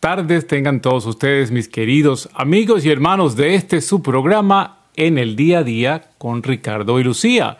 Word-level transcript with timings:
tardes 0.00 0.46
tengan 0.46 0.80
todos 0.80 1.06
ustedes, 1.06 1.50
mis 1.50 1.68
queridos 1.68 2.28
amigos 2.34 2.84
y 2.84 2.90
hermanos 2.90 3.36
de 3.36 3.54
este 3.54 3.80
su 3.80 4.02
programa 4.02 4.78
en 4.94 5.18
el 5.18 5.36
día 5.36 5.58
a 5.58 5.64
día 5.64 6.10
con 6.18 6.42
Ricardo 6.42 6.98
y 7.00 7.04
Lucía. 7.04 7.58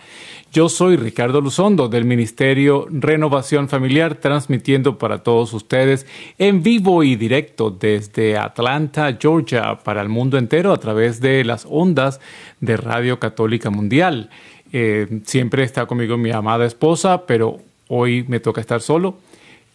Yo 0.52 0.68
soy 0.68 0.96
Ricardo 0.96 1.40
Luzondo 1.40 1.88
del 1.88 2.04
Ministerio 2.04 2.86
Renovación 2.90 3.68
Familiar, 3.68 4.14
transmitiendo 4.14 4.96
para 4.96 5.22
todos 5.22 5.52
ustedes 5.52 6.06
en 6.38 6.62
vivo 6.62 7.02
y 7.02 7.16
directo 7.16 7.70
desde 7.70 8.38
Atlanta, 8.38 9.18
Georgia, 9.20 9.78
para 9.84 10.00
el 10.00 10.08
mundo 10.08 10.38
entero 10.38 10.72
a 10.72 10.78
través 10.78 11.20
de 11.20 11.44
las 11.44 11.66
ondas 11.68 12.20
de 12.60 12.76
Radio 12.76 13.18
Católica 13.18 13.68
Mundial. 13.70 14.30
Eh, 14.72 15.20
siempre 15.24 15.62
está 15.62 15.86
conmigo 15.86 16.16
mi 16.16 16.30
amada 16.30 16.64
esposa, 16.64 17.26
pero 17.26 17.58
hoy 17.88 18.24
me 18.28 18.40
toca 18.40 18.60
estar 18.60 18.80
solo. 18.80 19.16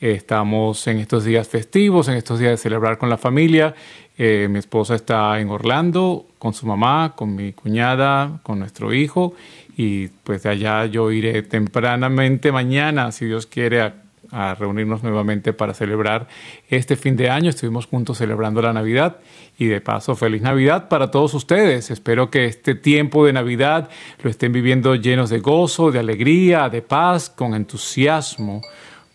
Estamos 0.01 0.87
en 0.87 0.97
estos 0.97 1.25
días 1.25 1.47
festivos, 1.47 2.07
en 2.07 2.15
estos 2.15 2.39
días 2.39 2.53
de 2.53 2.57
celebrar 2.57 2.97
con 2.97 3.07
la 3.07 3.19
familia. 3.19 3.75
Eh, 4.17 4.47
mi 4.49 4.57
esposa 4.57 4.95
está 4.95 5.39
en 5.39 5.49
Orlando 5.49 6.25
con 6.39 6.55
su 6.55 6.65
mamá, 6.65 7.13
con 7.15 7.35
mi 7.35 7.53
cuñada, 7.53 8.39
con 8.41 8.57
nuestro 8.57 8.95
hijo. 8.95 9.35
Y 9.77 10.07
pues 10.07 10.41
de 10.41 10.49
allá 10.49 10.87
yo 10.87 11.11
iré 11.11 11.43
tempranamente 11.43 12.51
mañana, 12.51 13.11
si 13.11 13.25
Dios 13.25 13.45
quiere, 13.45 13.81
a, 13.81 13.93
a 14.31 14.55
reunirnos 14.55 15.03
nuevamente 15.03 15.53
para 15.53 15.75
celebrar 15.75 16.27
este 16.67 16.95
fin 16.95 17.15
de 17.15 17.29
año. 17.29 17.51
Estuvimos 17.51 17.85
juntos 17.85 18.17
celebrando 18.17 18.59
la 18.59 18.73
Navidad 18.73 19.17
y 19.59 19.67
de 19.67 19.81
paso 19.81 20.15
feliz 20.15 20.41
Navidad 20.41 20.89
para 20.89 21.11
todos 21.11 21.35
ustedes. 21.35 21.91
Espero 21.91 22.31
que 22.31 22.45
este 22.45 22.73
tiempo 22.73 23.23
de 23.23 23.33
Navidad 23.33 23.87
lo 24.23 24.31
estén 24.31 24.51
viviendo 24.51 24.95
llenos 24.95 25.29
de 25.29 25.37
gozo, 25.41 25.91
de 25.91 25.99
alegría, 25.99 26.69
de 26.69 26.81
paz, 26.81 27.29
con 27.29 27.53
entusiasmo 27.53 28.63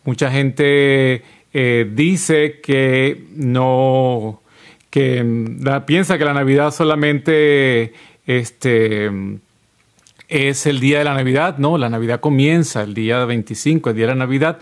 Mucha 0.06 0.30
gente 0.30 1.22
eh, 1.52 1.90
dice 1.92 2.60
que 2.62 3.26
no, 3.34 4.40
que 4.88 5.22
mm, 5.22 5.84
piensa 5.84 6.16
que 6.16 6.24
la 6.24 6.32
Navidad 6.32 6.70
solamente 6.70 7.92
este, 8.24 9.10
es 10.28 10.66
el 10.66 10.80
día 10.80 10.98
de 10.98 11.04
la 11.04 11.14
Navidad. 11.14 11.58
No, 11.58 11.76
la 11.76 11.88
Navidad 11.88 12.20
comienza 12.20 12.82
el 12.82 12.94
día 12.94 13.24
25, 13.24 13.90
el 13.90 13.96
día 13.96 14.06
de 14.06 14.12
la 14.12 14.18
Navidad, 14.18 14.58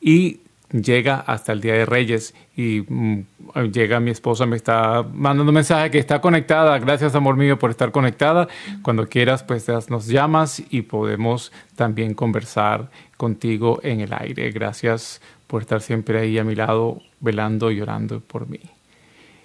y 0.00 0.40
llega 0.72 1.16
hasta 1.20 1.52
el 1.52 1.60
Día 1.60 1.74
de 1.74 1.86
Reyes. 1.86 2.34
Y 2.56 2.84
mm, 2.86 3.24
llega 3.72 4.00
mi 4.00 4.10
esposa, 4.10 4.44
me 4.46 4.56
está 4.56 5.02
mandando 5.02 5.50
un 5.50 5.54
mensaje 5.54 5.90
que 5.90 5.98
está 5.98 6.20
conectada. 6.20 6.78
Gracias, 6.78 7.14
amor 7.14 7.36
mío, 7.36 7.58
por 7.58 7.70
estar 7.70 7.92
conectada. 7.92 8.48
Cuando 8.82 9.08
quieras, 9.08 9.42
pues 9.42 9.66
nos 9.88 10.06
llamas 10.06 10.62
y 10.70 10.82
podemos 10.82 11.52
también 11.76 12.14
conversar 12.14 12.90
contigo 13.22 13.78
en 13.84 14.00
el 14.00 14.12
aire. 14.12 14.50
Gracias 14.50 15.20
por 15.46 15.62
estar 15.62 15.80
siempre 15.80 16.18
ahí 16.18 16.38
a 16.38 16.42
mi 16.42 16.56
lado, 16.56 17.00
velando 17.20 17.70
y 17.70 17.80
orando 17.80 18.18
por 18.18 18.48
mí. 18.48 18.58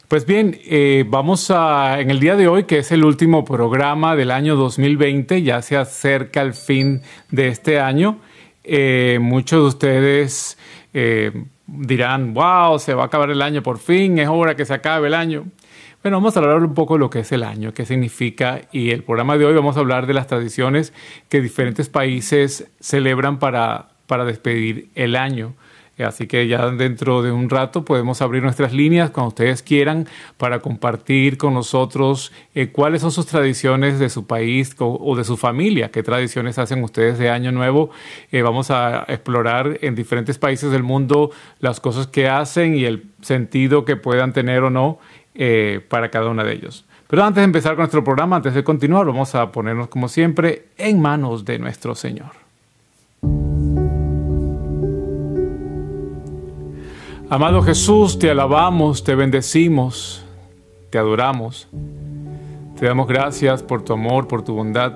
Pues 0.08 0.26
bien, 0.26 0.58
eh, 0.66 1.06
vamos 1.08 1.52
a, 1.52 2.00
en 2.00 2.10
el 2.10 2.20
día 2.20 2.36
de 2.36 2.48
hoy, 2.48 2.64
que 2.64 2.80
es 2.80 2.92
el 2.92 3.06
último 3.06 3.46
programa 3.46 4.16
del 4.16 4.32
año 4.32 4.56
2020, 4.56 5.44
ya 5.44 5.62
se 5.62 5.78
acerca 5.78 6.42
el 6.42 6.56
fin 6.56 7.04
de 7.30 7.50
este 7.50 7.80
año. 7.80 8.18
Eh, 8.64 9.20
muchos 9.22 9.62
de 9.62 9.68
ustedes 9.68 10.58
eh, 10.92 11.32
dirán, 11.68 12.34
wow, 12.34 12.80
se 12.80 12.96
va 12.96 13.04
a 13.04 13.06
acabar 13.06 13.30
el 13.30 13.44
año 13.44 13.62
por 13.62 13.78
fin, 13.78 14.18
es 14.18 14.28
hora 14.28 14.56
que 14.56 14.66
se 14.66 14.74
acabe 14.74 15.10
el 15.10 15.14
año. 15.14 15.46
Bueno, 16.04 16.18
vamos 16.18 16.38
a 16.38 16.40
hablar 16.40 16.64
un 16.64 16.76
poco 16.76 16.94
de 16.94 17.00
lo 17.00 17.10
que 17.10 17.20
es 17.20 17.32
el 17.32 17.44
año, 17.44 17.74
qué 17.74 17.84
significa 17.84 18.62
y 18.72 18.92
el 18.92 19.04
programa 19.04 19.36
de 19.38 19.46
hoy 19.46 19.56
vamos 19.56 19.78
a 19.78 19.80
hablar 19.80 20.06
de 20.06 20.14
las 20.14 20.28
tradiciones 20.28 20.94
que 21.28 21.42
diferentes 21.42 21.90
países 21.90 22.70
celebran 22.80 23.40
para, 23.40 23.90
para 24.06 24.24
despedir 24.24 24.90
el 24.94 25.16
año. 25.16 25.56
Así 26.06 26.28
que 26.28 26.48
ya 26.48 26.70
dentro 26.70 27.24
de 27.24 27.32
un 27.32 27.50
rato 27.50 27.84
podemos 27.84 28.22
abrir 28.22 28.44
nuestras 28.44 28.72
líneas 28.72 29.10
cuando 29.10 29.30
ustedes 29.30 29.64
quieran 29.64 30.08
para 30.38 30.60
compartir 30.60 31.38
con 31.38 31.56
nosotros 31.56 32.32
eh, 32.54 32.68
cuáles 32.68 33.02
son 33.02 33.12
sus 33.12 33.26
tradiciones 33.26 33.98
de 33.98 34.10
su 34.10 34.28
país 34.28 34.76
o, 34.78 35.16
de 35.16 35.24
su 35.24 35.38
familia, 35.38 35.90
qué 35.90 36.04
tradiciones 36.04 36.60
hacen 36.60 36.84
ustedes 36.84 37.18
de 37.18 37.32
Año 37.32 37.52
Nuevo. 37.52 37.90
Eh, 38.32 38.44
vamos 38.44 38.70
a 38.70 39.06
explorar 39.08 39.80
en 39.82 39.96
diferentes 39.96 40.38
países 40.38 40.72
del 40.72 40.84
mundo 40.84 41.32
las 41.60 41.80
cosas 41.80 42.06
que 42.06 42.28
hacen 42.28 42.76
y 42.76 42.86
el 42.86 43.10
sentido 43.22 43.84
que 43.84 43.96
puedan 43.96 44.34
tener 44.34 44.62
o 44.64 44.70
no 44.70 45.00
eh, 45.38 45.82
para 45.88 46.10
cada 46.10 46.30
una 46.30 46.44
de 46.44 46.54
ellos. 46.54 46.84
Pero 47.08 47.24
antes 47.24 47.42
de 47.42 47.46
empezar 47.46 47.74
con 47.74 47.84
nuestro 47.84 48.04
programa, 48.04 48.38
antes 48.38 48.54
de 48.54 48.64
continuar, 48.64 49.06
vamos 49.06 49.36
a 49.36 49.52
ponernos 49.52 49.88
como 49.88 50.10
siempre 50.10 50.66
en 50.78 51.00
manos 51.00 51.46
de 51.46 51.60
nuestro 51.60 51.96
Señor. 51.96 52.32
Amado 57.30 57.62
Jesús, 57.62 58.18
te 58.18 58.32
alabamos, 58.32 59.04
te 59.04 59.14
bendecimos, 59.14 60.26
te 60.90 60.98
adoramos. 60.98 61.68
Te 62.80 62.86
damos 62.86 63.08
gracias 63.08 63.64
por 63.64 63.84
tu 63.84 63.94
amor, 63.94 64.28
por 64.28 64.44
tu 64.44 64.54
bondad. 64.54 64.94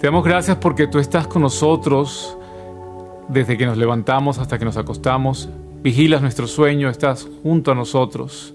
Te 0.00 0.06
damos 0.06 0.24
gracias 0.24 0.56
porque 0.58 0.86
tú 0.86 0.98
estás 0.98 1.26
con 1.26 1.42
nosotros 1.42 2.36
desde 3.28 3.56
que 3.56 3.66
nos 3.66 3.78
levantamos 3.78 4.38
hasta 4.38 4.58
que 4.58 4.64
nos 4.64 4.76
acostamos. 4.76 5.48
Vigilas 5.82 6.20
nuestro 6.20 6.46
sueño, 6.46 6.88
estás 6.88 7.28
junto 7.42 7.72
a 7.72 7.74
nosotros. 7.74 8.54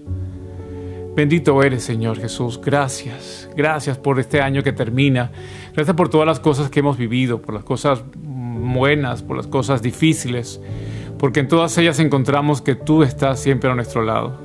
Bendito 1.16 1.62
eres, 1.62 1.82
Señor 1.82 2.18
Jesús. 2.18 2.60
Gracias. 2.62 3.48
Gracias 3.56 3.96
por 3.96 4.20
este 4.20 4.42
año 4.42 4.62
que 4.62 4.74
termina. 4.74 5.30
Gracias 5.72 5.96
por 5.96 6.10
todas 6.10 6.26
las 6.26 6.40
cosas 6.40 6.68
que 6.68 6.80
hemos 6.80 6.98
vivido, 6.98 7.40
por 7.40 7.54
las 7.54 7.64
cosas 7.64 8.02
buenas, 8.12 9.22
por 9.22 9.38
las 9.38 9.46
cosas 9.46 9.80
difíciles, 9.80 10.60
porque 11.18 11.40
en 11.40 11.48
todas 11.48 11.78
ellas 11.78 12.00
encontramos 12.00 12.60
que 12.60 12.74
tú 12.74 13.02
estás 13.02 13.40
siempre 13.40 13.70
a 13.70 13.74
nuestro 13.74 14.02
lado. 14.02 14.38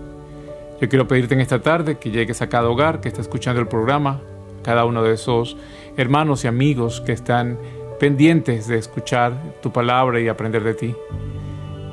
Yo 0.79 0.87
quiero 0.87 1.09
pedirte 1.09 1.33
en 1.33 1.41
esta 1.41 1.61
tarde 1.61 1.97
que 1.97 2.09
llegues 2.09 2.41
a 2.41 2.47
cada 2.47 2.69
hogar 2.69 3.01
que 3.01 3.09
está 3.09 3.19
escuchando 3.19 3.59
el 3.59 3.67
programa, 3.67 4.21
cada 4.63 4.85
uno 4.85 5.03
de 5.03 5.15
esos 5.15 5.57
hermanos 5.97 6.45
y 6.45 6.47
amigos 6.47 7.01
que 7.01 7.11
están 7.11 7.59
pendientes 7.99 8.67
de 8.67 8.77
escuchar 8.77 9.33
tu 9.61 9.73
palabra 9.73 10.21
y 10.21 10.29
aprender 10.29 10.63
de 10.63 10.73
ti. 10.73 10.95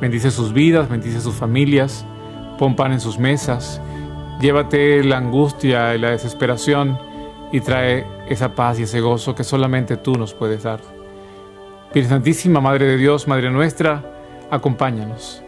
Bendice 0.01 0.31
sus 0.31 0.53
vidas, 0.53 0.89
bendice 0.89 1.21
sus 1.21 1.35
familias, 1.35 2.07
pon 2.61 2.77
pan 2.77 2.93
en 2.93 3.01
sus 3.01 3.19
mesas 3.19 3.81
Llévate 4.41 5.03
la 5.03 5.19
angustia 5.19 5.95
y 5.95 5.99
la 5.99 6.11
desesperación 6.11 6.99
y 7.51 7.61
trae 7.61 8.07
esa 8.29 8.55
paz 8.55 8.79
y 8.79 8.85
ese 8.85 9.01
gozo 9.01 9.35
que 9.35 9.43
solamente 9.43 9.97
tú 9.97 10.17
nos 10.17 10.35
puedes 10.35 10.63
dar. 10.63 10.81
Virgen 11.93 12.11
Santísima, 12.11 12.61
Madre 12.61 12.87
de 12.87 12.97
Dios, 12.97 13.27
Madre 13.27 13.51
nuestra, 13.51 14.05
acompáñanos. 14.51 15.43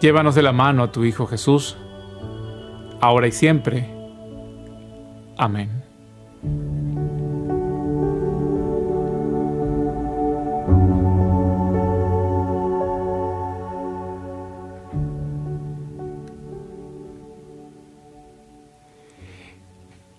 Llévanos 0.00 0.34
de 0.34 0.42
la 0.42 0.52
mano 0.52 0.82
a 0.82 0.92
tu 0.92 1.04
Hijo 1.04 1.26
Jesús, 1.26 1.76
ahora 3.00 3.28
y 3.28 3.32
siempre. 3.32 3.88
Amén. 5.36 5.70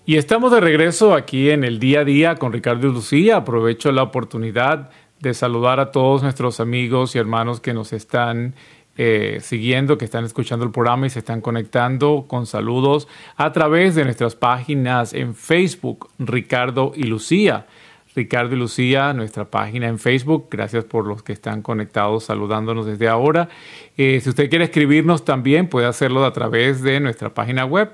Y 0.09 0.17
estamos 0.17 0.51
de 0.51 0.59
regreso 0.59 1.13
aquí 1.13 1.51
en 1.51 1.63
el 1.63 1.79
día 1.79 2.00
a 2.00 2.03
día 2.03 2.33
con 2.33 2.51
Ricardo 2.51 2.88
y 2.88 2.91
Lucía. 2.91 3.35
Aprovecho 3.35 3.91
la 3.91 4.01
oportunidad 4.01 4.89
de 5.19 5.35
saludar 5.35 5.79
a 5.79 5.91
todos 5.91 6.23
nuestros 6.23 6.59
amigos 6.59 7.13
y 7.13 7.19
hermanos 7.19 7.59
que 7.59 7.75
nos 7.75 7.94
están 7.94 8.56
eh, 8.97 9.38
siguiendo, 9.39 10.00
que 10.00 10.06
están 10.06 10.25
escuchando 10.25 10.65
el 10.65 10.71
programa 10.71 11.06
y 11.06 11.11
se 11.11 11.19
están 11.19 11.41
conectando 11.41 12.25
con 12.27 12.47
saludos 12.47 13.07
a 13.38 13.51
través 13.51 13.94
de 13.94 14.03
nuestras 14.03 14.33
páginas 14.33 15.13
en 15.13 15.35
Facebook, 15.35 16.09
Ricardo 16.17 16.91
y 16.95 17.03
Lucía. 17.03 17.67
Ricardo 18.15 18.56
y 18.56 18.57
Lucía, 18.57 19.13
nuestra 19.13 19.45
página 19.45 19.89
en 19.89 20.00
Facebook. 20.00 20.47
Gracias 20.50 20.85
por 20.85 21.06
los 21.06 21.21
que 21.21 21.33
están 21.33 21.61
conectados 21.61 22.23
saludándonos 22.23 22.88
desde 22.88 23.07
ahora. 23.07 23.50
Eh, 23.95 24.19
si 24.23 24.29
usted 24.29 24.50
quiere 24.50 24.65
escribirnos 24.65 25.23
también, 25.23 25.67
puede 25.69 25.85
hacerlo 25.85 26.25
a 26.25 26.33
través 26.33 26.81
de 26.81 27.00
nuestra 27.00 27.31
página 27.35 27.63
web. 27.63 27.91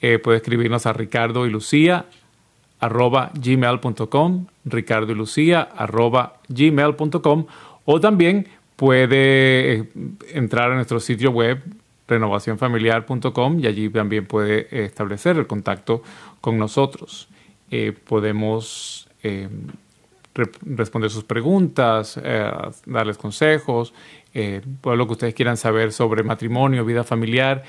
Eh, 0.00 0.18
puede 0.18 0.38
escribirnos 0.38 0.86
a 0.86 0.92
Ricardo 0.92 1.46
y 1.46 1.50
Lucía 1.50 2.06
arroba 2.78 3.30
gmail.com, 3.34 4.46
Ricardo 4.64 5.12
y 5.12 5.14
Lucía 5.14 5.62
arroba 5.62 6.40
gmail.com 6.48 7.46
o 7.86 8.00
también 8.00 8.46
puede 8.76 9.72
eh, 9.72 9.84
entrar 10.34 10.70
a 10.70 10.74
nuestro 10.74 11.00
sitio 11.00 11.30
web 11.30 11.62
renovacionfamiliar.com 12.08 13.60
y 13.60 13.66
allí 13.66 13.88
también 13.88 14.26
puede 14.26 14.84
establecer 14.84 15.38
el 15.38 15.46
contacto 15.46 16.02
con 16.40 16.58
nosotros. 16.58 17.28
podemos 18.06 19.06
eh, 19.26 19.48
responder 20.64 21.10
sus 21.10 21.24
preguntas, 21.24 22.20
eh, 22.22 22.52
darles 22.84 23.16
consejos, 23.16 23.94
eh, 24.34 24.60
todo 24.82 24.94
lo 24.94 25.06
que 25.06 25.12
ustedes 25.12 25.34
quieran 25.34 25.56
saber 25.56 25.92
sobre 25.92 26.22
matrimonio, 26.22 26.84
vida 26.84 27.04
familiar, 27.04 27.64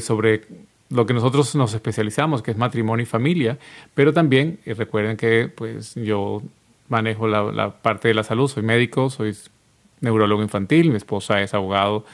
sobre 0.00 0.42
lo 0.90 1.06
que 1.06 1.14
nosotros 1.14 1.54
nos 1.54 1.74
especializamos, 1.74 2.42
que 2.42 2.52
es 2.52 2.56
matrimonio 2.56 3.02
y 3.02 3.06
familia, 3.06 3.58
pero 3.94 4.12
también 4.12 4.58
recuerden 4.64 5.16
que 5.16 5.48
pues 5.48 5.94
yo 5.94 6.42
manejo 6.88 7.26
la, 7.26 7.42
la, 7.52 7.70
parte 7.70 8.08
de 8.08 8.14
la 8.14 8.22
salud, 8.22 8.48
soy 8.48 8.62
médico, 8.62 9.10
soy 9.10 9.36
neurólogo 10.00 10.42
infantil, 10.42 10.90
mi 10.90 10.96
esposa 10.96 11.40
es 11.42 11.54
abogado 11.54 12.04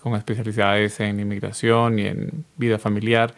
con 0.00 0.14
especialidades 0.14 0.98
en 1.00 1.20
inmigración 1.20 1.98
y 1.98 2.06
en 2.06 2.44
vida 2.56 2.78
familiar. 2.78 3.34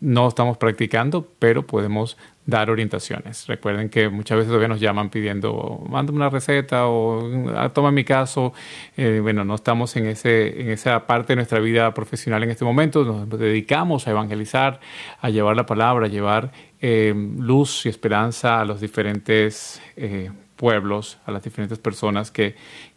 no 0.00 0.28
estamos 0.28 0.58
practicando, 0.58 1.26
pero 1.38 1.66
podemos 1.66 2.16
dar 2.48 2.70
orientaciones. 2.70 3.46
Recuerden 3.46 3.90
que 3.90 4.08
muchas 4.08 4.38
veces 4.38 4.48
todavía 4.48 4.68
nos 4.68 4.80
llaman 4.80 5.10
pidiendo, 5.10 5.84
mándame 5.86 6.16
una 6.16 6.30
receta 6.30 6.86
o 6.86 7.30
ah, 7.54 7.68
toma 7.68 7.90
mi 7.90 8.04
caso. 8.04 8.54
Eh, 8.96 9.20
bueno, 9.20 9.44
no 9.44 9.54
estamos 9.54 9.94
en, 9.96 10.06
ese, 10.06 10.58
en 10.62 10.70
esa 10.70 11.06
parte 11.06 11.34
de 11.34 11.36
nuestra 11.36 11.60
vida 11.60 11.92
profesional 11.92 12.42
en 12.42 12.50
este 12.50 12.64
momento. 12.64 13.04
Nos 13.04 13.38
dedicamos 13.38 14.06
a 14.06 14.12
evangelizar, 14.12 14.80
a 15.20 15.28
llevar 15.28 15.56
la 15.56 15.66
palabra, 15.66 16.06
a 16.06 16.08
llevar 16.08 16.50
eh, 16.80 17.12
luz 17.38 17.84
y 17.84 17.90
esperanza 17.90 18.62
a 18.62 18.64
los 18.64 18.80
diferentes 18.80 19.82
eh, 19.96 20.30
pueblos, 20.56 21.18
a 21.26 21.32
las 21.32 21.42
diferentes 21.42 21.78
personas 21.78 22.30
que, 22.30 22.54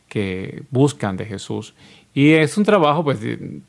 que 0.08 0.64
buscan 0.70 1.18
de 1.18 1.26
Jesús. 1.26 1.74
Y 2.14 2.32
es 2.32 2.58
un 2.58 2.64
trabajo, 2.64 3.04
pues, 3.04 3.20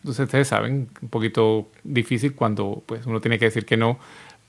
ustedes 0.05 0.47
saben, 0.47 0.89
un 1.01 1.09
poquito 1.09 1.71
difícil 1.83 2.35
cuando 2.37 2.85
pues, 2.87 3.05
uno 3.05 3.21
tiene 3.21 3.37
que 3.39 3.47
decir 3.47 3.65
que 3.65 3.77
no 3.77 3.99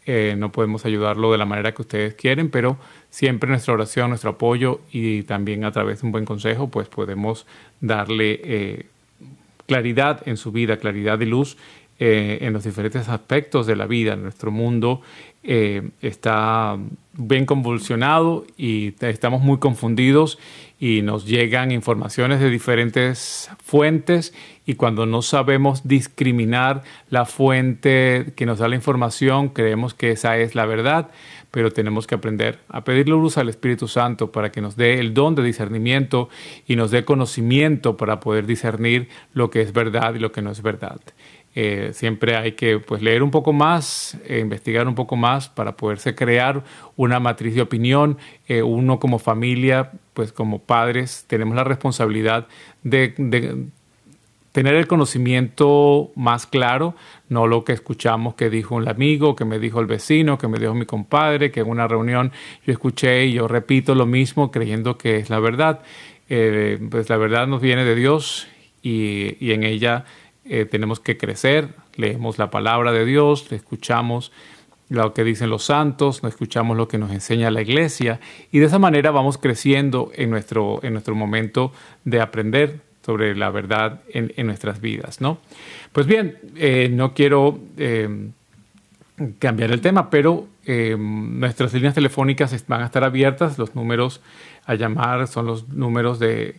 eh, 0.06 0.36
no 0.38 0.52
podemos 0.52 0.86
ayudarlo 0.86 1.32
de 1.32 1.38
la 1.38 1.46
manera 1.46 1.74
que 1.74 1.82
ustedes 1.82 2.14
quieren, 2.16 2.50
pero 2.50 2.78
siempre 3.10 3.50
nuestra 3.50 3.74
oración, 3.74 4.10
nuestro 4.10 4.32
apoyo 4.32 4.82
y 4.92 5.24
también 5.24 5.64
a 5.64 5.72
través 5.72 6.02
de 6.02 6.08
un 6.08 6.12
buen 6.12 6.26
consejo, 6.26 6.68
pues 6.70 6.90
podemos 6.90 7.46
darle 7.80 8.42
eh, 8.44 8.86
claridad 9.66 10.22
en 10.26 10.36
su 10.36 10.52
vida, 10.52 10.78
claridad 10.78 11.20
y 11.22 11.26
luz 11.26 11.58
eh, 12.00 12.40
en 12.42 12.52
los 12.52 12.66
diferentes 12.66 13.08
aspectos 13.08 13.66
de 13.66 13.78
la 13.78 13.86
vida. 13.86 14.16
Nuestro 14.16 14.52
mundo 14.52 15.02
está 15.46 16.78
bien 17.12 17.46
convulsionado 17.46 18.46
y 18.56 18.96
estamos 19.02 19.42
muy 19.42 19.58
confundidos 19.58 20.40
y 20.84 21.02
nos 21.02 21.26
llegan 21.26 21.72
informaciones 21.72 22.42
de 22.42 22.50
diferentes 22.50 23.50
fuentes 23.64 24.34
y 24.66 24.76
cuando 24.76 25.06
no 25.06 25.22
sabemos 25.22 25.88
discriminar 25.88 26.84
la 27.10 27.24
fuente 27.24 28.34
que 28.36 28.46
nos 28.46 28.60
da 28.60 28.68
la 28.68 28.76
información, 28.76 29.48
creemos 29.48 29.94
que 29.94 30.12
esa 30.12 30.36
es 30.36 30.56
la 30.56 30.66
verdad, 30.66 31.10
pero 31.52 31.72
tenemos 31.72 32.06
que 32.06 32.16
aprender 32.16 32.60
a 32.68 32.84
pedirle 32.84 33.14
luz 33.14 33.38
al 33.38 33.48
Espíritu 33.48 33.88
Santo 33.88 34.34
para 34.34 34.52
que 34.52 34.60
nos 34.60 34.76
dé 34.76 35.00
el 35.00 35.14
don 35.14 35.36
de 35.36 35.44
discernimiento 35.44 36.28
y 36.68 36.76
nos 36.76 36.92
dé 36.92 37.06
conocimiento 37.06 37.96
para 37.96 38.20
poder 38.20 38.46
discernir 38.46 39.08
lo 39.34 39.52
que 39.52 39.62
es 39.62 39.72
verdad 39.72 40.16
y 40.16 40.20
lo 40.20 40.34
que 40.34 40.42
no 40.42 40.52
es 40.52 40.62
verdad. 40.62 41.00
Eh, 41.56 41.92
siempre 41.94 42.36
hay 42.36 42.54
que 42.54 42.80
pues, 42.80 43.02
leer 43.02 43.22
un 43.22 43.30
poco 43.30 43.54
más, 43.54 44.18
eh, 44.26 44.40
investigar 44.40 44.88
un 44.88 44.96
poco 44.96 45.16
más 45.16 45.50
para 45.50 45.78
poderse 45.78 46.16
crear 46.16 46.64
una 46.96 47.20
matriz 47.20 47.54
de 47.54 47.62
opinión. 47.62 48.18
Eh, 48.48 48.64
uno 48.64 49.00
como 49.00 49.20
familia, 49.20 49.92
pues 50.14 50.32
como 50.32 50.60
padres, 50.60 51.26
tenemos 51.28 51.56
la 51.56 51.64
responsabilidad 51.64 52.48
de, 52.82 53.14
tener 54.52 54.76
el 54.76 54.86
conocimiento 54.86 56.12
más 56.16 56.46
claro, 56.46 56.94
no 57.28 57.48
lo 57.48 57.64
que 57.64 57.74
escuchamos 57.74 58.36
que 58.36 58.52
dijo 58.52 58.76
un 58.76 58.88
amigo, 58.88 59.36
que 59.36 59.46
me 59.46 59.58
dijo 59.58 59.80
el 59.80 59.88
vecino, 59.88 60.38
que 60.38 60.48
me 60.48 60.60
dijo 60.60 60.76
mi 60.76 60.86
compadre, 60.86 61.52
que 61.52 61.62
en 61.62 61.70
una 61.70 61.88
reunión 61.88 62.32
yo 62.66 62.72
escuché 62.72 63.26
y 63.26 63.34
yo 63.34 63.48
repito 63.48 63.96
lo 63.96 64.06
mismo 64.06 64.52
creyendo 64.52 64.98
que 64.98 65.18
es 65.18 65.32
la 65.32 65.40
verdad. 65.40 65.82
pues 66.28 67.10
la 67.10 67.18
verdad 67.18 67.48
nos 67.48 67.62
viene 67.62 67.84
de 67.84 67.96
Dios 67.96 68.48
y 68.84 69.52
en 69.52 69.64
ella 69.64 70.06
eh, 70.46 70.66
tenemos 70.66 71.00
que 71.00 71.18
crecer, 71.18 71.70
leemos 71.96 72.38
la 72.38 72.50
palabra 72.50 72.92
de 72.92 73.06
Dios, 73.06 73.52
escuchamos 73.52 74.32
lo 74.90 75.14
que 75.14 75.24
dicen 75.24 75.50
los 75.50 75.64
santos, 75.64 76.22
escuchamos 76.24 76.78
lo 76.78 76.88
que 76.88 76.98
nos 76.98 77.12
enseña 77.12 77.50
la 77.50 77.62
iglesia 77.62 78.20
y 78.52 78.60
de 78.60 78.66
esa 78.66 78.80
manera 78.80 79.12
vamos 79.12 79.38
creciendo 79.38 80.12
en 80.14 80.30
nuestro, 80.30 80.80
en 80.84 80.94
nuestro 80.94 81.16
momento 81.16 81.72
de 82.04 82.22
aprender 82.22 82.82
sobre 83.06 83.36
la 83.36 83.50
verdad 83.50 84.02
en, 84.10 84.46
nuestras 84.46 84.80
vidas, 84.80 85.20
¿no? 85.20 85.40
Pues 85.92 86.06
bien, 86.08 86.38
eh, 86.56 86.90
no 86.92 87.14
quiero 87.14 87.60
eh, 87.78 88.30
cambiar 89.40 89.72
el 89.72 89.82
tema, 89.82 90.10
pero 90.10 90.48
nuestras 90.66 91.74
líneas 91.74 91.94
telefónicas 91.94 92.66
van 92.68 92.82
a 92.84 92.86
estar 92.86 93.04
abiertas, 93.04 93.58
los 93.58 93.76
números 93.76 94.22
a 94.66 94.76
llamar 94.76 95.28
son 95.28 95.46
los 95.46 95.68
números 95.70 96.20
de 96.20 96.56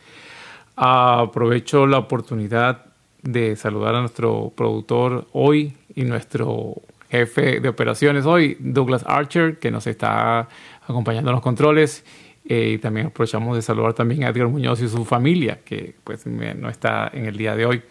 Aprovecho 0.77 1.87
la 1.87 1.97
oportunidad 1.99 2.87
de 3.23 3.57
saludar 3.57 3.95
a 3.95 4.01
nuestro 4.01 4.53
productor 4.55 5.27
hoy 5.33 5.73
y 5.95 6.05
nuestro 6.05 6.75
jefe 7.11 7.61
de 7.61 7.69
operaciones 7.69 8.25
hoy, 8.27 8.57
Douglas 8.61 9.05
Archer, 9.07 9.59
que 9.59 9.71
nos 9.71 9.87
está 9.87 10.49
acompañando 10.87 11.31
en 11.31 11.37
los 11.37 11.43
controles. 11.43 12.05
Eh, 12.47 12.73
y 12.75 12.79
también 12.79 13.07
aprovechamos 13.07 13.57
de 13.57 13.63
saludar 13.63 13.95
también 13.95 14.25
a 14.25 14.29
Edgar 14.29 14.49
Muñoz 14.49 14.81
y 14.83 14.89
su 14.89 15.05
familia, 15.05 15.61
que 15.65 15.95
pues 16.05 16.27
no 16.27 16.69
está 16.69 17.11
en 17.13 17.27
el 17.27 17.37
día 17.37 17.57
de 17.57 17.65
hoy. 17.65 17.83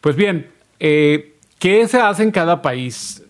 Pues 0.00 0.16
bien, 0.16 0.48
eh, 0.80 1.34
¿qué 1.58 1.86
se 1.86 2.00
hace 2.00 2.22
en 2.22 2.30
cada 2.30 2.62
país? 2.62 3.22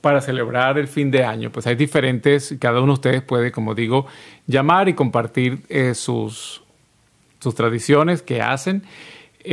para 0.00 0.20
celebrar 0.20 0.78
el 0.78 0.88
fin 0.88 1.12
de 1.12 1.22
año. 1.22 1.52
Pues 1.52 1.64
hay 1.68 1.76
diferentes, 1.76 2.56
cada 2.58 2.80
uno 2.80 2.88
de 2.88 2.94
ustedes 2.94 3.22
puede, 3.22 3.52
como 3.52 3.72
digo, 3.72 4.08
llamar 4.48 4.88
y 4.88 4.94
compartir 4.94 5.60
eh, 5.68 5.94
sus, 5.94 6.64
sus 7.38 7.54
tradiciones 7.54 8.20
que 8.20 8.42
hacen. 8.42 8.82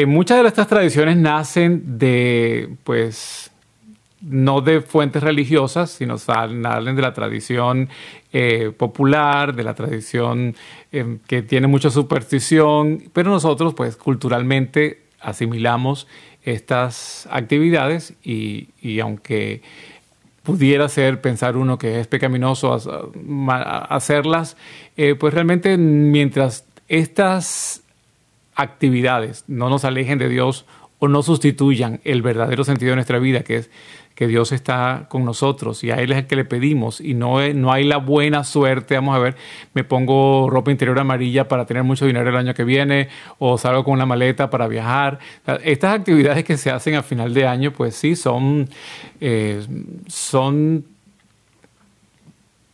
Muchas 0.07 0.41
de 0.41 0.47
estas 0.47 0.67
tradiciones 0.67 1.17
nacen 1.17 1.99
de, 1.99 2.67
pues, 2.83 3.48
no 4.21 4.61
de 4.61 4.81
fuentes 4.81 5.23
religiosas, 5.23 5.91
sino 5.91 6.17
salen 6.17 6.95
de 6.95 7.01
la 7.01 7.13
tradición 7.13 7.89
eh, 8.33 8.71
popular, 8.75 9.55
de 9.55 9.63
la 9.63 9.73
tradición 9.75 10.55
que 11.27 11.41
tiene 11.41 11.67
mucha 11.67 11.89
superstición, 11.89 13.03
pero 13.13 13.29
nosotros, 13.31 13.73
pues, 13.73 13.95
culturalmente 13.95 15.03
asimilamos 15.21 16.07
estas 16.43 17.27
actividades 17.31 18.13
y, 18.23 18.69
y 18.81 18.99
aunque 18.99 19.61
pudiera 20.43 20.89
ser 20.89 21.21
pensar 21.21 21.57
uno 21.57 21.77
que 21.77 21.99
es 21.99 22.07
pecaminoso 22.07 22.75
hacerlas, 23.89 24.57
eh, 24.97 25.13
pues 25.13 25.33
realmente 25.33 25.77
mientras 25.77 26.65
estas 26.87 27.83
actividades 28.55 29.43
no 29.47 29.69
nos 29.69 29.85
alejen 29.85 30.17
de 30.17 30.27
Dios 30.27 30.65
o 30.97 31.07
no 31.07 31.21
sustituyan 31.21 32.01
el 32.03 32.21
verdadero 32.21 32.63
sentido 32.63 32.89
de 32.89 32.95
nuestra 32.95 33.19
vida, 33.19 33.43
que 33.43 33.57
es 33.57 33.69
que 34.19 34.27
Dios 34.27 34.51
está 34.51 35.05
con 35.07 35.23
nosotros 35.23 35.81
y 35.85 35.91
a 35.91 35.95
Él 35.95 36.11
es 36.11 36.17
el 36.17 36.27
que 36.27 36.35
le 36.35 36.43
pedimos 36.43 36.99
y 36.99 37.13
no, 37.13 37.39
no 37.53 37.71
hay 37.71 37.85
la 37.85 37.95
buena 37.95 38.43
suerte, 38.43 38.95
vamos 38.95 39.15
a 39.15 39.19
ver, 39.19 39.37
me 39.73 39.85
pongo 39.85 40.49
ropa 40.49 40.71
interior 40.71 40.99
amarilla 40.99 41.47
para 41.47 41.65
tener 41.65 41.83
mucho 41.83 42.05
dinero 42.05 42.29
el 42.29 42.35
año 42.35 42.53
que 42.53 42.65
viene 42.65 43.07
o 43.37 43.57
salgo 43.57 43.85
con 43.85 43.93
una 43.93 44.05
maleta 44.05 44.49
para 44.49 44.67
viajar. 44.67 45.19
Estas 45.63 45.97
actividades 45.97 46.43
que 46.43 46.57
se 46.57 46.69
hacen 46.69 46.95
a 46.95 47.01
final 47.01 47.33
de 47.33 47.47
año, 47.47 47.71
pues 47.71 47.95
sí, 47.95 48.17
son, 48.17 48.67
eh, 49.21 49.65
son 50.07 50.83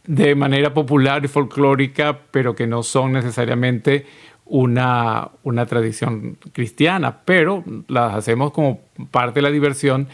de 0.07 0.33
manera 0.33 0.73
popular 0.73 1.23
y 1.25 1.27
folclórica, 1.27 2.21
pero 2.31 2.55
que 2.55 2.65
no 2.65 2.81
son 2.81 3.11
necesariamente 3.11 4.07
una, 4.45 5.29
una 5.43 5.65
tradición 5.65 6.37
cristiana, 6.53 7.21
pero 7.25 7.63
las 7.87 8.13
hacemos 8.13 8.51
como 8.51 8.79
parte 9.11 9.39
de 9.39 9.41
la 9.41 9.51
diversión 9.51 10.07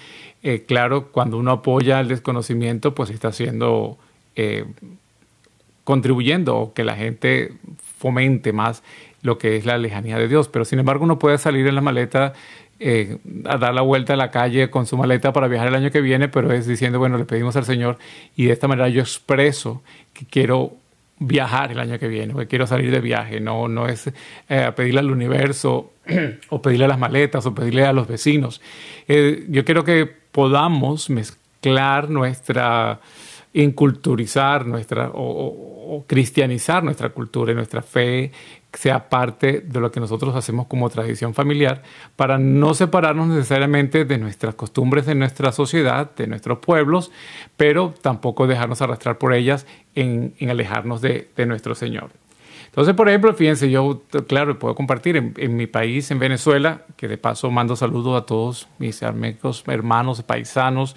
eh, 0.44 0.64
claro, 0.68 1.12
cuando 1.12 1.38
uno 1.38 1.52
apoya 1.52 2.00
el 2.00 2.08
desconocimiento, 2.08 2.96
pues 2.96 3.12
está 3.12 3.28
haciendo, 3.28 3.98
eh, 4.36 4.66
contribuyendo 5.84 6.72
que 6.74 6.84
la 6.84 6.96
gente 6.96 7.54
fomente 7.98 8.52
más 8.52 8.84
lo 9.22 9.38
que 9.38 9.56
es 9.56 9.66
la 9.66 9.78
lejanía 9.78 10.18
de 10.18 10.28
Dios. 10.28 10.48
Pero 10.48 10.66
sin 10.66 10.80
embargo, 10.80 11.04
uno 11.04 11.20
puede 11.20 11.38
salir 11.38 11.68
en 11.68 11.76
la 11.76 11.82
maleta 11.82 12.34
eh, 12.80 13.20
a 13.46 13.58
dar 13.58 13.76
la 13.76 13.82
vuelta 13.82 14.14
a 14.14 14.18
la 14.18 14.32
calle 14.32 14.72
con 14.72 14.88
su 14.88 14.98
maleta 14.98 15.32
para 15.32 15.48
viajar 15.48 15.68
el 15.68 15.76
año 15.76 15.92
que 15.92 16.02
viene, 16.02 16.28
pero 16.28 16.52
es 16.52 16.66
diciendo, 16.66 16.98
bueno, 16.98 17.20
le 17.20 17.26
pedimos 17.26 17.56
al 17.56 17.66
Señor 17.66 18.00
y 18.36 18.46
de 18.46 18.54
esta 18.54 18.68
manera 18.68 18.90
yo 18.90 19.02
expreso 19.02 19.84
que 20.14 20.26
quiero 20.26 20.74
viajar 21.22 21.72
el 21.72 21.80
año 21.80 21.98
que 22.00 22.08
viene, 22.08 22.34
que 22.34 22.48
quiero 22.48 22.68
salir 22.68 22.92
de 22.92 23.00
viaje, 23.00 23.40
no, 23.40 23.68
no 23.68 23.88
es 23.88 24.12
pedirle 24.76 25.00
al 25.00 25.12
universo 25.12 25.94
o 26.50 26.62
pedirle 26.62 26.86
a 26.86 26.88
las 26.90 27.00
maletas 27.00 27.46
o 27.46 27.56
pedirle 27.56 27.86
a 27.86 27.94
los 27.94 28.08
vecinos. 28.08 28.62
yo 29.08 29.64
quiero 29.64 29.84
que 29.84 30.06
podamos 30.32 31.10
mezclar 31.10 32.10
nuestra, 32.10 33.00
inculturizar 33.54 34.66
nuestra 34.66 35.12
o, 35.14 36.06
cristianizar 36.08 36.84
nuestra 36.84 37.10
cultura 37.10 37.52
y 37.52 37.56
nuestra 37.56 37.82
fe 37.82 38.32
sea 38.74 39.10
parte 39.10 39.62
de 39.62 39.80
lo 39.80 39.92
que 39.92 40.00
nosotros 40.00 40.36
hacemos 40.36 40.68
como 40.68 40.90
tradición 40.90 41.34
familiar 41.34 41.84
para 42.16 42.38
no 42.38 42.74
separarnos 42.74 43.28
necesariamente 43.28 44.06
de 44.06 44.18
nuestras 44.18 44.56
costumbres 44.56 45.06
de 45.06 45.16
nuestra 45.16 45.52
sociedad, 45.52 46.12
de 46.16 46.28
nuestros 46.28 46.60
pueblos, 46.60 47.12
pero 47.58 47.94
tampoco 48.02 48.48
dejarnos 48.48 48.82
arrastrar 48.82 49.18
por 49.18 49.34
ellas 49.34 49.66
en, 49.96 50.34
alejarnos 50.50 51.02
de 51.02 51.46
nuestro 51.46 51.76
Señor. 51.76 52.12
Entonces, 52.72 52.96
por 52.96 53.10
ejemplo, 53.10 53.34
fíjense, 53.34 53.70
yo, 53.70 54.04
claro, 54.28 54.58
puedo 54.58 54.76
compartir 54.76 55.34
en, 55.36 55.56
mi 55.58 55.68
país, 55.68 56.10
en 56.10 56.20
Venezuela, 56.20 56.84
que 56.96 57.10
de 57.10 57.18
paso 57.18 57.52
mando 57.52 57.76
saludos 57.76 58.22
a 58.22 58.26
todos 58.26 58.70
mis 58.80 59.04
amigos, 59.04 59.66
hermanos, 59.68 60.24
paisanos, 60.24 60.96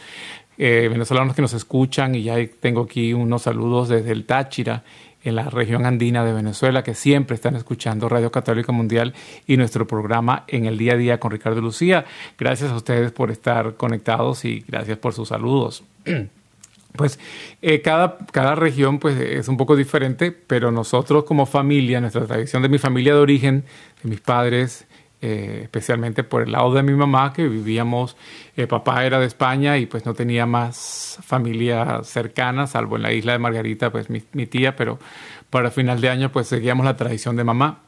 eh, 0.56 0.86
venezolanos 0.88 1.34
que 1.34 1.42
nos 1.42 1.52
escuchan, 1.52 2.14
y 2.14 2.22
ya 2.22 2.36
tengo 2.60 2.82
aquí 2.82 3.12
unos 3.12 3.42
saludos 3.42 3.88
desde 3.88 4.12
el 4.12 4.24
Táchira, 4.24 4.84
en 5.24 5.36
la 5.36 5.50
región 5.50 5.86
andina 5.86 6.24
de 6.24 6.32
Venezuela, 6.32 6.84
que 6.84 6.94
siempre 6.94 7.34
están 7.34 7.56
escuchando 7.56 8.08
Radio 8.08 8.30
Católica 8.30 8.72
Mundial 8.72 9.14
y 9.46 9.56
nuestro 9.56 9.86
programa 9.86 10.44
en 10.46 10.66
el 10.66 10.78
día 10.78 10.92
a 10.92 10.96
día 10.96 11.18
con 11.18 11.30
Ricardo 11.30 11.60
Lucía. 11.60 12.04
Gracias 12.38 12.70
a 12.70 12.76
ustedes 12.76 13.10
por 13.10 13.30
estar 13.30 13.74
conectados 13.74 14.44
y 14.44 14.64
gracias 14.68 14.98
por 14.98 15.14
sus 15.14 15.28
saludos. 15.28 15.82
pues 16.96 17.18
eh, 17.62 17.80
cada, 17.80 18.18
cada 18.30 18.54
región 18.54 18.98
pues, 18.98 19.18
es 19.18 19.48
un 19.48 19.56
poco 19.56 19.76
diferente, 19.76 20.30
pero 20.30 20.70
nosotros 20.70 21.24
como 21.24 21.46
familia, 21.46 22.00
nuestra 22.00 22.26
tradición 22.26 22.62
de 22.62 22.68
mi 22.68 22.78
familia 22.78 23.14
de 23.14 23.20
origen, 23.20 23.64
de 24.02 24.10
mis 24.10 24.20
padres, 24.20 24.86
eh, 25.21 25.61
especialmente 25.62 26.25
por 26.25 26.42
el 26.42 26.52
lado 26.52 26.73
de 26.75 26.83
mi 26.83 26.92
mamá, 26.92 27.33
que 27.33 27.49
vivíamos, 27.49 28.16
eh, 28.56 28.66
papá 28.66 29.04
era 29.04 29.18
de 29.18 29.26
España 29.26 29.78
y 29.78 29.87
pues 29.87 30.04
no 30.04 30.14
tenía 30.14 30.47
más 30.47 31.18
familia 31.23 32.00
cercana, 32.04 32.66
salvo 32.66 32.97
en 32.97 33.02
la 33.02 33.12
isla 33.12 33.33
de 33.33 33.38
Margarita, 33.38 33.90
pues 33.90 34.11
mi, 34.11 34.23
mi 34.33 34.47
tía, 34.47 34.76
pero 34.76 34.99
para 35.50 35.71
final 35.71 36.00
de 36.00 36.11
año 36.11 36.33
pues 36.33 36.49
seguíamos 36.49 36.85
la 36.85 36.97
tradición 36.97 37.37
de 37.37 37.44
mamá. 37.44 37.80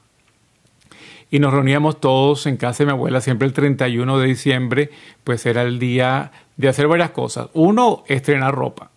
Y 1.30 1.40
nos 1.40 1.52
reuníamos 1.52 2.00
todos 2.00 2.46
en 2.46 2.56
casa 2.56 2.84
de 2.84 2.86
mi 2.86 2.92
abuela, 2.92 3.20
siempre 3.20 3.48
el 3.48 3.52
31 3.52 4.18
de 4.18 4.26
diciembre, 4.26 4.90
pues 5.24 5.44
era 5.44 5.62
el 5.62 5.78
día 5.78 6.30
de 6.56 6.68
hacer 6.68 6.86
varias 6.86 7.10
cosas. 7.10 7.48
Uno, 7.52 8.04
estrenar 8.06 8.54
ropa 8.54 8.90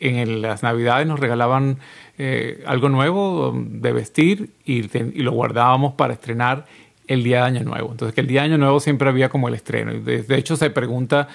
en 0.00 0.42
las 0.42 0.62
navidades 0.62 1.06
nos 1.06 1.20
regalaban 1.20 1.78
eh, 2.18 2.62
algo 2.66 2.88
nuevo 2.88 3.54
de 3.54 3.92
vestir 3.92 4.50
y, 4.64 4.82
lo 5.22 5.32
guardábamos 5.32 5.94
para 5.94 6.14
estrenar 6.14 6.66
el 7.08 7.24
día 7.24 7.38
de 7.38 7.42
Año 7.44 7.64
Nuevo. 7.64 7.90
Entonces, 7.90 8.14
que 8.14 8.20
el 8.20 8.26
día 8.26 8.42
de 8.42 8.48
Año 8.48 8.58
Nuevo 8.58 8.78
siempre 8.80 9.08
había 9.08 9.28
como 9.28 9.48
el 9.48 9.54
estreno. 9.54 9.92
De, 9.92 10.22
de 10.22 10.36
hecho, 10.36 10.56
se 10.56 10.70
pregunta 10.70 11.28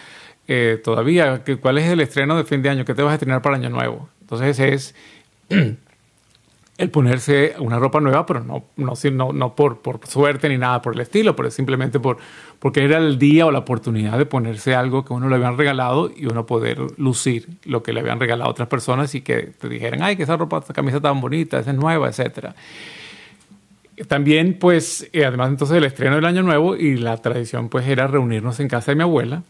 eh, 0.47 0.79
todavía 0.83 1.43
cuál 1.61 1.77
es 1.77 1.89
el 1.89 1.99
estreno 1.99 2.37
de 2.37 2.43
fin 2.43 2.61
de 2.61 2.69
año, 2.69 2.85
qué 2.85 2.93
te 2.93 3.01
vas 3.01 3.11
a 3.11 3.15
estrenar 3.15 3.41
para 3.41 3.55
Año 3.55 3.69
Nuevo. 3.69 4.09
Entonces, 4.21 4.59
es 4.59 4.95
el 6.77 6.89
ponerse 6.89 7.55
una 7.59 7.79
ropa 7.79 7.99
nueva, 7.99 8.25
pero 8.25 8.41
no, 8.41 8.65
no, 8.77 9.33
no 9.33 9.55
por, 9.55 9.81
por, 9.81 10.05
suerte 10.07 10.49
ni 10.49 10.57
nada 10.57 10.81
por 10.81 10.95
el 10.95 11.01
estilo, 11.01 11.35
pero 11.35 11.49
simplemente 11.51 11.99
por, 11.99 12.17
porque 12.59 12.83
era 12.83 12.97
el 12.97 13.19
día 13.19 13.45
o 13.45 13.51
la 13.51 13.59
oportunidad 13.59 14.17
de 14.17 14.25
ponerse 14.25 14.75
algo 14.75 15.05
que 15.05 15.13
uno 15.13 15.29
le 15.29 15.35
habían 15.35 15.57
regalado 15.57 16.11
y 16.15 16.25
uno 16.25 16.45
poder 16.45 16.79
lucir 16.97 17.47
lo 17.63 17.83
que 17.83 17.93
le 17.93 17.99
habían 17.99 18.19
regalado 18.19 18.49
a 18.49 18.51
otras 18.51 18.67
personas 18.67 19.13
y 19.15 19.21
que 19.21 19.43
te 19.43 19.69
dijeran, 19.69 20.01
ay, 20.01 20.15
que 20.15 20.23
esa 20.23 20.35
ropa, 20.35 20.59
esa 20.59 20.73
camisa 20.73 20.99
tan 20.99 21.21
bonita, 21.21 21.59
esa 21.59 21.71
es 21.71 21.77
nueva, 21.77 22.09
etc. 22.09 22.53
También, 24.07 24.57
pues, 24.59 25.09
eh, 25.13 25.25
además 25.25 25.49
entonces 25.49 25.75
del 25.75 25.83
estreno 25.85 26.15
del 26.15 26.25
Año 26.25 26.41
Nuevo 26.41 26.75
y 26.75 26.97
la 26.97 27.17
tradición, 27.17 27.69
pues, 27.69 27.87
era 27.87 28.07
reunirnos 28.07 28.59
en 28.59 28.67
casa 28.67 28.91
de 28.91 28.95
mi 28.95 29.03
abuela. 29.03 29.43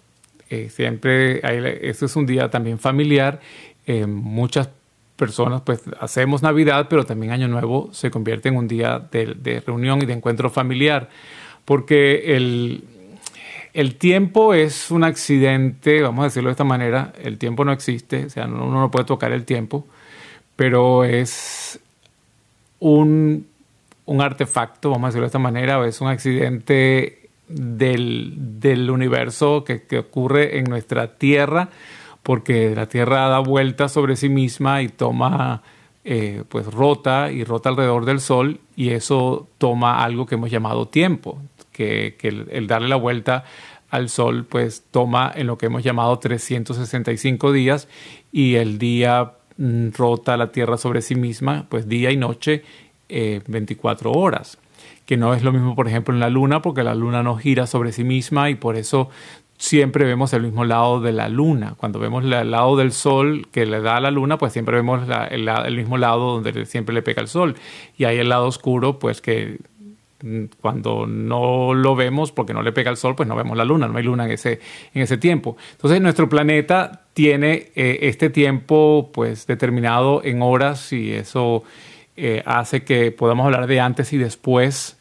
Eh, 0.50 0.70
siempre, 0.70 1.42
eso 1.90 2.06
es 2.06 2.16
un 2.16 2.26
día 2.26 2.50
también 2.50 2.78
familiar. 2.78 3.40
Eh, 3.88 4.06
muchas 4.06 4.70
personas 5.16 5.62
pues 5.62 5.82
hacemos 6.00 6.42
Navidad, 6.42 6.88
pero 6.90 7.06
también 7.06 7.32
Año 7.32 7.48
Nuevo 7.48 7.90
se 7.94 8.12
convierte 8.12 8.50
en 8.50 8.58
un 8.58 8.68
día 8.68 9.00
de, 9.00 9.64
reunión 9.66 10.02
y 10.02 10.06
de 10.06 10.14
encuentro 10.14 10.50
familiar, 10.50 11.10
porque 11.66 12.36
el, 12.36 12.84
el, 13.74 13.96
tiempo 13.96 14.54
es 14.54 14.92
un 14.92 15.04
accidente, 15.04 16.02
vamos 16.02 16.24
a 16.24 16.26
decirlo 16.26 16.50
de 16.50 16.54
esta 16.54 16.64
manera, 16.64 17.14
el 17.22 17.38
tiempo 17.38 17.64
no 17.64 17.72
existe, 17.72 18.26
o 18.26 18.30
sea, 18.30 18.46
uno 18.46 18.70
no 18.70 18.92
puede 18.92 19.06
tocar 19.06 19.32
el 19.32 19.46
tiempo, 19.46 19.86
pero 20.56 21.04
es 21.04 21.80
un, 22.80 23.48
un 24.06 24.22
artefacto, 24.22 24.90
vamos 24.90 25.06
a 25.06 25.08
decirlo 25.08 25.24
de 25.24 25.28
esta 25.28 25.40
manera, 25.40 25.80
o 25.80 25.86
es 25.86 26.02
un 26.02 26.08
accidente 26.08 27.30
del, 27.48 28.34
del 28.60 28.90
universo 28.90 29.64
que, 29.64 29.84
que 29.84 30.00
ocurre 30.00 30.58
en 30.58 30.66
nuestra 30.66 31.18
Tierra, 31.18 31.70
porque 32.24 32.74
la 32.76 32.88
Tierra 32.88 33.28
da 33.28 33.40
vueltas 33.40 33.92
sobre 33.92 34.16
sí 34.16 34.30
misma 34.30 34.82
y 34.82 34.90
toma, 34.90 35.62
eh, 36.06 36.44
pues 36.50 36.66
rota 36.66 37.32
y 37.32 37.44
rota 37.44 37.70
alrededor 37.70 38.06
del 38.06 38.20
Sol 38.20 38.60
y 38.76 38.90
eso 38.90 39.48
toma 39.58 40.04
algo 40.04 40.26
que 40.26 40.36
hemos 40.36 40.52
llamado 40.52 40.88
tiempo, 40.88 41.42
que, 41.72 42.18
el, 42.22 42.68
darle 42.68 42.90
la 42.90 42.98
vuelta 42.98 43.46
al 43.90 44.10
Sol 44.10 44.46
pues 44.46 44.84
toma 44.92 45.32
en 45.34 45.48
lo 45.48 45.58
que 45.58 45.68
hemos 45.68 45.84
llamado 45.84 46.20
365 46.20 47.52
días 47.52 47.88
y 48.32 48.56
el 48.56 48.80
día 48.80 49.34
mm, 49.58 49.90
rota 49.96 50.36
la 50.36 50.52
Tierra 50.52 50.78
sobre 50.78 51.02
sí 51.02 51.16
misma 51.16 51.68
pues 51.70 51.88
día 51.88 52.12
y 52.12 52.18
noche 52.18 52.64
24 53.10 54.10
eh, 54.10 54.14
horas 54.16 54.58
que 55.06 55.18
no 55.18 55.34
es 55.34 55.44
lo 55.44 55.52
mismo, 55.52 55.76
por 55.76 55.88
ejemplo, 55.90 56.14
en 56.14 56.22
la 56.22 56.30
Luna, 56.30 56.62
porque 56.62 56.82
la 56.82 56.96
Luna 56.96 57.24
no 57.24 57.36
gira 57.36 57.68
sobre 57.68 57.92
sí 57.92 58.06
misma 58.06 58.50
y 58.50 58.56
por 58.56 58.78
eso 58.78 59.10
siempre 59.58 60.04
vemos 60.06 60.34
el 60.34 60.44
mismo 60.44 60.66
lado 60.66 61.00
de 61.00 61.14
la 61.14 61.30
luna. 61.30 61.76
Cuando 61.78 62.00
vemos 62.00 62.24
el 62.26 62.52
lado 62.52 62.76
del 62.76 62.92
sol 62.92 63.48
que 63.52 63.66
le 63.66 63.82
da 63.82 63.98
a 63.98 64.02
la 64.02 64.12
luna, 64.12 64.38
pues 64.38 64.52
siempre 64.52 64.76
vemos 64.76 65.08
el, 65.32 65.78
mismo 65.78 65.98
lado 65.98 66.34
donde 66.34 66.66
siempre 66.66 66.94
le 66.94 67.02
pega 67.02 67.22
el 67.22 67.30
sol. 67.30 67.56
Y 67.98 68.04
hay 68.04 68.18
el 68.18 68.28
lado 68.28 68.48
oscuro, 68.48 69.00
pues 69.00 69.22
que 69.22 69.60
mm, 70.22 70.46
cuando 70.60 71.08
no 71.08 71.74
lo 71.74 71.96
vemos 71.96 72.34
porque 72.34 72.54
no 72.54 72.62
le 72.62 72.74
pega 72.74 72.92
el 72.92 72.98
sol, 72.98 73.16
pues 73.16 73.30
no 73.30 73.38
vemos 73.38 73.56
la 73.56 73.64
luna, 73.64 73.88
no 73.88 73.98
hay 73.98 74.04
luna 74.04 74.26
en 74.26 74.32
ese, 74.32 74.60
en 74.94 75.02
ese 75.02 75.18
tiempo. 75.18 75.56
Entonces 75.72 76.02
nuestro 76.02 76.28
planeta 76.28 77.06
tiene 77.14 77.72
eh, 77.76 78.00
este 78.02 78.30
tiempo 78.30 79.12
pues 79.14 79.48
determinado 79.48 80.22
en 80.26 80.42
horas 80.42 80.92
y 80.92 81.12
eso 81.12 81.64
eh, 82.16 82.44
hace 82.46 82.84
que 82.84 83.12
podamos 83.12 83.46
hablar 83.46 83.68
de 83.68 83.80
antes 83.80 84.14
y 84.14 84.18
después 84.18 84.98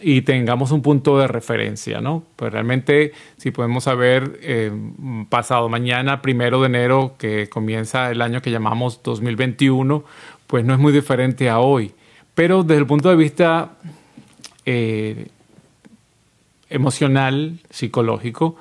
y 0.00 0.22
tengamos 0.22 0.72
un 0.72 0.82
punto 0.82 1.18
de 1.18 1.28
referencia, 1.28 2.00
¿no? 2.00 2.24
Pues 2.36 2.52
realmente, 2.52 3.12
si 3.36 3.50
podemos 3.50 3.84
saber, 3.84 4.38
eh, 4.42 4.72
pasado 5.28 5.68
mañana, 5.68 6.22
primero 6.22 6.60
de 6.60 6.66
enero, 6.66 7.14
que 7.18 7.48
comienza 7.48 8.10
el 8.10 8.22
año 8.22 8.42
que 8.42 8.50
llamamos 8.50 9.02
2021, 9.02 10.04
pues 10.46 10.64
no 10.64 10.74
es 10.74 10.80
muy 10.80 10.92
diferente 10.92 11.48
a 11.48 11.60
hoy. 11.60 11.92
Pero 12.34 12.62
desde 12.62 12.80
el 12.80 12.86
punto 12.86 13.10
de 13.10 13.16
vista 13.16 13.72
eh, 14.64 15.28
emocional, 16.68 17.58
psicológico, 17.70 18.56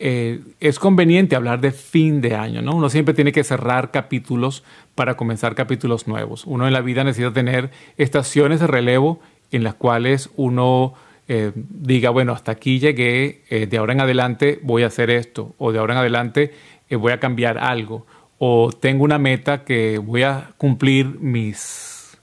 eh, 0.00 0.40
es 0.60 0.78
conveniente 0.78 1.34
hablar 1.34 1.60
de 1.60 1.72
fin 1.72 2.20
de 2.20 2.34
año, 2.34 2.62
¿no? 2.62 2.76
Uno 2.76 2.88
siempre 2.88 3.14
tiene 3.14 3.32
que 3.32 3.42
cerrar 3.42 3.90
capítulos 3.90 4.62
para 4.94 5.16
comenzar 5.16 5.54
capítulos 5.54 6.06
nuevos. 6.06 6.44
Uno 6.46 6.66
en 6.66 6.72
la 6.72 6.80
vida 6.80 7.02
necesita 7.02 7.32
tener 7.32 7.70
estaciones 7.96 8.60
de 8.60 8.68
relevo 8.68 9.20
en 9.50 9.64
las 9.64 9.74
cuales 9.74 10.30
uno 10.36 10.94
eh, 11.26 11.52
diga, 11.54 12.10
bueno, 12.10 12.32
hasta 12.32 12.52
aquí 12.52 12.78
llegué, 12.78 13.42
eh, 13.50 13.66
de 13.66 13.78
ahora 13.78 13.92
en 13.92 14.00
adelante 14.00 14.60
voy 14.62 14.84
a 14.84 14.86
hacer 14.86 15.10
esto, 15.10 15.54
o 15.58 15.72
de 15.72 15.78
ahora 15.78 15.94
en 15.94 16.00
adelante 16.00 16.52
voy 16.90 17.12
a 17.12 17.20
cambiar 17.20 17.58
algo, 17.58 18.06
o 18.38 18.70
tengo 18.70 19.04
una 19.04 19.18
meta 19.18 19.64
que 19.64 19.98
voy 19.98 20.22
a 20.22 20.52
cumplir 20.56 21.18
mis, 21.20 22.18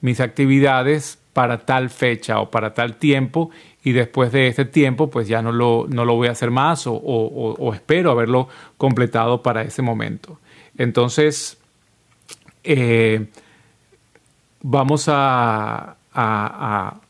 mis 0.00 0.20
actividades 0.20 1.20
para 1.32 1.58
tal 1.58 1.90
fecha 1.90 2.40
o 2.40 2.50
para 2.50 2.74
tal 2.74 2.96
tiempo 2.96 3.50
y 3.82 3.92
después 3.92 4.32
de 4.32 4.48
ese 4.48 4.64
tiempo 4.64 5.10
pues 5.10 5.28
ya 5.28 5.42
no 5.42 5.52
lo, 5.52 5.86
no 5.88 6.04
lo 6.04 6.14
voy 6.14 6.28
a 6.28 6.32
hacer 6.32 6.50
más 6.50 6.86
o, 6.86 6.94
o, 6.94 7.74
espero 7.74 8.10
haberlo 8.10 8.48
completado 8.76 9.42
para 9.42 9.62
ese 9.62 9.82
momento. 9.82 10.38
Entonces, 10.76 11.58
vamos 14.62 15.08
a, 15.08 15.96
a, 16.12 16.90
a 16.92 17.00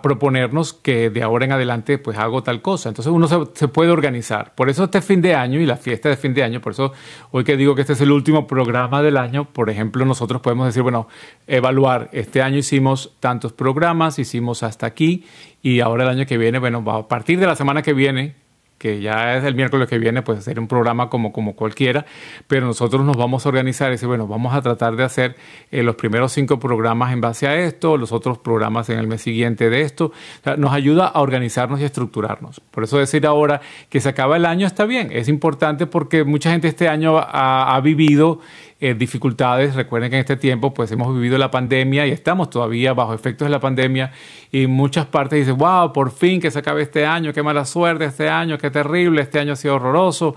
proponernos 0.00 0.72
que 0.72 1.10
de 1.10 1.22
ahora 1.22 1.44
en 1.44 1.52
adelante 1.52 1.98
pues 1.98 2.16
hago 2.16 2.42
tal 2.42 2.62
cosa. 2.62 2.88
Entonces 2.88 3.12
uno 3.12 3.28
se, 3.54 3.68
puede 3.68 3.90
organizar. 3.90 4.54
Por 4.54 4.70
eso 4.70 4.84
este 4.84 5.02
fin 5.02 5.20
de 5.20 5.34
año 5.34 5.60
y 5.60 5.66
la 5.66 5.76
fiesta 5.76 6.08
de 6.08 6.16
fin 6.16 6.32
de 6.32 6.42
año, 6.42 6.60
por 6.60 6.72
eso 6.72 6.92
hoy 7.30 7.44
que 7.44 7.56
digo 7.56 7.74
que 7.74 7.82
este 7.82 7.92
es 7.92 8.00
el 8.00 8.10
último 8.10 8.46
programa 8.46 9.02
del 9.02 9.18
año, 9.18 9.44
por 9.44 9.68
ejemplo, 9.68 10.04
nosotros 10.04 10.40
podemos 10.40 10.66
decir, 10.66 10.82
bueno, 10.82 11.06
evaluar, 11.46 12.08
este 12.12 12.40
año 12.40 12.58
hicimos 12.58 13.12
tantos 13.20 13.52
programas, 13.52 14.18
hicimos 14.18 14.62
hasta 14.62 14.86
aquí 14.86 15.24
y 15.62 15.80
ahora 15.80 16.04
el 16.04 16.10
año 16.10 16.26
que 16.26 16.38
viene, 16.38 16.58
bueno, 16.58 16.82
a 16.90 17.06
partir 17.06 17.38
de 17.38 17.46
la 17.46 17.56
semana 17.56 17.82
que 17.82 17.92
viene, 17.92 18.34
que 18.78 19.00
ya 19.00 19.36
es 19.36 19.44
el 19.44 19.54
miércoles 19.54 19.88
que 19.88 19.98
viene, 19.98 20.22
pues 20.22 20.38
hacer 20.38 20.60
un 20.60 20.68
programa 20.68 21.08
como, 21.08 21.32
como 21.32 21.56
cualquiera, 21.56 22.04
pero 22.46 22.66
nosotros 22.66 23.04
nos 23.04 23.16
vamos 23.16 23.46
a 23.46 23.48
organizar 23.48 23.88
y 23.88 23.92
decir, 23.92 24.08
bueno, 24.08 24.26
vamos 24.26 24.54
a 24.54 24.62
tratar 24.62 24.96
de 24.96 25.04
hacer 25.04 25.36
eh, 25.70 25.82
los 25.82 25.96
primeros 25.96 26.32
cinco 26.32 26.58
programas 26.58 27.12
en 27.12 27.20
base 27.20 27.46
a 27.46 27.56
esto, 27.56 27.96
los 27.96 28.12
otros 28.12 28.38
programas 28.38 28.90
en 28.90 28.98
el 28.98 29.06
mes 29.06 29.22
siguiente 29.22 29.70
de 29.70 29.82
esto. 29.82 30.12
nos 30.58 30.72
ayuda 30.72 31.06
a 31.06 31.20
organizarnos 31.20 31.80
y 31.80 31.84
a 31.84 31.86
estructurarnos. 31.86 32.60
Por 32.70 32.84
eso 32.84 32.98
decir 32.98 33.26
ahora 33.26 33.60
que 33.88 34.00
se 34.00 34.08
acaba 34.08 34.36
el 34.36 34.46
año 34.46 34.66
está 34.66 34.84
bien, 34.84 35.10
es 35.12 35.28
importante 35.28 35.86
porque 35.86 36.24
mucha 36.24 36.50
gente 36.50 36.68
este 36.68 36.88
año 36.88 37.18
ha, 37.18 37.74
ha 37.74 37.80
vivido 37.80 38.40
eh, 38.80 38.94
dificultades. 38.94 39.74
Recuerden 39.74 40.10
que 40.10 40.16
en 40.16 40.20
este 40.20 40.36
tiempo 40.36 40.74
pues 40.74 40.90
hemos 40.92 41.14
vivido 41.14 41.38
la 41.38 41.50
pandemia 41.50 42.06
y 42.06 42.10
estamos 42.10 42.50
todavía 42.50 42.92
bajo 42.92 43.14
efectos 43.14 43.46
de 43.46 43.50
la 43.50 43.60
pandemia 43.60 44.12
y 44.50 44.66
muchas 44.66 45.06
partes 45.06 45.38
dicen, 45.38 45.56
wow, 45.56 45.92
por 45.92 46.10
fin 46.10 46.40
que 46.40 46.50
se 46.50 46.58
acabe 46.58 46.82
este 46.82 47.06
año, 47.06 47.32
qué 47.32 47.42
mala 47.42 47.64
suerte 47.64 48.04
este 48.04 48.28
año, 48.28 48.58
qué 48.58 48.70
terrible, 48.70 49.22
este 49.22 49.38
año 49.38 49.52
ha 49.52 49.56
sido 49.56 49.76
horroroso. 49.76 50.36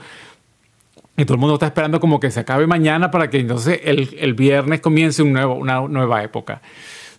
Y 1.17 1.25
todo 1.25 1.33
el 1.33 1.39
mundo 1.39 1.55
está 1.55 1.65
esperando 1.65 1.99
como 1.99 2.19
que 2.19 2.29
se 2.29 2.41
acabe 2.41 2.67
mañana 2.67 3.09
para 3.09 3.29
que 3.29 3.39
entonces 3.39 3.81
el, 3.83 4.15
el 4.19 4.35
viernes 4.35 4.81
comience 4.81 5.23
un 5.23 5.33
nuevo, 5.33 5.55
una 5.55 5.81
nueva 5.81 6.23
época. 6.23 6.61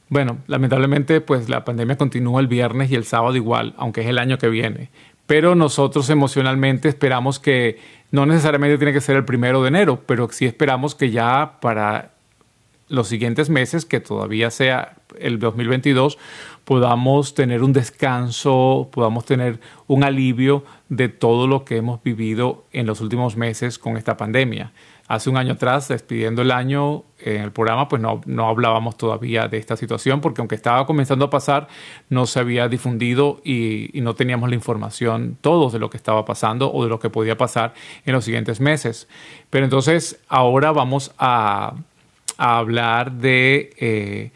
Bueno, 0.09 0.39
lamentablemente 0.47 1.21
pues 1.21 1.49
la 1.49 1.65
pandemia 1.65 1.97
continúa 1.97 2.41
el 2.41 2.47
viernes 2.47 2.91
y 2.91 2.95
el 2.95 3.05
sábado 3.05 3.37
igual, 3.37 3.75
aunque 3.77 4.03
es 4.03 4.07
el 4.07 4.19
año 4.19 4.39
que 4.39 4.49
viene. 4.49 4.91
Pero 5.27 5.55
nosotros 5.55 6.09
emocionalmente 6.09 6.89
esperamos 6.89 7.39
que 7.39 7.79
no 8.11 8.27
necesariamente 8.27 8.79
tiene 8.79 8.93
que 8.93 9.01
ser 9.01 9.17
el 9.17 9.25
primero 9.25 9.63
de 9.63 9.69
enero, 9.69 10.03
pero 10.07 10.29
sí 10.31 10.47
esperamos 10.47 10.95
que 10.95 11.11
ya 11.11 11.59
para 11.61 12.13
los 12.89 13.09
siguientes 13.09 13.51
meses, 13.51 13.85
que 13.85 14.01
todavía 14.01 14.51
sea 14.51 14.97
el 15.19 15.39
2022, 15.39 16.19
podamos 16.65 17.35
tener 17.35 17.63
un 17.63 17.73
descanso, 17.73 18.89
podamos 18.93 19.25
tener 19.27 19.61
un 19.87 20.05
alivio 20.05 20.65
de 20.89 21.09
todo 21.09 21.47
lo 21.47 21.65
que 21.65 21.77
hemos 21.77 22.03
vivido 22.03 22.65
en 22.73 22.87
los 22.87 23.01
últimos 23.01 23.37
meses 23.37 23.79
con 23.79 23.97
esta 23.97 24.17
pandemia 24.17 24.73
hace 25.09 25.31
un 25.31 25.39
año 25.39 25.55
atrás, 25.55 25.89
despidiendo 25.89 26.43
el 26.43 26.51
año 26.51 27.05
en 27.19 27.43
el 27.43 27.51
programa, 27.51 27.89
pues 27.89 28.01
no, 28.01 28.21
no 28.27 28.47
hablábamos 28.49 28.97
todavía 28.97 29.49
de 29.49 29.57
esta 29.57 29.77
situación 29.77 30.21
porque 30.21 30.43
aunque 30.43 30.55
estaba 30.55 30.87
comenzando 30.87 31.25
a 31.25 31.31
pasar, 31.31 31.67
no 32.11 32.27
se 32.27 32.39
había 32.39 32.69
difundido 32.69 33.41
y, 33.43 33.91
no 33.95 34.15
teníamos 34.15 34.49
la 34.49 34.55
información 34.55 35.37
todos 35.41 35.73
de 35.73 35.79
lo 35.79 35.91
que 35.91 35.97
estaba 35.97 36.25
pasando 36.25 36.73
o 36.73 36.85
de 36.85 36.91
lo 36.91 37.01
que 37.01 37.11
podía 37.11 37.37
pasar 37.37 37.75
en 38.07 38.13
los 38.13 38.25
siguientes 38.25 38.61
meses. 38.61 39.09
Pero 39.51 39.65
entonces 39.65 40.21
ahora 40.29 40.73
vamos 40.73 41.13
a, 41.19 41.75
hablar 42.37 43.11
de 43.13 43.71
eh, 43.79 44.31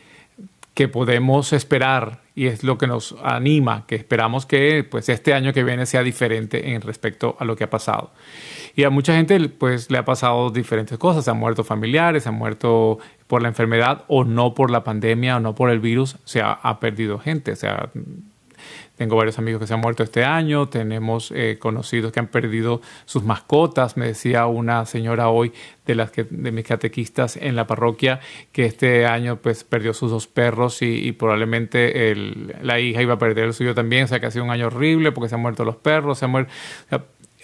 que 0.75 0.89
podemos 0.89 1.53
esperar 1.53 2.23
y 2.35 2.47
es 2.47 2.65
lo 2.65 2.79
que 2.79 2.87
nos 2.87 3.15
anima, 3.23 3.85
que 3.87 3.95
esperamos 3.95 4.47
que 4.47 4.85
pues 4.85 5.09
este 5.09 5.35
año 5.35 5.53
que 5.53 5.63
viene 5.63 5.87
sea 5.87 6.03
diferente 6.03 6.73
en 6.73 6.81
respecto 6.81 7.37
a 7.39 7.45
lo 7.45 7.55
que 7.55 7.65
ha 7.65 7.71
pasado. 7.71 8.11
Y 8.75 8.85
a 8.85 8.91
mucha 8.91 9.15
gente 9.15 9.49
pues 9.49 9.91
le 9.91 9.99
ha 9.99 10.05
pasado 10.05 10.51
diferentes 10.51 10.99
cosas, 10.99 11.25
se 11.25 11.31
han 11.31 11.39
muerto 11.39 11.65
familiares, 11.65 12.23
se 12.25 12.29
han 12.29 12.37
muerto 12.37 12.99
por 13.27 13.43
la 13.43 13.49
enfermedad 13.49 14.05
o 14.09 14.25
no 14.25 14.55
por 14.55 14.71
la 14.71 14.85
pandemia 14.85 15.37
o 15.37 15.41
no 15.41 15.55
por 15.55 15.71
el 15.71 15.81
virus, 15.81 16.17
se 16.25 16.41
ha, 16.41 16.53
ha 16.53 16.81
perdido 16.81 17.19
gente, 17.19 17.53
o 17.53 17.57
sea, 17.57 17.91
tengo 18.97 19.17
varios 19.17 19.39
amigos 19.39 19.61
que 19.61 19.67
se 19.67 19.75
han 19.75 19.81
muerto 19.81 20.03
este 20.03 20.25
año, 20.25 20.69
tenemos 20.69 21.33
eh, 21.35 21.57
conocidos 21.59 22.13
que 22.13 22.21
han 22.21 22.29
perdido 22.29 22.83
sus 23.05 23.25
mascotas. 23.25 23.97
Me 23.97 24.07
decía 24.07 24.47
una 24.47 24.87
señora 24.87 25.29
hoy 25.29 25.53
de 25.87 25.95
las 25.95 26.11
que, 26.11 26.25
de 26.25 26.53
mis 26.53 26.65
catequistas 26.65 27.37
en 27.37 27.57
la 27.57 27.67
parroquia 27.67 28.21
que 28.53 28.65
este 28.65 29.07
año 29.07 29.37
pues 29.37 29.65
perdió 29.65 29.95
sus 29.95 30.11
dos 30.11 30.27
perros 30.27 30.83
y, 30.83 31.11
probablemente 31.13 32.15
la 32.63 32.81
hija 32.81 33.03
iba 33.03 33.15
a 33.15 33.19
perder 33.19 33.47
el 33.47 33.55
suyo 33.55 33.75
también. 33.75 34.05
O 34.05 34.07
sea 34.07 34.21
que 34.21 34.27
ha 34.27 34.31
sido 34.31 34.45
un 34.45 34.51
año 34.51 34.67
horrible 34.69 35.11
porque 35.11 35.29
se 35.29 35.35
han 35.35 35.41
muerto 35.43 35.65
los 35.65 35.77
perros, 35.77 36.19
se 36.19 36.27
han 36.27 36.31
muerto 36.31 36.53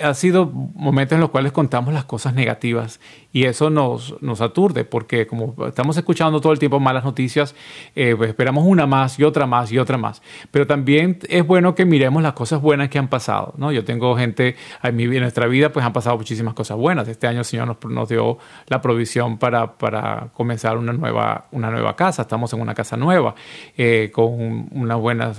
ha 0.01 0.15
sido 0.15 0.47
momentos 0.47 1.17
en 1.17 1.21
los 1.21 1.31
cuales 1.31 1.53
contamos 1.53 1.93
las 1.93 2.05
cosas 2.05 2.35
negativas 2.35 3.01
y 3.33 3.45
eso 3.45 3.71
nos, 3.71 4.21
nos 4.23 4.41
aturde 4.41 4.85
porque 4.85 5.27
como 5.27 5.55
estamos 5.67 5.97
escuchando 5.97 6.41
todo 6.41 6.53
el 6.53 6.59
tiempo 6.59 6.81
malas 6.81 7.05
noticias, 7.05 7.55
eh, 7.95 8.15
pues 8.17 8.31
esperamos 8.31 8.65
una 8.67 8.87
más 8.87 9.19
y 9.19 9.25
otra 9.25 9.47
más 9.47 9.71
y 9.73 9.79
otra 9.79 9.99
más. 9.99 10.23
Pero 10.51 10.67
también 10.67 11.19
es 11.29 11.47
bueno 11.47 11.75
que 11.75 11.85
miremos 11.85 12.23
las 12.23 12.33
cosas 12.33 12.61
buenas 12.61 12.89
que 12.89 12.99
han 12.99 13.09
pasado. 13.09 13.55
¿no? 13.57 13.73
Yo 13.73 13.85
tengo 13.85 14.17
gente, 14.17 14.57
en, 14.83 14.97
nuestra 15.21 15.47
vida 15.47 15.73
pues 15.73 15.85
han 15.85 15.93
pasado 15.93 16.17
muchísimas 16.17 16.55
cosas 16.55 16.77
buenas. 16.77 17.09
Este 17.09 17.27
año 17.27 17.41
el 17.41 17.45
Señor 17.45 17.67
nos, 17.67 17.85
nos 17.91 18.09
dio 18.09 18.39
la 18.67 18.81
provisión 18.81 19.39
para, 19.39 19.79
para, 19.79 20.29
comenzar 20.35 20.79
una 20.79 20.93
nueva, 20.93 21.47
una 21.53 21.71
nueva 21.71 21.97
casa. 21.97 22.23
Estamos 22.23 22.53
en 22.53 22.61
una 22.61 22.75
casa 22.75 22.97
nueva 22.97 23.35
eh, 23.77 24.11
con 24.13 24.69
unas 24.71 24.99
buenas, 24.99 25.39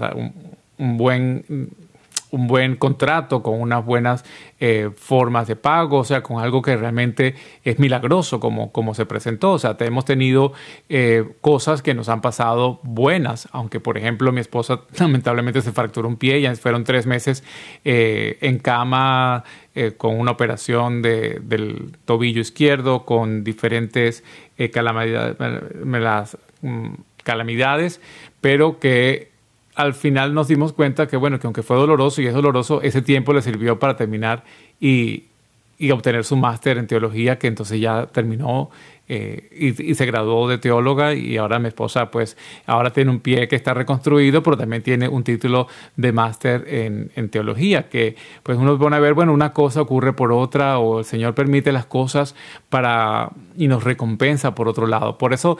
un 0.77 0.97
buen 0.97 1.43
un 2.31 2.47
buen 2.47 2.75
contrato, 2.75 3.41
con 3.41 3.59
unas 3.59 3.83
buenas 3.85 4.23
eh, 4.59 4.91
formas 4.95 5.47
de 5.47 5.55
pago, 5.55 5.99
o 5.99 6.03
sea, 6.03 6.21
con 6.21 6.39
algo 6.39 6.61
que 6.61 6.75
realmente 6.77 7.35
es 7.63 7.79
milagroso 7.79 8.39
como, 8.39 8.71
como 8.71 8.93
se 8.93 9.05
presentó. 9.05 9.53
O 9.53 9.59
sea, 9.59 9.75
hemos 9.79 10.05
tenido 10.05 10.53
eh, 10.89 11.25
cosas 11.41 11.81
que 11.81 11.93
nos 11.93 12.09
han 12.09 12.21
pasado 12.21 12.79
buenas, 12.83 13.47
aunque 13.51 13.79
por 13.79 13.97
ejemplo 13.97 14.31
mi 14.31 14.41
esposa 14.41 14.81
lamentablemente 14.99 15.61
se 15.61 15.71
fracturó 15.71 16.07
un 16.07 16.17
pie, 16.17 16.41
ya 16.41 16.55
fueron 16.55 16.83
tres 16.83 17.05
meses 17.05 17.43
eh, 17.85 18.37
en 18.41 18.59
cama 18.59 19.43
con 19.95 20.19
una 20.19 20.31
operación 20.31 21.01
de, 21.01 21.39
del 21.41 21.95
tobillo 22.03 22.41
izquierdo, 22.41 23.05
con 23.05 23.45
diferentes 23.45 24.25
calamidades, 24.73 25.37
mm, 26.61 26.87
calamidades, 27.23 28.01
pero 28.41 28.79
que 28.79 29.28
al 29.79 29.93
final 29.93 30.33
nos 30.33 30.49
dimos 30.49 30.73
cuenta 30.73 31.07
que, 31.07 31.15
bueno, 31.15 31.39
que 31.39 31.47
aunque 31.47 31.63
fue 31.63 31.77
doloroso 31.77 32.21
y 32.21 32.27
es 32.27 32.33
doloroso, 32.33 32.81
ese 32.81 33.01
tiempo 33.01 33.31
le 33.31 33.41
sirvió 33.41 33.79
para 33.79 33.95
terminar 33.95 34.43
y, 34.77 35.23
obtener 35.93 36.25
su 36.25 36.35
máster 36.35 36.77
en 36.77 36.85
teología, 36.85 37.39
que 37.39 37.47
entonces 37.47 37.79
ya 37.79 38.07
terminó 38.07 38.69
eh, 39.07 39.47
y, 39.79 39.95
se 39.95 40.05
graduó 40.05 40.49
de 40.49 40.57
teóloga 40.57 41.13
y 41.13 41.37
ahora 41.37 41.59
mi 41.59 41.69
esposa, 41.69 42.11
pues, 42.11 42.35
ahora 42.65 42.91
tiene 42.91 43.09
un 43.09 43.21
pie 43.21 43.47
que 43.47 43.55
está 43.55 43.73
reconstruido, 43.73 44.43
pero 44.43 44.57
también 44.57 44.83
tiene 44.83 45.07
un 45.07 45.23
título 45.23 45.69
de 45.95 46.11
máster 46.11 46.65
en, 46.67 47.11
en, 47.15 47.29
teología, 47.29 47.87
que 47.87 48.17
pues 48.43 48.57
uno 48.57 48.77
pone 48.77 48.97
a 48.97 48.99
ver, 48.99 49.13
bueno, 49.13 49.31
una 49.31 49.53
cosa 49.53 49.81
ocurre 49.81 50.11
por 50.11 50.33
otra 50.33 50.77
o 50.79 50.99
el 50.99 51.05
Señor 51.05 51.35
permite 51.35 51.71
las 51.71 51.85
cosas 51.85 52.35
para 52.67 53.29
y 53.55 53.69
nos 53.69 53.85
recompensa 53.85 54.53
por 54.53 54.67
otro 54.67 54.87
lado. 54.87 55.17
Por 55.17 55.31
eso 55.31 55.57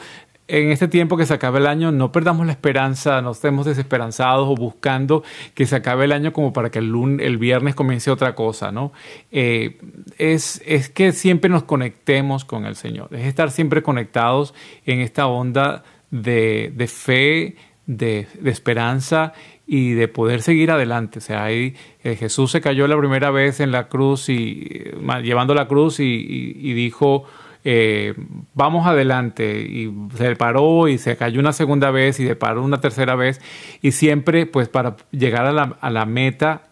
en 0.50 0.72
este 0.72 0.88
tiempo 0.88 1.16
que 1.16 1.26
se 1.26 1.34
acabe 1.34 1.58
el 1.58 1.66
año, 1.66 1.92
no 1.92 2.10
perdamos 2.10 2.44
la 2.44 2.52
esperanza, 2.52 3.22
no 3.22 3.30
estemos 3.30 3.66
desesperanzados 3.66 4.48
o 4.48 4.54
buscando 4.54 5.22
que 5.54 5.66
se 5.66 5.76
acabe 5.76 6.06
el 6.06 6.12
año 6.12 6.32
como 6.32 6.52
para 6.52 6.70
que 6.70 6.80
el, 6.80 6.88
lunes, 6.88 7.24
el 7.24 7.38
viernes 7.38 7.74
comience 7.74 8.10
otra 8.10 8.34
cosa, 8.34 8.72
¿no? 8.72 8.92
Eh, 9.30 9.78
es, 10.18 10.60
es 10.66 10.88
que 10.88 11.12
siempre 11.12 11.48
nos 11.48 11.62
conectemos 11.62 12.44
con 12.44 12.66
el 12.66 12.74
Señor, 12.74 13.08
es 13.12 13.26
estar 13.26 13.50
siempre 13.50 13.82
conectados 13.82 14.54
en 14.86 15.00
esta 15.00 15.26
onda 15.26 15.84
de, 16.10 16.72
de 16.74 16.86
fe, 16.88 17.56
de, 17.86 18.26
de, 18.40 18.50
esperanza 18.50 19.32
y 19.66 19.92
de 19.92 20.08
poder 20.08 20.42
seguir 20.42 20.72
adelante. 20.72 21.20
O 21.20 21.22
sea, 21.22 21.44
ahí 21.44 21.76
eh, 22.02 22.16
Jesús 22.16 22.50
se 22.50 22.60
cayó 22.60 22.88
la 22.88 22.98
primera 22.98 23.30
vez 23.30 23.60
en 23.60 23.70
la 23.70 23.88
cruz 23.88 24.28
y 24.28 24.84
llevando 25.22 25.54
la 25.54 25.68
cruz 25.68 26.00
y 26.00 26.72
dijo, 26.74 27.26
eh, 27.64 28.14
vamos 28.54 28.86
adelante 28.86 29.60
y 29.60 29.92
se 30.16 30.34
paró 30.36 30.88
y 30.88 30.98
se 30.98 31.16
cayó 31.16 31.40
una 31.40 31.52
segunda 31.52 31.90
vez 31.90 32.18
y 32.20 32.26
se 32.26 32.36
paró 32.36 32.64
una 32.64 32.80
tercera 32.80 33.16
vez 33.16 33.40
y 33.82 33.92
siempre 33.92 34.46
pues 34.46 34.68
para 34.68 34.96
llegar 35.10 35.46
a 35.46 35.52
la, 35.52 35.76
a 35.80 35.90
la 35.90 36.06
meta 36.06 36.62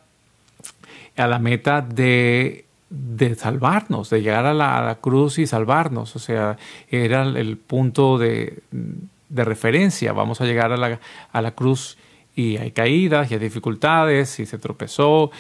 a 1.17 1.27
la 1.27 1.39
meta 1.39 1.81
de, 1.83 2.65
de 2.91 3.35
salvarnos, 3.35 4.11
de 4.11 4.23
llegar 4.23 4.47
a 4.47 4.55
la, 4.55 4.99
cruz 5.01 5.39
y 5.39 5.47
salvarnos, 5.47 6.17
o 6.17 6.19
sea, 6.19 6.57
era 6.91 7.23
el 7.23 7.57
punto 7.57 8.19
de, 8.19 8.61
de 8.71 9.45
referencia, 9.45 10.13
vamos 10.13 10.41
a 10.41 10.45
llegar 10.45 10.73
a 10.73 10.77
la, 10.77 11.01
a 11.33 11.43
la 11.43 11.51
cruz 11.53 11.99
y 12.35 12.57
hay 12.57 12.71
caídas 12.71 13.31
y 13.31 13.35
hay 13.35 13.41
dificultades 13.41 14.39
y 14.41 14.47
se 14.47 14.59
tropezó, 14.59 15.31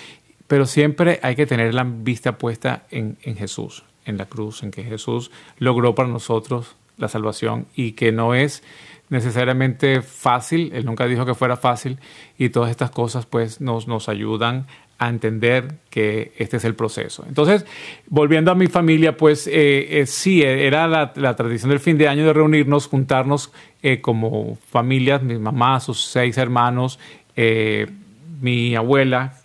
pero 0.46 0.66
siempre 0.66 1.20
hay 1.22 1.36
que 1.36 1.46
tener 1.46 1.74
la 1.74 1.84
vista 1.84 2.38
puesta 2.38 2.82
en, 2.90 3.16
en 3.22 3.36
Jesús, 3.36 3.84
en 4.08 4.16
la 4.16 4.26
cruz, 4.26 4.62
en 4.62 4.70
que 4.70 4.82
Jesús 4.82 5.30
logró 5.58 5.94
para 5.94 6.08
nosotros 6.08 6.76
la 6.96 7.08
salvación 7.08 7.66
y 7.76 7.92
que 7.92 8.10
no 8.10 8.34
es 8.34 8.62
necesariamente 9.10 10.02
fácil, 10.02 10.70
él 10.74 10.84
nunca 10.84 11.06
dijo 11.06 11.24
que 11.24 11.34
fuera 11.34 11.56
fácil 11.56 11.98
y 12.36 12.50
todas 12.50 12.70
estas 12.70 12.90
cosas 12.90 13.26
pues 13.26 13.60
nos, 13.60 13.86
nos 13.86 14.08
ayudan 14.08 14.66
a 14.98 15.08
entender 15.08 15.76
que 15.90 16.32
este 16.38 16.56
es 16.56 16.64
el 16.64 16.74
proceso. 16.74 17.24
Entonces, 17.28 17.64
volviendo 18.08 18.50
a 18.50 18.56
mi 18.56 18.66
familia, 18.66 19.16
pues 19.16 19.46
eh, 19.46 20.00
eh, 20.00 20.06
sí, 20.06 20.42
era 20.42 20.88
la, 20.88 21.36
tradición 21.36 21.70
del 21.70 21.78
fin 21.78 21.96
de 21.98 22.08
año 22.08 22.26
de 22.26 22.32
reunirnos, 22.32 22.88
juntarnos 22.88 23.52
eh, 23.82 24.00
como 24.00 24.58
familias, 24.70 25.22
mi 25.22 25.38
mamá, 25.38 25.78
sus 25.78 26.04
seis 26.04 26.36
hermanos, 26.36 26.98
mi 28.40 28.74
abuela, 28.74 29.37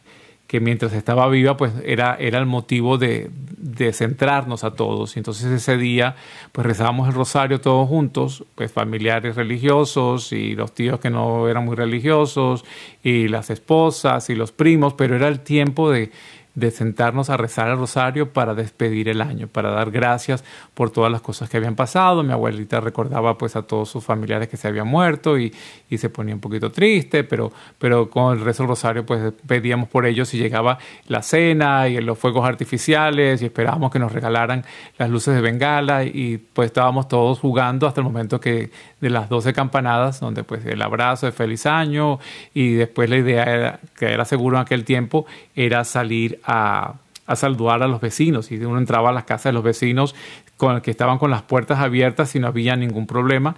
que 0.54 0.60
mientras 0.60 0.94
estaba 0.94 1.28
viva, 1.30 1.58
pues 1.58 1.74
era, 1.84 2.16
era 2.20 2.38
el 2.38 2.46
motivo 2.46 3.00
de, 3.00 3.32
de, 3.58 3.92
centrarnos 3.92 4.64
a 4.64 4.76
todos. 4.76 5.16
Y 5.16 5.20
entonces 5.20 5.52
ese 5.52 5.78
día, 5.78 6.16
pues 6.52 6.68
rezábamos 6.68 7.08
el 7.08 7.16
rosario 7.16 7.60
todos 7.60 7.90
juntos, 7.90 8.46
pues 8.54 8.72
familiares 8.72 9.36
religiosos 9.36 10.32
y 10.32 10.54
los 10.54 10.76
tíos 10.76 11.00
que 11.00 11.10
no 11.10 11.50
eran 11.50 11.66
muy 11.66 11.76
religiosos, 11.76 12.66
y 13.02 13.30
las 13.30 13.50
esposas 13.50 14.30
y 14.30 14.36
los 14.36 14.52
primos, 14.52 14.94
pero 14.94 15.16
era 15.16 15.28
el 15.28 15.40
tiempo 15.40 15.90
de 15.90 16.12
de 16.56 16.70
sentarnos 16.70 17.30
a 17.30 17.38
rezar 17.38 17.70
el 17.70 17.78
rosario 17.78 18.32
para 18.32 18.54
despedir 18.54 19.10
el 19.10 19.22
año, 19.22 19.48
para 19.48 19.72
dar 19.72 19.90
gracias 19.90 20.44
por 20.74 20.92
todas 20.92 21.12
las 21.12 21.22
cosas 21.22 21.50
que 21.50 21.58
habían 21.58 21.76
pasado. 21.76 22.24
Mi 22.24 22.32
abuelita 22.32 22.80
recordaba 22.80 23.38
pues 23.38 23.56
a 23.56 23.64
todos 23.64 23.90
sus 23.90 24.04
familiares 24.04 24.48
que 24.50 24.58
se 24.58 24.68
habían 24.68 24.88
muerto 24.88 25.40
y, 25.40 25.54
y 25.90 25.98
se 25.98 26.10
ponía 26.10 26.36
un 26.36 26.42
poquito 26.42 26.72
triste, 26.72 27.24
pero, 27.24 27.52
pero 27.80 28.10
con 28.10 28.38
el 28.38 28.44
rezo 28.44 28.64
del 28.64 28.70
rosario 28.70 29.06
pues 29.06 29.34
pedíamos 29.48 29.90
por 29.90 30.06
ellos 30.06 30.34
y 30.34 30.38
llegaba 30.38 30.78
la 31.08 31.24
cena 31.24 31.88
y 31.88 32.00
los 32.02 32.20
fuegos 32.20 32.48
artificiales 32.48 33.42
y 33.42 33.46
esperábamos 33.46 33.92
que 33.92 34.00
nos 34.00 34.12
regalaran 34.12 34.64
las 34.98 35.10
luces 35.10 35.34
de 35.34 35.42
bengala 35.42 36.04
y 36.04 36.38
pues 36.38 36.68
estábamos 36.68 37.08
todos 37.08 37.40
jugando 37.40 37.88
hasta 37.88 38.02
el 38.02 38.06
momento 38.06 38.40
que 38.40 38.70
de 39.02 39.10
las 39.10 39.28
12 39.28 39.54
campanadas, 39.54 40.20
donde 40.20 40.44
pues 40.44 40.66
el 40.66 40.82
abrazo 40.82 41.26
de 41.26 41.32
feliz 41.32 41.66
año 41.66 42.20
y 42.54 42.74
después 42.74 43.10
la 43.10 43.18
idea 43.18 43.44
era, 43.44 43.80
que 43.98 44.06
era 44.06 44.24
seguro 44.24 44.58
en 44.58 44.62
aquel 44.62 44.86
tiempo, 44.86 45.26
era 45.56 45.84
salir 45.84 46.40
a, 46.46 46.96
saludar 47.36 47.82
a 47.82 47.88
los 47.88 48.02
vecinos 48.02 48.52
y 48.52 48.58
uno 48.58 48.78
entraba 48.78 49.10
a 49.10 49.14
las 49.14 49.24
casas 49.24 49.46
de 49.46 49.54
los 49.54 49.64
vecinos 49.64 50.14
con 50.58 50.82
que 50.82 50.92
estaban 50.92 51.18
con 51.18 51.32
las 51.32 51.42
puertas 51.42 51.80
abiertas 51.80 52.36
y 52.36 52.40
no 52.40 52.48
había 52.48 52.76
ningún 52.76 53.08
problema. 53.08 53.56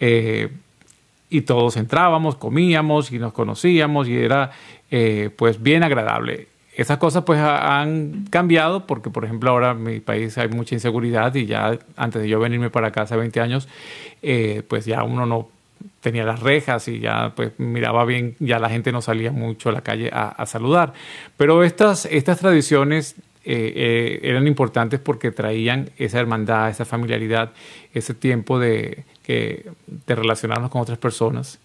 Eh, 0.00 0.50
y 1.30 1.42
todos 1.42 1.76
entrábamos, 1.76 2.36
comíamos 2.36 3.12
y 3.12 3.18
nos 3.18 3.32
conocíamos 3.32 4.08
y 4.08 4.16
era 4.16 4.52
eh, 4.90 5.30
pues 5.36 5.62
bien 5.62 5.82
agradable. 5.82 6.48
Esas 6.74 6.98
cosas 6.98 7.24
pues 7.24 7.40
han 7.40 8.26
cambiado 8.30 8.86
porque 8.86 9.10
por 9.10 9.24
ejemplo 9.24 9.50
ahora 9.50 9.72
en 9.72 9.82
mi 9.82 10.00
país 10.00 10.38
hay 10.38 10.48
mucha 10.48 10.76
inseguridad 10.76 11.34
y 11.34 11.44
ya 11.44 11.76
antes 11.96 12.22
de 12.22 12.28
yo 12.28 12.38
venirme 12.38 12.70
para 12.70 12.88
acá 12.88 13.02
hace 13.02 13.16
20 13.16 13.40
años 13.40 13.68
eh, 14.22 14.62
pues 14.68 14.84
ya 14.86 15.02
uno 15.02 15.26
no 15.26 15.48
tenía 16.00 16.24
las 16.24 16.40
rejas 16.40 16.88
y 16.88 17.00
ya 17.00 17.32
pues 17.34 17.52
miraba 17.58 18.04
bien, 18.04 18.36
ya 18.38 18.58
la 18.58 18.70
gente 18.70 18.92
no 18.92 19.02
salía 19.02 19.32
mucho 19.32 19.68
a 19.68 19.72
la 19.72 19.82
calle 19.82 20.10
a, 20.12 20.44
saludar. 20.46 20.92
Pero 21.36 21.64
estas, 21.64 22.06
estas 22.06 22.38
tradiciones 22.38 23.16
eh, 23.44 23.72
eh, 23.74 24.20
eran 24.22 24.46
importantes 24.46 25.00
porque 25.00 25.30
traían 25.30 25.90
esa 25.96 26.20
hermandad, 26.20 26.70
esa 26.70 26.84
familiaridad, 26.84 27.52
ese 27.94 28.14
tiempo 28.14 28.58
de, 28.58 29.04
que, 29.22 29.66
de 29.86 30.14
relacionarnos 30.14 30.70
con 30.70 30.82
otras 30.82 30.98
personas. 30.98 31.58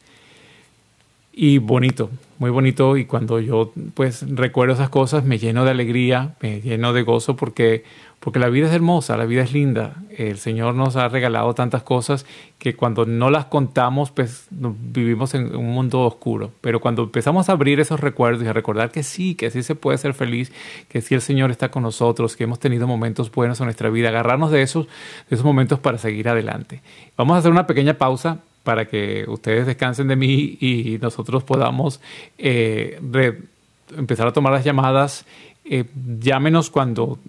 Y 1.36 1.58
bonito, 1.58 2.12
muy 2.38 2.52
bonito. 2.52 2.95
Y 2.95 3.06
cuando 3.06 3.39
yo 3.39 3.73
pues 3.95 4.23
recuerdo 4.30 4.76
esas 4.76 4.89
cosas 4.89 5.23
me 5.23 5.39
lleno 5.39 5.65
de 5.65 5.71
alegría, 5.71 6.36
me 6.41 6.62
lleno 6.62 6.93
de 6.93 7.02
gozo 7.02 7.36
porque 7.36 7.84
porque 8.23 8.39
la 8.39 8.47
vida 8.47 8.67
es 8.67 8.73
hermosa, 8.73 9.17
la 9.17 9.25
vida 9.25 9.41
es 9.41 9.51
linda. 9.51 9.95
El 10.17 10.38
Señor 10.38 10.75
nos 10.75 10.95
ha 10.95 11.09
regalado 11.09 11.53
tantas 11.55 11.83
cosas 11.83 12.25
que 12.57 12.73
cuando 12.73 13.05
no 13.05 13.29
las 13.29 13.47
contamos, 13.47 14.12
pues 14.12 14.47
vivimos 14.49 15.33
en 15.33 15.53
un 15.53 15.73
mundo 15.73 15.99
oscuro. 15.99 16.49
Pero 16.62 16.79
cuando 16.79 17.03
empezamos 17.03 17.49
a 17.49 17.51
abrir 17.51 17.81
esos 17.81 17.99
recuerdos 17.99 18.41
y 18.41 18.47
a 18.47 18.53
recordar 18.53 18.91
que 18.91 19.03
sí, 19.03 19.36
que 19.36 19.51
sí 19.51 19.62
se 19.62 19.75
puede 19.75 19.97
ser 19.97 20.13
feliz, 20.13 20.53
que 20.88 21.01
sí 21.01 21.15
el 21.15 21.19
Señor 21.19 21.51
está 21.51 21.69
con 21.69 21.83
nosotros, 21.83 22.38
que 22.38 22.45
hemos 22.45 22.59
tenido 22.59 22.88
momentos 22.88 23.29
buenos 23.29 23.59
en 23.59 23.65
nuestra 23.65 23.89
vida, 23.89 24.07
agarrarnos 24.07 24.51
de 24.51 24.62
esos, 24.62 24.86
de 25.29 25.36
esos 25.36 25.43
momentos 25.43 25.79
para 25.79 25.97
seguir 25.97 26.29
adelante. 26.29 26.81
Vamos 27.17 27.36
a 27.36 27.39
hacer 27.39 27.51
una 27.51 27.67
pequeña 27.67 27.95
pausa 27.95 28.38
para 28.63 28.86
que 28.86 29.25
ustedes 29.27 29.67
descansen 29.67 30.07
de 30.07 30.15
mí 30.15 30.57
y 30.62 30.97
nosotros 31.01 31.43
podamos 31.43 31.99
eh, 32.38 33.01
empezar 33.97 34.27
a 34.27 34.31
tomar 34.31 34.53
las 34.53 34.63
llamadas. 34.63 35.25
Eh, 35.65 35.83
llámenos 36.19 36.69
cuando 36.69 37.19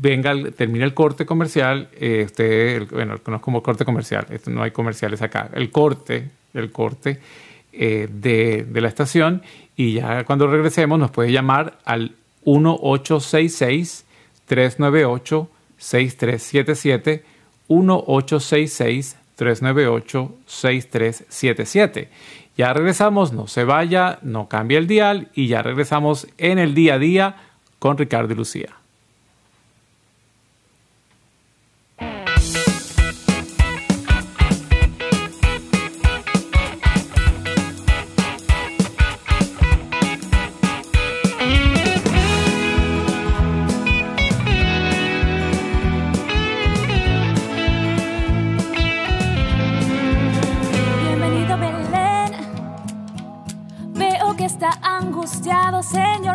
venga, 0.00 0.34
termine 0.56 0.84
el 0.84 0.94
corte 0.94 1.26
comercial, 1.26 1.88
eh, 1.98 2.22
usted, 2.26 2.88
bueno, 2.90 3.16
no 3.26 3.36
es 3.36 3.42
como 3.42 3.62
corte 3.62 3.84
comercial, 3.84 4.26
no 4.46 4.62
hay 4.62 4.70
comerciales 4.70 5.22
acá, 5.22 5.50
el 5.54 5.70
corte, 5.70 6.30
el 6.54 6.70
corte 6.70 7.18
eh, 7.72 8.08
de, 8.10 8.66
de, 8.68 8.80
la 8.80 8.88
estación 8.88 9.42
y 9.76 9.94
ya 9.94 10.24
cuando 10.24 10.46
regresemos 10.46 10.98
nos 10.98 11.10
puede 11.10 11.32
llamar 11.32 11.78
al 11.84 12.14
1866 12.44 14.04
398 14.46 15.48
6377 15.78 17.24
1866 17.68 19.16
398 19.36 20.34
6377 20.46 22.08
ya 22.56 22.72
regresamos, 22.72 23.32
no 23.32 23.46
se 23.46 23.64
vaya, 23.64 24.18
no 24.22 24.48
cambie 24.48 24.78
el 24.78 24.86
dial 24.86 25.28
y 25.34 25.48
ya 25.48 25.62
regresamos 25.62 26.26
en 26.36 26.58
el 26.58 26.74
día 26.74 26.94
a 26.94 26.98
día 26.98 27.36
con 27.78 27.96
Ricardo 27.96 28.34
y 28.34 28.36
Lucía. 28.36 28.81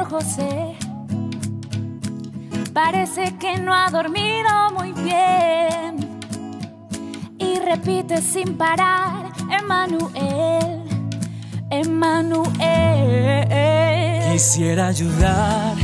José. 0.09 0.75
Parece 2.73 3.35
que 3.37 3.57
no 3.57 3.73
ha 3.73 3.89
dormido 3.89 4.49
muy 4.73 4.91
bien. 4.93 6.19
Y 7.37 7.59
repite 7.59 8.21
sin 8.21 8.55
parar, 8.57 9.31
Emanuel, 9.51 10.83
Emanuel. 11.69 12.47
Quisiera 14.31 14.87
ayudar, 14.87 15.75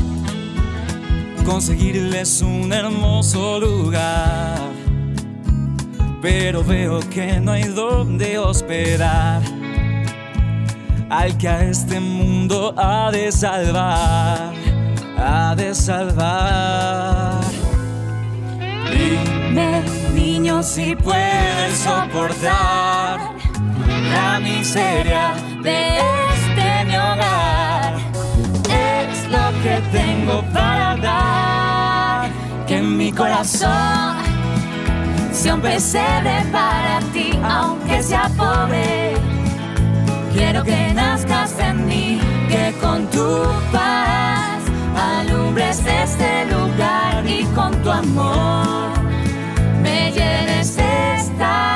conseguirles 1.45 2.41
un 2.41 2.71
hermoso 2.71 3.59
lugar. 3.59 4.59
Pero 6.21 6.63
veo 6.63 6.99
que 7.09 7.39
no 7.41 7.51
hay 7.51 7.63
donde 7.63 8.37
hospedar 8.37 9.41
al 11.13 11.37
que 11.37 11.47
a 11.47 11.63
este 11.63 11.99
mundo 11.99 12.73
ha 12.75 13.11
de 13.11 13.31
salvar, 13.31 14.51
ha 15.15 15.53
de 15.55 15.75
salvar. 15.75 17.39
Dime, 18.91 19.83
niño, 20.15 20.63
si 20.63 20.95
puedes 20.95 21.77
soportar 21.77 23.19
la 24.11 24.39
miseria 24.39 25.35
de 25.61 25.97
este 26.33 26.85
mi 26.87 26.95
hogar. 26.97 27.93
Es 28.69 29.27
lo 29.29 29.45
que 29.61 29.75
tengo 29.91 30.41
para 30.51 30.95
dar, 30.95 32.29
que 32.65 32.77
en 32.77 32.97
mi 32.97 33.11
corazón 33.11 34.15
sea 35.31 35.53
un 35.53 35.61
pesebre 35.61 36.43
para 36.51 36.99
ti, 37.13 37.39
aunque 37.43 38.01
sea 38.01 38.29
pobre 38.35 39.32
Quiero 40.33 40.63
que 40.63 40.93
nazcas 40.95 41.59
en 41.59 41.85
mí, 41.87 42.19
que 42.49 42.73
con 42.81 43.05
tu 43.11 43.43
paz 43.71 44.63
alumbres 44.95 45.79
este 45.85 46.45
lugar 46.45 47.23
y 47.27 47.43
con 47.53 47.71
tu 47.83 47.91
amor 47.91 48.89
me 49.83 50.11
llenes 50.11 50.75
esta 50.77 51.72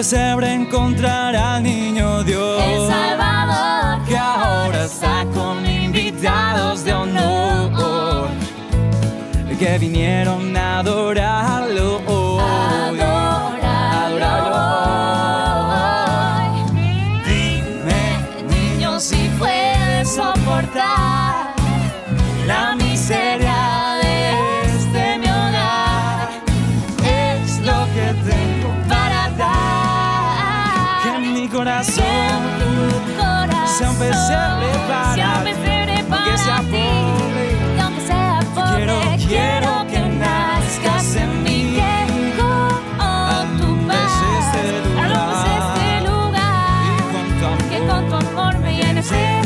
pesebre 0.00 0.54
encontrará 0.54 1.56
al 1.56 1.62
niño 1.62 2.24
Dios. 2.24 2.62
El 2.62 2.86
Salvador. 2.88 4.02
Que 4.08 4.16
ahora 4.16 4.84
está 4.86 5.26
con 5.34 5.66
invitados 5.66 6.84
de 6.84 6.94
honor. 6.94 8.30
Que 9.58 9.76
vinieron 9.78 10.56
a 10.56 10.78
adorarlo. 10.78 12.00
Adóralo 12.88 13.50
hoy. 15.66 16.48
Dime, 17.26 18.02
Niño, 18.48 18.98
si 19.00 19.28
puedes 19.38 20.08
soportar 20.14 21.49
sea 33.80 33.90
un 33.90 33.96
pesebre 33.96 34.78
para 34.88 35.14
sea 35.14 35.38
un 35.38 35.44
pesebre 35.44 36.04
aunque 36.10 36.38
sea 36.38 36.56
pobre. 36.62 37.76
Y 37.76 37.80
aunque 37.80 38.00
sea 38.02 38.40
pobre, 38.54 38.76
Quiero, 38.76 39.00
quiero, 39.26 39.86
que 39.90 40.00
nazcas 40.00 41.16
en 41.16 41.42
mí. 41.42 41.80
con 42.36 43.58
tu 43.58 43.64
Alumbres 43.64 43.96
paz, 43.96 44.22
este 48.98 49.39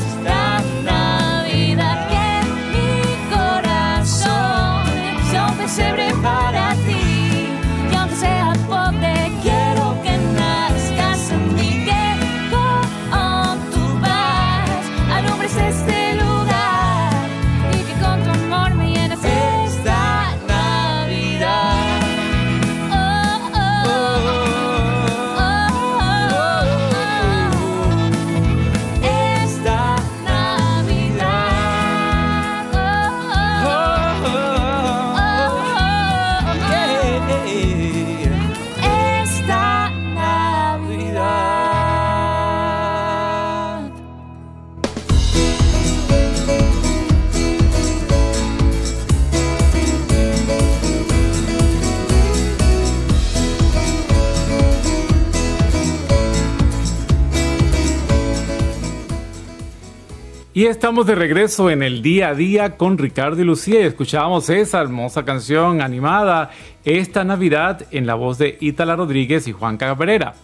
Estamos 60.70 61.06
de 61.06 61.14
regreso 61.14 61.68
en 61.68 61.82
el 61.82 62.00
día 62.00 62.30
a 62.30 62.34
día 62.34 62.78
con 62.78 62.96
Ricardo 62.96 63.40
y 63.42 63.44
Lucía 63.44 63.80
y 63.80 63.84
escuchábamos 63.84 64.48
esa 64.48 64.80
hermosa 64.80 65.22
canción 65.22 65.82
animada 65.82 66.50
esta 66.84 67.22
Navidad 67.22 67.86
en 67.90 68.06
la 68.06 68.14
voz 68.14 68.38
de 68.38 68.56
Ítala 68.60 68.96
Rodríguez 68.96 69.46
y 69.46 69.52
Juan 69.52 69.76
Cabrera. 69.76 70.34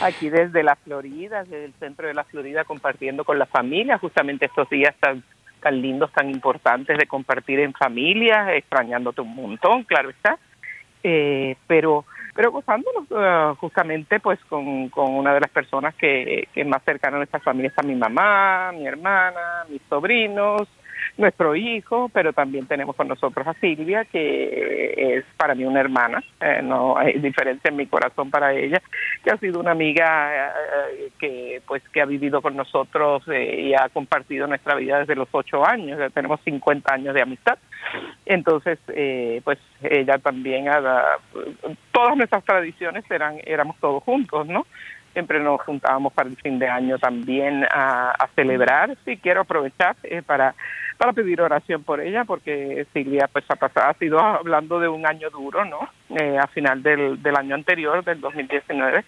Aquí 0.03 0.29
desde 0.29 0.63
la 0.63 0.77
Florida, 0.77 1.45
desde 1.45 1.65
el 1.65 1.73
centro 1.75 2.07
de 2.07 2.13
la 2.13 2.25
Florida, 2.25 2.65
compartiendo 2.65 3.25
con 3.25 3.39
la 3.39 3.47
familia, 3.47 3.97
justamente 3.97 4.47
estos 4.47 4.69
días 4.69 4.95
tan, 5.01 5.23
tan 5.63 5.81
lindos, 5.81 6.13
tan 6.13 6.29
importantes 6.29 6.99
de 6.99 7.07
compartir 7.07 7.61
en 7.61 7.73
familia, 7.73 8.55
extrañándote 8.55 9.23
un 9.23 9.35
montón, 9.35 9.85
claro 9.85 10.11
está. 10.11 10.39
Eh, 11.03 11.57
pero 11.67 12.05
pero 12.41 12.53
gozándonos 12.53 13.05
uh, 13.11 13.55
justamente 13.57 14.19
pues 14.19 14.43
con, 14.49 14.89
con 14.89 15.15
una 15.15 15.35
de 15.35 15.41
las 15.41 15.51
personas 15.51 15.95
que, 15.95 16.49
que 16.55 16.65
más 16.65 16.83
cercana 16.85 17.17
a 17.17 17.19
nuestra 17.19 17.39
familia 17.39 17.69
está 17.69 17.83
mi 17.83 17.95
mamá, 17.95 18.73
mi 18.73 18.87
hermana, 18.87 19.67
mis 19.69 19.83
sobrinos, 19.91 20.67
nuestro 21.21 21.55
hijo, 21.55 22.11
pero 22.13 22.33
también 22.33 22.67
tenemos 22.67 22.97
con 22.97 23.09
nosotros 23.09 23.47
a 23.47 23.55
Silvia, 23.55 24.05
que 24.05 25.17
es 25.19 25.25
para 25.37 25.55
mí 25.55 25.65
una 25.65 25.81
hermana, 25.81 26.23
eh, 26.41 26.61
no 26.63 26.97
hay 26.97 27.19
diferencia 27.19 27.69
en 27.69 27.77
mi 27.77 27.87
corazón 27.87 28.31
para 28.31 28.53
ella, 28.53 28.83
que 29.23 29.31
ha 29.31 29.37
sido 29.37 29.61
una 29.61 29.73
amiga 29.73 30.53
eh, 30.89 31.11
que 31.19 31.63
pues 31.67 31.83
que 31.91 32.01
ha 32.01 32.07
vivido 32.07 32.43
con 32.43 32.57
nosotros 32.57 33.23
eh, 33.29 33.69
y 33.69 33.75
ha 33.75 33.89
compartido 33.91 34.47
nuestra 34.47 34.75
vida 34.75 35.01
desde 35.01 35.15
los 35.15 35.29
ocho 35.33 35.67
años, 35.67 35.99
ya 35.99 36.11
tenemos 36.11 36.41
50 36.43 36.93
años 36.93 37.15
de 37.15 37.23
amistad. 37.23 37.59
Entonces, 38.27 38.79
eh, 38.89 39.41
pues 39.45 39.59
ella 39.83 40.19
también, 40.19 40.69
ha, 40.69 41.19
todas 41.93 42.17
nuestras 42.17 42.45
tradiciones 42.45 43.05
eran 43.11 43.39
éramos 43.45 43.77
todos 43.79 44.03
juntos, 44.03 44.47
¿no? 44.47 44.67
Siempre 45.13 45.41
nos 45.41 45.61
juntábamos 45.63 46.13
para 46.13 46.29
el 46.29 46.37
fin 46.37 46.59
de 46.59 46.69
año 46.69 46.99
también 46.99 47.65
a, 47.71 48.13
a 48.13 48.29
celebrar. 48.37 48.97
Sí, 49.05 49.17
quiero 49.17 49.41
aprovechar 49.41 49.97
eh, 50.05 50.23
para 50.23 50.55
para 51.01 51.15
pedir 51.15 51.41
oración 51.41 51.83
por 51.83 51.99
ella, 51.99 52.27
porque 52.27 52.87
Silvia 52.93 53.27
pues 53.33 53.47
ha, 53.49 53.57
pasado, 53.57 53.89
ha 53.89 53.95
sido 53.95 54.21
hablando 54.21 54.79
de 54.79 54.87
un 54.87 55.07
año 55.07 55.31
duro, 55.31 55.65
¿no? 55.65 55.89
Eh, 56.11 56.37
a 56.37 56.47
final 56.49 56.83
del, 56.83 57.23
del 57.23 57.37
año 57.37 57.55
anterior, 57.55 58.05
del 58.05 58.21
2019, 58.21 59.03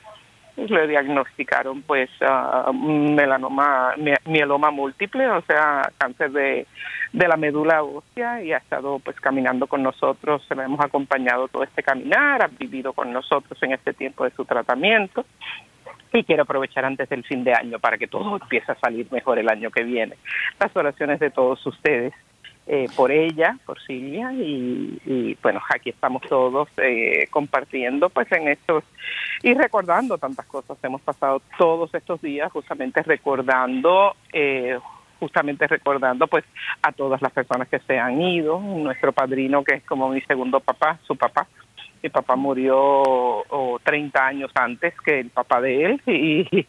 le 0.57 0.87
diagnosticaron 0.87 1.83
pues 1.83 2.09
uh, 2.23 2.73
melanoma, 2.73 3.95
mieloma 4.25 4.71
múltiple, 4.71 5.29
o 5.29 5.43
sea, 5.43 5.83
cáncer 5.99 6.31
de, 6.31 6.67
de 7.13 7.29
la 7.29 7.37
médula 7.37 7.83
ósea 7.83 8.43
y 8.43 8.55
ha 8.55 8.57
estado 8.57 8.99
pues 8.99 9.21
caminando 9.21 9.67
con 9.67 9.83
nosotros, 9.83 10.43
se 10.49 10.55
la 10.55 10.65
hemos 10.65 10.81
acompañado 10.81 11.49
todo 11.49 11.63
este 11.63 11.83
caminar, 11.83 12.43
ha 12.43 12.47
vivido 12.47 12.95
con 12.95 13.13
nosotros 13.13 13.63
en 13.63 13.73
este 13.73 13.93
tiempo 13.93 14.25
de 14.25 14.31
su 14.31 14.47
tratamiento 14.47 15.27
y 16.13 16.25
quiero 16.25 16.43
aprovechar 16.43 16.85
antes 16.85 17.09
del 17.09 17.25
fin 17.25 17.45
de 17.45 17.55
año 17.55 17.79
para 17.79 17.99
que 17.99 18.07
todo 18.07 18.37
empiece 18.41 18.73
a 18.73 18.77
salir 18.77 19.07
mejor 19.11 19.39
el 19.39 19.49
año 19.49 19.71
que 19.71 19.83
viene. 19.83 20.17
Las 20.61 20.75
oraciones 20.77 21.21
de 21.21 21.31
todos 21.31 21.65
ustedes 21.67 22.13
eh, 22.67 22.87
por 22.95 23.11
ella, 23.11 23.59
por 23.67 23.81
Silvia 23.81 24.33
y, 24.33 25.37
bueno, 25.43 25.61
aquí 25.75 25.91
estamos 25.91 26.23
todos 26.23 26.69
eh, 26.77 27.27
compartiendo 27.31 28.09
pues 28.09 28.31
en 28.31 28.47
estos 28.47 28.85
y 29.43 29.55
recordando 29.55 30.17
tantas 30.17 30.47
cosas. 30.47 30.79
Hemos 30.83 31.01
pasado 31.01 31.43
todos 31.59 31.93
estos 31.95 32.23
días 32.23 32.53
justamente 32.53 33.03
recordando 33.03 34.15
eh, 34.33 34.79
justamente 35.19 35.67
recordando 35.69 36.27
pues 36.27 36.45
a 36.83 36.91
todas 36.93 37.23
las 37.23 37.33
personas 37.33 37.69
que 37.69 37.79
se 37.81 37.99
han 37.99 38.21
ido, 38.21 38.61
nuestro 38.61 39.13
padrino 39.13 39.63
que 39.63 39.75
es 39.75 39.85
como 39.85 40.09
mi 40.09 40.21
segundo 40.23 40.59
papá, 40.59 40.99
su 41.07 41.17
papá, 41.17 41.47
mi 42.03 42.09
papá 42.09 42.35
murió 42.37 42.77
oh, 42.77 43.79
30 43.83 44.27
años 44.27 44.51
antes 44.55 44.95
que 45.05 45.21
el 45.21 45.31
papá 45.31 45.61
de 45.61 45.85
él 45.85 46.03
y, 46.07 46.67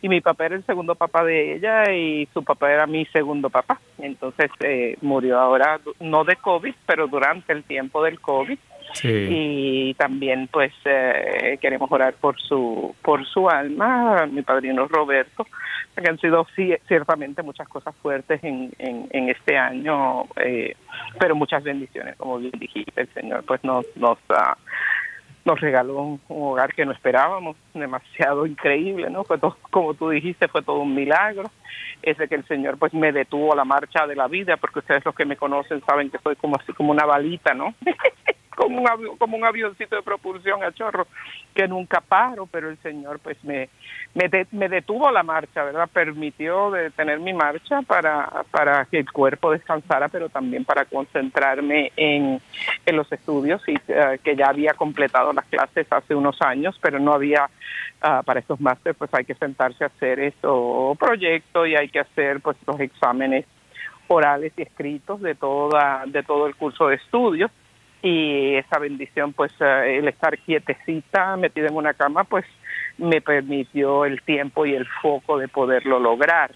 y, 0.00 0.08
mi 0.08 0.20
papá 0.20 0.46
era 0.46 0.56
el 0.56 0.64
segundo 0.64 0.94
papá 0.94 1.24
de 1.24 1.56
ella 1.56 1.92
y 1.92 2.28
su 2.32 2.44
papá 2.44 2.72
era 2.72 2.86
mi 2.86 3.04
segundo 3.06 3.50
papá. 3.50 3.80
Entonces 3.98 4.50
eh, 4.60 4.96
murió 5.02 5.38
ahora 5.38 5.80
no 6.00 6.24
de 6.24 6.36
COVID, 6.36 6.74
pero 6.86 7.08
durante 7.08 7.52
el 7.52 7.64
tiempo 7.64 8.02
del 8.02 8.20
COVID. 8.20 8.58
y 9.02 9.94
también 9.94 10.48
pues 10.50 10.72
eh, 10.84 11.58
queremos 11.60 11.90
orar 11.90 12.14
por 12.14 12.40
su 12.40 12.94
por 13.02 13.26
su 13.26 13.50
alma, 13.50 14.26
mi 14.26 14.42
padrino 14.42 14.86
Roberto, 14.86 15.44
que 16.02 16.10
han 16.10 16.18
sido 16.18 16.46
ciertamente 16.86 17.42
muchas 17.42 17.68
cosas 17.68 17.94
fuertes 17.96 18.42
en, 18.44 18.72
en, 18.78 19.28
este 19.28 19.56
año, 19.56 20.24
eh, 20.36 20.76
pero 21.18 21.34
muchas 21.34 21.62
bendiciones, 21.62 22.16
como 22.16 22.38
bien 22.38 22.52
dijiste, 22.58 23.00
el 23.00 23.08
Señor 23.14 23.44
pues 23.44 23.62
nos 23.64 23.84
nos 23.96 24.18
nos 25.46 25.60
regaló 25.60 26.00
un, 26.00 26.20
hogar 26.28 26.74
que 26.74 26.84
no 26.84 26.92
esperábamos, 26.92 27.56
demasiado 27.72 28.46
increíble, 28.46 29.08
¿no? 29.10 29.24
Fue 29.24 29.38
todo, 29.38 29.56
como 29.70 29.94
tú 29.94 30.10
dijiste, 30.10 30.48
fue 30.48 30.62
todo 30.62 30.80
un 30.80 30.94
milagro. 30.94 31.50
Ese 32.02 32.28
que 32.28 32.34
el 32.34 32.46
Señor 32.46 32.78
pues 32.78 32.92
me 32.92 33.12
detuvo 33.12 33.54
la 33.54 33.64
marcha 33.64 34.06
de 34.06 34.16
la 34.16 34.26
vida, 34.26 34.56
porque 34.56 34.80
ustedes 34.80 35.04
los 35.04 35.14
que 35.14 35.24
me 35.24 35.36
conocen 35.36 35.82
saben 35.86 36.10
que 36.10 36.18
soy 36.18 36.34
como 36.36 36.56
así 36.56 36.72
como 36.72 36.90
una 36.90 37.06
balita, 37.06 37.54
¿no? 37.54 37.74
como 38.56 38.80
un 38.80 39.16
como 39.18 39.36
un 39.36 39.44
avioncito 39.44 39.94
de 39.94 40.02
propulsión 40.02 40.64
a 40.64 40.72
chorro 40.72 41.06
que 41.54 41.68
nunca 41.68 42.00
paro, 42.00 42.46
pero 42.46 42.70
el 42.70 42.78
Señor 42.78 43.20
pues 43.20 43.42
me 43.44 43.68
me, 44.14 44.68
detuvo 44.68 45.10
la 45.10 45.22
marcha, 45.22 45.62
¿verdad? 45.62 45.88
Permitió 45.92 46.70
detener 46.70 47.20
mi 47.20 47.34
marcha 47.34 47.82
para 47.82 48.44
para 48.50 48.86
que 48.86 48.98
el 48.98 49.12
cuerpo 49.12 49.52
descansara, 49.52 50.08
pero 50.08 50.28
también 50.28 50.64
para 50.64 50.86
concentrarme 50.86 51.92
en, 51.96 52.40
en 52.86 52.96
los 52.96 53.10
estudios 53.12 53.62
y 53.68 53.74
eh, 53.88 54.18
que 54.24 54.34
ya 54.34 54.48
había 54.48 54.72
completado 54.74 55.32
las 55.32 55.44
clases 55.44 55.86
hace 55.90 56.14
unos 56.14 56.40
años, 56.40 56.78
pero 56.80 56.98
no 56.98 57.12
había 57.12 57.44
uh, 58.02 58.24
para 58.24 58.40
estos 58.40 58.60
másteres 58.60 58.96
pues 58.96 59.12
hay 59.12 59.26
que 59.26 59.34
sentarse 59.34 59.84
a 59.84 59.88
hacer 59.88 60.18
eso 60.18 60.96
proyecto 60.98 61.66
y 61.66 61.76
hay 61.76 61.88
que 61.90 62.00
hacer 62.00 62.40
pues 62.40 62.56
los 62.66 62.80
exámenes 62.80 63.44
orales 64.08 64.52
y 64.56 64.62
escritos 64.62 65.20
de 65.20 65.34
toda 65.34 66.04
de 66.06 66.22
todo 66.22 66.46
el 66.46 66.54
curso 66.56 66.88
de 66.88 66.96
estudios 66.96 67.50
y 68.02 68.54
esa 68.54 68.78
bendición, 68.78 69.32
pues 69.32 69.52
eh, 69.60 69.98
el 69.98 70.08
estar 70.08 70.38
quietecita, 70.38 71.36
metida 71.36 71.68
en 71.68 71.76
una 71.76 71.94
cama, 71.94 72.24
pues 72.24 72.44
me 72.98 73.20
permitió 73.20 74.04
el 74.04 74.22
tiempo 74.22 74.66
y 74.66 74.74
el 74.74 74.86
foco 75.02 75.38
de 75.38 75.48
poderlo 75.48 75.98
lograr. 75.98 76.52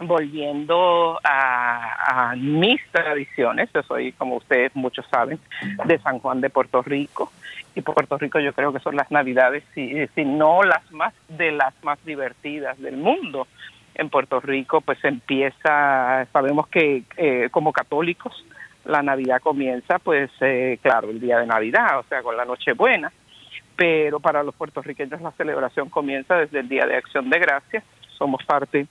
Volviendo 0.00 1.18
a, 1.24 2.34
mis 2.36 2.80
tradiciones, 2.92 3.68
yo 3.74 3.82
soy, 3.82 4.12
como 4.12 4.36
ustedes 4.36 4.74
muchos 4.76 5.04
saben, 5.10 5.40
de 5.86 5.98
San 5.98 6.20
Juan 6.20 6.40
de 6.40 6.50
Puerto 6.50 6.82
Rico, 6.82 7.32
y 7.74 7.82
Puerto 7.82 8.16
Rico 8.16 8.38
yo 8.38 8.52
creo 8.52 8.72
que 8.72 8.78
son 8.78 8.96
las 8.96 9.10
navidades, 9.10 9.64
si, 9.74 10.06
si 10.14 10.24
no 10.24 10.62
las 10.62 10.90
más, 10.92 11.14
de 11.28 11.50
las 11.52 11.74
más 11.82 11.98
divertidas 12.04 12.80
del 12.80 12.96
mundo. 12.96 13.46
En 13.94 14.08
Puerto 14.08 14.40
Rico 14.40 14.80
pues 14.80 15.02
empieza, 15.04 16.26
sabemos 16.32 16.68
que 16.68 17.02
eh, 17.16 17.48
como 17.50 17.72
católicos, 17.72 18.44
la 18.88 19.02
Navidad 19.02 19.40
comienza, 19.40 19.98
pues 19.98 20.30
eh, 20.40 20.78
claro, 20.82 21.10
el 21.10 21.20
día 21.20 21.38
de 21.38 21.46
Navidad, 21.46 22.00
o 22.00 22.04
sea, 22.04 22.22
con 22.22 22.36
la 22.36 22.46
Nochebuena, 22.46 23.12
pero 23.76 24.18
para 24.18 24.42
los 24.42 24.54
puertorriqueños 24.54 25.20
la 25.20 25.30
celebración 25.32 25.90
comienza 25.90 26.36
desde 26.36 26.60
el 26.60 26.68
Día 26.68 26.86
de 26.86 26.96
Acción 26.96 27.28
de 27.28 27.38
Gracias. 27.38 27.84
Somos 28.16 28.42
parte, 28.44 28.86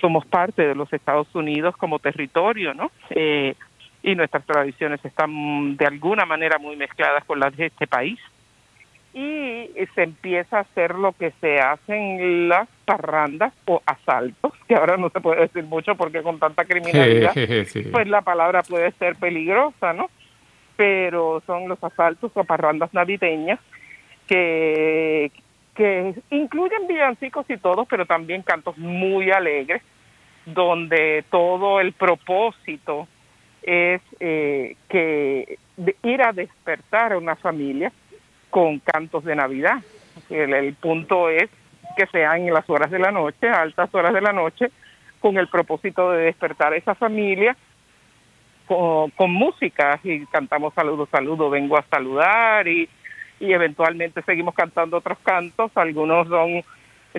somos 0.00 0.26
parte 0.26 0.66
de 0.66 0.74
los 0.74 0.92
Estados 0.92 1.34
Unidos 1.34 1.74
como 1.76 1.98
territorio, 1.98 2.74
¿no? 2.74 2.92
Eh, 3.10 3.56
y 4.02 4.14
nuestras 4.14 4.44
tradiciones 4.44 5.02
están 5.02 5.76
de 5.78 5.86
alguna 5.86 6.26
manera 6.26 6.58
muy 6.58 6.76
mezcladas 6.76 7.24
con 7.24 7.40
las 7.40 7.56
de 7.56 7.66
este 7.66 7.86
país 7.86 8.20
y 9.14 9.70
se 9.94 10.02
empieza 10.02 10.58
a 10.58 10.60
hacer 10.62 10.96
lo 10.96 11.12
que 11.12 11.32
se 11.40 11.60
hacen 11.60 12.48
las 12.48 12.68
parrandas 12.84 13.52
o 13.64 13.80
asaltos, 13.86 14.52
que 14.66 14.74
ahora 14.74 14.96
no 14.96 15.08
se 15.10 15.20
puede 15.20 15.42
decir 15.42 15.62
mucho 15.62 15.94
porque 15.94 16.22
con 16.22 16.40
tanta 16.40 16.64
criminalidad, 16.64 17.32
pues 17.92 18.08
la 18.08 18.22
palabra 18.22 18.62
puede 18.64 18.90
ser 18.92 19.14
peligrosa, 19.14 19.92
¿no? 19.92 20.10
Pero 20.76 21.40
son 21.46 21.68
los 21.68 21.82
asaltos 21.82 22.32
o 22.34 22.42
parrandas 22.42 22.92
navideñas 22.92 23.60
que, 24.26 25.30
que 25.76 26.14
incluyen 26.30 26.88
villancicos 26.88 27.48
y 27.48 27.56
todos, 27.58 27.86
pero 27.88 28.06
también 28.06 28.42
cantos 28.42 28.76
muy 28.76 29.30
alegres, 29.30 29.80
donde 30.44 31.24
todo 31.30 31.80
el 31.80 31.92
propósito 31.92 33.06
es 33.62 34.02
eh, 34.18 34.76
que 34.88 35.56
ir 36.02 36.22
a 36.22 36.32
despertar 36.32 37.12
a 37.12 37.18
una 37.18 37.36
familia 37.36 37.92
con 38.54 38.78
cantos 38.78 39.24
de 39.24 39.34
Navidad. 39.34 39.82
El, 40.30 40.74
punto 40.74 41.28
es 41.28 41.50
que 41.96 42.06
sean 42.06 42.42
en 42.42 42.54
las 42.54 42.70
horas 42.70 42.88
de 42.88 43.00
la 43.00 43.10
noche, 43.10 43.48
altas 43.48 43.92
horas 43.92 44.14
de 44.14 44.20
la 44.20 44.32
noche, 44.32 44.70
con 45.18 45.38
el 45.38 45.48
propósito 45.48 46.12
de 46.12 46.26
despertar 46.26 46.72
a 46.72 46.76
esa 46.76 46.94
familia 46.94 47.56
con, 48.66 49.10
música 49.32 49.98
y 50.04 50.24
cantamos 50.26 50.72
saludos, 50.72 51.08
saludos, 51.10 51.50
vengo 51.50 51.76
a 51.76 51.82
saludar 51.90 52.68
y, 52.68 52.88
y 53.40 53.52
eventualmente 53.52 54.22
seguimos 54.22 54.54
cantando 54.54 54.98
otros 54.98 55.18
cantos, 55.24 55.72
algunos 55.74 56.28
son 56.28 56.62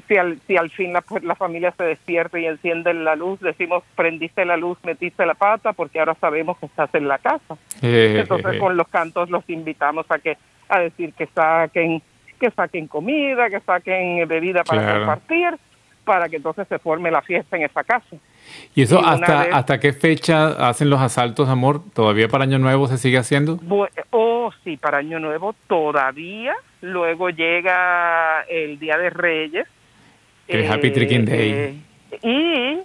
si 0.07 0.15
al, 0.15 0.39
si 0.47 0.55
al 0.55 0.69
fin 0.69 0.93
la, 0.93 1.03
la 1.21 1.35
familia 1.35 1.73
se 1.77 1.83
despierta 1.83 2.39
y 2.39 2.45
enciende 2.45 2.93
la 2.93 3.17
luz, 3.17 3.41
decimos 3.41 3.83
prendiste 3.97 4.45
la 4.45 4.55
luz, 4.55 4.77
metiste 4.85 5.25
la 5.25 5.33
pata, 5.33 5.73
porque 5.73 5.99
ahora 5.99 6.15
sabemos 6.15 6.57
que 6.59 6.67
estás 6.67 6.95
en 6.95 7.09
la 7.09 7.17
casa. 7.17 7.57
Entonces 7.81 8.57
con 8.57 8.77
los 8.77 8.87
cantos 8.87 9.29
los 9.29 9.43
invitamos 9.49 10.05
a 10.09 10.19
que 10.19 10.37
a 10.69 10.79
decir 10.79 11.13
que 11.13 11.27
saquen 11.27 12.01
que 12.39 12.51
saquen 12.51 12.87
comida, 12.87 13.49
que 13.49 13.59
saquen 13.61 14.27
bebida 14.27 14.63
para 14.63 14.97
compartir, 14.97 15.57
para 16.03 16.29
que 16.29 16.35
entonces 16.35 16.67
se 16.67 16.79
forme 16.79 17.09
la 17.09 17.21
fiesta 17.21 17.55
en 17.57 17.63
esa 17.63 17.83
casa. 17.83 18.17
¿Y 18.75 18.83
eso 18.83 18.99
hasta, 19.03 19.43
hasta 19.43 19.79
qué 19.79 19.93
fecha 19.93 20.69
hacen 20.69 20.89
los 20.89 21.01
asaltos, 21.01 21.49
amor? 21.49 21.81
¿Todavía 21.93 22.27
para 22.27 22.43
Año 22.43 22.59
Nuevo 22.59 22.87
se 22.87 22.97
sigue 22.97 23.17
haciendo? 23.17 23.59
oh, 24.11 24.51
sí, 24.63 24.77
para 24.77 24.99
Año 24.99 25.19
Nuevo 25.19 25.55
todavía. 25.67 26.53
Luego 26.81 27.29
llega 27.29 28.41
el 28.49 28.77
Día 28.79 28.97
de 28.97 29.09
Reyes. 29.09 29.67
El 30.47 30.69
Happy 30.69 30.91
Tricking 30.91 31.25
Day. 31.25 31.81
Eh, 32.21 32.83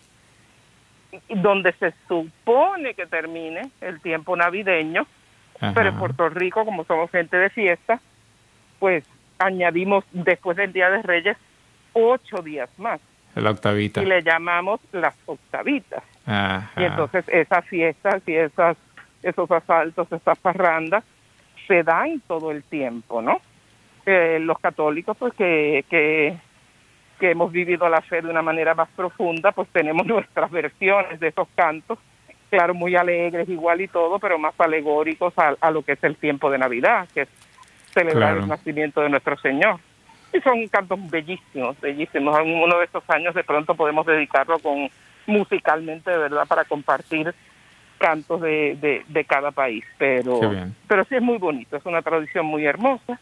y 1.29 1.35
donde 1.35 1.73
se 1.75 1.93
supone 2.09 2.95
que 2.95 3.07
termine 3.07 3.71
el 3.81 4.01
tiempo 4.01 4.37
navideño, 4.37 5.07
pero 5.75 5.91
en 5.91 5.99
Puerto 5.99 6.29
Rico, 6.29 6.65
como 6.65 6.85
somos 6.85 7.11
gente 7.11 7.37
de 7.37 7.51
fiesta, 7.51 8.01
pues 8.79 9.05
añadimos 9.39 10.05
después 10.13 10.57
del 10.57 10.73
Día 10.73 10.91
de 10.91 11.03
Reyes 11.03 11.37
ocho 11.93 12.43
días 12.43 12.71
más. 12.79 13.01
La 13.35 13.51
octavita. 13.51 14.03
Y 14.03 14.07
le 14.07 14.23
llamamos 14.23 14.81
las 14.93 15.15
octavitas. 15.27 16.03
Y 16.77 16.85
entonces 16.85 17.25
esas 17.29 17.65
fiestas 17.67 18.23
y 18.27 18.35
esas, 18.35 18.77
esos 19.23 19.51
asaltos, 19.51 20.11
esas 20.13 20.39
parrandas, 20.39 21.05
se 21.67 21.83
dan 21.83 22.21
todo 22.27 22.51
el 22.51 22.63
tiempo, 22.65 23.23
¿no? 23.23 23.41
Eh, 24.07 24.39
los 24.41 24.59
católicos, 24.59 25.17
pues 25.17 25.35
que, 25.35 25.85
que, 25.89 26.37
que 27.19 27.31
hemos 27.31 27.53
vivido 27.53 27.89
la 27.89 28.01
fe 28.01 28.23
de 28.23 28.31
una 28.31 28.43
manera 28.43 28.75
más 28.75 28.89
profunda, 28.97 29.53
pues 29.53 29.69
tenemos 29.69 30.07
nuestras 30.07 30.51
versiones 30.51 31.21
de 31.21 31.29
esos 31.29 31.49
cantos 31.55 31.99
claro, 32.51 32.75
muy 32.75 32.97
alegres 32.97 33.49
igual 33.49 33.81
y 33.81 33.89
todo, 33.89 34.19
pero 34.19 34.39
más 34.39 34.55
alegóricos 34.59 35.33
a, 35.37 35.71
lo 35.71 35.83
que 35.83 35.93
es 35.93 36.05
el 36.05 36.17
tiempo 36.17 36.51
de 36.51 36.59
Navidad, 36.59 37.09
que 37.15 37.23
es 37.23 37.29
celebrar 37.93 38.37
el 38.37 38.49
nacimiento 38.49 39.01
de 39.01 39.09
nuestro 39.09 39.37
Señor. 39.39 39.81
Y 40.33 40.41
son 40.41 40.67
cantos 40.69 40.99
bellísimos, 41.11 41.81
bellísimos. 41.81 42.39
En 42.39 42.55
uno 42.55 42.79
de 42.79 42.85
estos 42.85 43.03
años 43.09 43.35
de 43.35 43.43
pronto 43.43 43.75
podemos 43.75 44.07
dedicarlo 44.07 44.59
con 44.59 44.89
musicalmente, 45.27 46.11
de 46.11 46.19
verdad, 46.19 46.47
para 46.47 46.65
compartir 46.65 47.35
cantos 47.99 48.41
de, 48.41 49.05
de, 49.07 49.25
cada 49.25 49.51
país. 49.51 49.85
Pero, 49.99 50.41
pero 50.87 51.05
sí 51.05 51.17
es 51.17 51.23
muy 51.23 51.39
bonito, 51.39 51.77
es 51.77 51.85
una 51.85 52.03
tradición 52.03 52.47
muy 52.47 52.65
hermosa. 52.65 53.19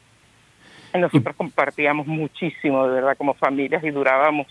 Y 0.95 0.99
nosotros 0.99 1.37
compartíamos 1.37 2.07
muchísimo, 2.07 2.87
de 2.87 2.95
verdad, 2.95 3.17
como 3.17 3.35
familias 3.35 3.85
y 3.85 3.91
durábamos 3.91 4.47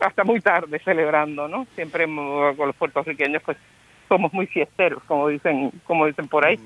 hasta 0.00 0.24
muy 0.24 0.40
tarde 0.40 0.80
celebrando, 0.84 1.48
¿no? 1.48 1.66
Siempre 1.74 2.06
con 2.06 2.66
los 2.66 2.76
puertorriqueños, 2.76 3.42
pues 3.42 3.56
somos 4.08 4.32
muy 4.32 4.46
fiesteros, 4.46 5.02
como 5.04 5.28
dicen, 5.28 5.70
como 5.84 6.06
dicen 6.06 6.28
por 6.28 6.46
ahí. 6.46 6.58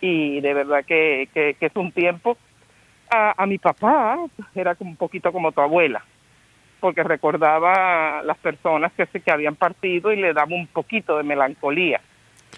Y 0.00 0.40
de 0.40 0.54
verdad 0.54 0.84
que, 0.84 1.28
que, 1.32 1.56
es 1.58 1.76
un 1.76 1.92
tiempo. 1.92 2.36
A, 3.10 3.42
a 3.42 3.46
mi 3.46 3.58
papá 3.58 4.18
era 4.54 4.74
como 4.74 4.90
un 4.90 4.96
poquito 4.96 5.32
como 5.32 5.52
tu 5.52 5.60
abuela, 5.60 6.04
porque 6.80 7.02
recordaba 7.02 8.22
las 8.22 8.36
personas 8.38 8.92
que, 8.92 9.06
que 9.06 9.30
habían 9.30 9.54
partido 9.54 10.12
y 10.12 10.16
le 10.16 10.32
daba 10.32 10.54
un 10.54 10.66
poquito 10.66 11.16
de 11.16 11.22
melancolía. 11.22 12.00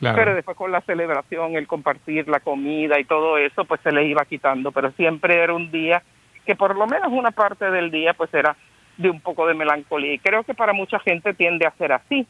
Pero 0.01 0.35
después 0.35 0.57
con 0.57 0.71
la 0.71 0.81
celebración, 0.83 1.57
el 1.57 1.67
compartir 1.67 2.29
la 2.29 2.41
comida 2.41 3.01
y 3.01 3.05
todo 3.05 3.37
eso, 3.37 3.65
pues 3.65 3.81
se 3.81 3.91
le 3.91 4.05
iba 4.05 4.25
quitando. 4.25 4.71
Pero 4.71 4.93
siempre 4.93 5.43
era 5.43 5.55
un 5.55 5.71
día 5.71 6.03
que 6.47 6.55
por 6.55 6.77
lo 6.77 6.87
menos 6.87 7.09
una 7.11 7.31
parte 7.31 7.71
del 7.71 7.91
día 7.91 8.15
pues 8.15 8.33
era 8.33 8.57
de 8.97 9.11
un 9.11 9.21
poco 9.21 9.47
de 9.47 9.55
melancolía. 9.55 10.15
Y 10.15 10.19
creo 10.19 10.45
que 10.45 10.55
para 10.55 10.73
mucha 10.73 10.99
gente 11.01 11.35
tiende 11.35 11.67
a 11.67 11.73
ser 11.73 11.93
así 11.93 12.27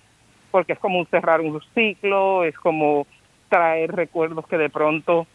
porque 0.51 0.75
es 0.75 0.79
como 0.79 1.05
cerrar 1.07 1.41
un 1.41 1.61
ciclo, 1.75 2.45
es 2.45 2.57
como 2.59 3.07
traer 3.49 3.93
recuerdos 3.93 4.47
que 4.47 4.59
de 4.59 4.71
pronto 4.71 5.27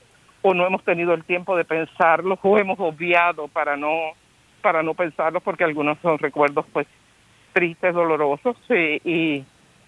o 0.41 0.53
no 0.53 0.67
hemos 0.67 0.83
tenido 0.83 1.13
el 1.13 1.23
tiempo 1.23 1.55
de 1.55 1.65
pensarlos 1.65 2.37
o 2.41 2.57
hemos 2.57 2.79
obviado 2.79 3.47
para 3.47 3.75
no 3.77 4.11
para 4.61 4.83
no 4.83 4.93
pensarlos 4.93 5.41
porque 5.43 5.63
algunos 5.63 5.97
son 5.99 6.17
recuerdos 6.19 6.65
pues 6.71 6.87
tristes, 7.53 7.93
dolorosos 7.93 8.57
y, 8.69 9.45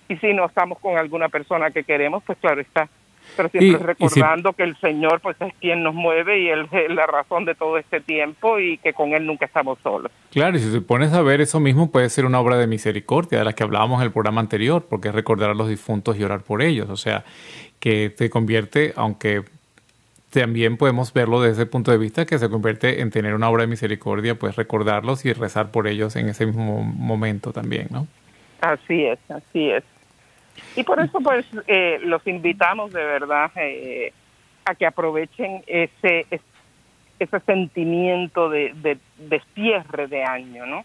y, 0.07 0.17
si 0.17 0.33
no 0.33 0.45
estamos 0.45 0.79
con 0.79 0.97
alguna 0.97 1.29
persona 1.29 1.71
que 1.71 1.83
queremos, 1.83 2.23
pues 2.23 2.37
claro 2.37 2.61
está, 2.61 2.87
pero 3.35 3.49
siempre 3.49 3.67
Y- 3.67 3.71
y 3.71 3.77
si- 3.77 3.83
recordando 4.19 4.53
que 4.53 4.63
el 4.63 4.75
Señor 4.77 5.19
pues 5.21 5.35
es 5.41 5.53
quien 5.59 5.83
nos 5.83 5.93
mueve 5.93 6.39
y 6.41 6.49
Él 6.49 6.67
es 6.71 6.89
la 6.91 7.05
razón 7.05 7.45
de 7.45 7.55
todo 7.55 7.77
este 7.77 8.01
tiempo 8.01 8.59
y 8.59 8.77
que 8.79 8.93
con 8.93 9.13
Él 9.13 9.25
nunca 9.25 9.45
estamos 9.45 9.77
solos. 9.83 10.11
Claro, 10.31 10.57
y 10.57 10.59
si 10.59 10.71
te 10.71 10.81
pones 10.81 11.13
a 11.13 11.21
ver 11.21 11.41
eso 11.41 11.59
mismo, 11.59 11.91
puede 11.91 12.09
ser 12.09 12.25
una 12.25 12.39
obra 12.39 12.57
de 12.57 12.67
misericordia, 12.67 13.39
de 13.39 13.45
la 13.45 13.53
que 13.53 13.63
hablábamos 13.63 13.99
en 14.01 14.05
el 14.07 14.11
programa 14.11 14.41
anterior, 14.41 14.85
porque 14.89 15.09
es 15.09 15.15
recordar 15.15 15.49
a 15.49 15.53
los 15.53 15.69
difuntos 15.69 16.17
y 16.17 16.23
orar 16.23 16.41
por 16.41 16.61
ellos. 16.61 16.89
O 16.89 16.97
sea, 16.97 17.23
que 17.79 18.09
te 18.09 18.29
convierte, 18.29 18.93
aunque 18.95 19.43
también 20.31 20.75
podemos 20.75 21.13
verlo 21.13 21.41
desde 21.41 21.61
ese 21.63 21.65
punto 21.71 21.91
de 21.91 21.97
vista, 21.97 22.25
que 22.25 22.37
se 22.39 22.49
convierte 22.49 22.99
en 23.01 23.09
tener 23.09 23.33
una 23.35 23.49
obra 23.49 23.61
de 23.63 23.67
misericordia, 23.67 24.35
pues 24.35 24.55
recordarlos 24.57 25.23
y 25.25 25.31
rezar 25.31 25.71
por 25.71 25.87
ellos 25.87 26.15
en 26.17 26.27
ese 26.27 26.45
mismo 26.45 26.83
momento 26.83 27.53
también, 27.53 27.87
¿no? 27.89 28.05
Así 28.59 29.05
es, 29.05 29.19
así 29.29 29.69
es. 29.69 29.83
Y 30.75 30.83
por 30.83 30.99
eso 30.99 31.19
pues 31.21 31.45
eh, 31.67 31.99
los 32.03 32.25
invitamos 32.27 32.91
de 32.91 33.03
verdad 33.03 33.51
eh, 33.55 34.13
a 34.65 34.75
que 34.75 34.85
aprovechen 34.85 35.63
ese 35.67 36.25
es- 36.29 36.41
ese 37.17 37.39
sentimiento 37.41 38.49
de, 38.49 38.73
de, 38.75 38.97
de 39.17 39.41
cierre 39.53 40.07
de 40.07 40.23
año, 40.25 40.65
¿no? 40.65 40.83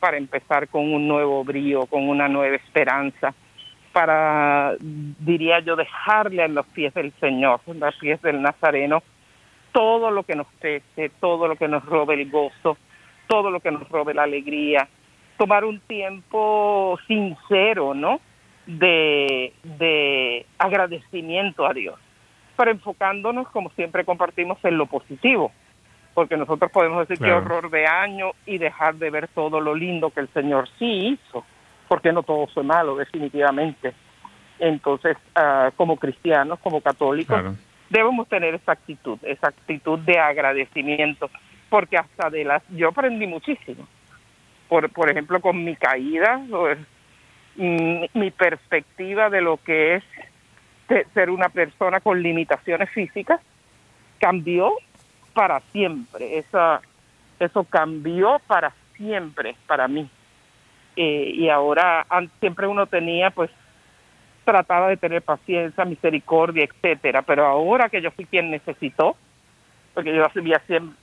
Para 0.00 0.18
empezar 0.18 0.68
con 0.68 0.92
un 0.92 1.08
nuevo 1.08 1.42
brío, 1.44 1.86
con 1.86 2.08
una 2.10 2.28
nueva 2.28 2.56
esperanza, 2.56 3.32
para, 3.90 4.74
diría 4.80 5.60
yo, 5.60 5.74
dejarle 5.76 6.42
a 6.42 6.48
los 6.48 6.66
pies 6.66 6.92
del 6.92 7.10
Señor, 7.20 7.60
a 7.66 7.72
los 7.72 7.94
pies 7.96 8.20
del 8.20 8.42
Nazareno, 8.42 9.02
todo 9.72 10.10
lo 10.10 10.24
que 10.24 10.34
nos 10.34 10.46
pese, 10.60 11.10
todo 11.20 11.48
lo 11.48 11.56
que 11.56 11.68
nos 11.68 11.84
robe 11.86 12.14
el 12.20 12.30
gozo, 12.30 12.76
todo 13.26 13.50
lo 13.50 13.60
que 13.60 13.70
nos 13.70 13.88
robe 13.88 14.12
la 14.12 14.24
alegría, 14.24 14.86
tomar 15.38 15.64
un 15.64 15.80
tiempo 15.80 16.98
sincero, 17.06 17.94
¿no? 17.94 18.20
De, 18.66 19.52
de 19.64 20.46
agradecimiento 20.58 21.66
a 21.66 21.72
Dios, 21.74 21.98
pero 22.56 22.70
enfocándonos, 22.70 23.48
como 23.48 23.70
siempre 23.70 24.04
compartimos, 24.04 24.58
en 24.64 24.78
lo 24.78 24.86
positivo, 24.86 25.50
porque 26.14 26.36
nosotros 26.36 26.70
podemos 26.70 27.00
decir 27.00 27.18
Claro. 27.18 27.40
que 27.40 27.46
horror 27.46 27.70
de 27.70 27.86
año 27.86 28.30
y 28.46 28.58
dejar 28.58 28.94
de 28.96 29.10
ver 29.10 29.26
todo 29.28 29.60
lo 29.60 29.74
lindo 29.74 30.10
que 30.10 30.20
el 30.20 30.28
Señor 30.28 30.68
sí 30.78 31.18
hizo, 31.18 31.44
porque 31.88 32.12
no 32.12 32.22
todo 32.22 32.46
fue 32.48 32.62
malo, 32.62 32.94
definitivamente. 32.96 33.92
Entonces, 34.60 35.16
ah, 35.34 35.72
como 35.76 35.96
cristianos, 35.96 36.60
como 36.60 36.80
católicos, 36.80 37.40
Claro. 37.40 37.56
debemos 37.90 38.28
tener 38.28 38.54
esa 38.54 38.72
actitud, 38.72 39.18
esa 39.22 39.48
actitud 39.48 39.98
de 39.98 40.20
agradecimiento, 40.20 41.30
porque 41.68 41.96
hasta 41.96 42.30
de 42.30 42.44
las, 42.44 42.62
yo 42.68 42.90
aprendí 42.90 43.26
muchísimo. 43.26 43.88
Por, 44.68 44.88
por 44.90 45.10
ejemplo, 45.10 45.40
con 45.40 45.64
mi 45.64 45.74
caída, 45.74 46.40
mm, 47.56 48.04
mi 48.14 48.30
perspectiva 48.30 49.30
de 49.30 49.40
lo 49.40 49.56
que 49.58 49.96
es 49.96 50.04
se- 50.88 51.06
ser 51.14 51.30
una 51.30 51.48
persona 51.48 52.00
con 52.00 52.22
limitaciones 52.22 52.90
físicas 52.90 53.40
cambió 54.18 54.72
para 55.34 55.60
siempre. 55.72 56.38
Esa, 56.38 56.80
eso 57.40 57.64
cambió 57.64 58.40
para 58.46 58.72
siempre 58.96 59.56
para 59.66 59.88
mí. 59.88 60.08
Eh, 60.96 61.32
y 61.34 61.48
ahora 61.48 62.06
siempre 62.40 62.66
uno 62.66 62.86
tenía 62.86 63.30
pues 63.30 63.50
trataba 64.44 64.88
de 64.88 64.96
tener 64.96 65.22
paciencia, 65.22 65.84
misericordia, 65.84 66.64
etcétera, 66.64 67.22
pero 67.22 67.46
ahora 67.46 67.88
que 67.88 68.02
yo 68.02 68.10
fui 68.10 68.26
quien 68.26 68.50
necesitó, 68.50 69.16
porque 69.94 70.14
yo 70.14 70.26
había 70.34 70.60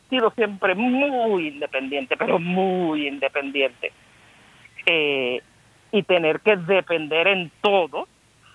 sido 0.09 0.31
siempre 0.31 0.75
muy 0.75 1.47
independiente, 1.47 2.17
pero 2.17 2.37
muy 2.37 3.07
independiente, 3.07 3.93
eh, 4.85 5.41
y 5.91 6.03
tener 6.03 6.39
que 6.41 6.55
depender 6.55 7.27
en 7.27 7.51
todo 7.61 8.07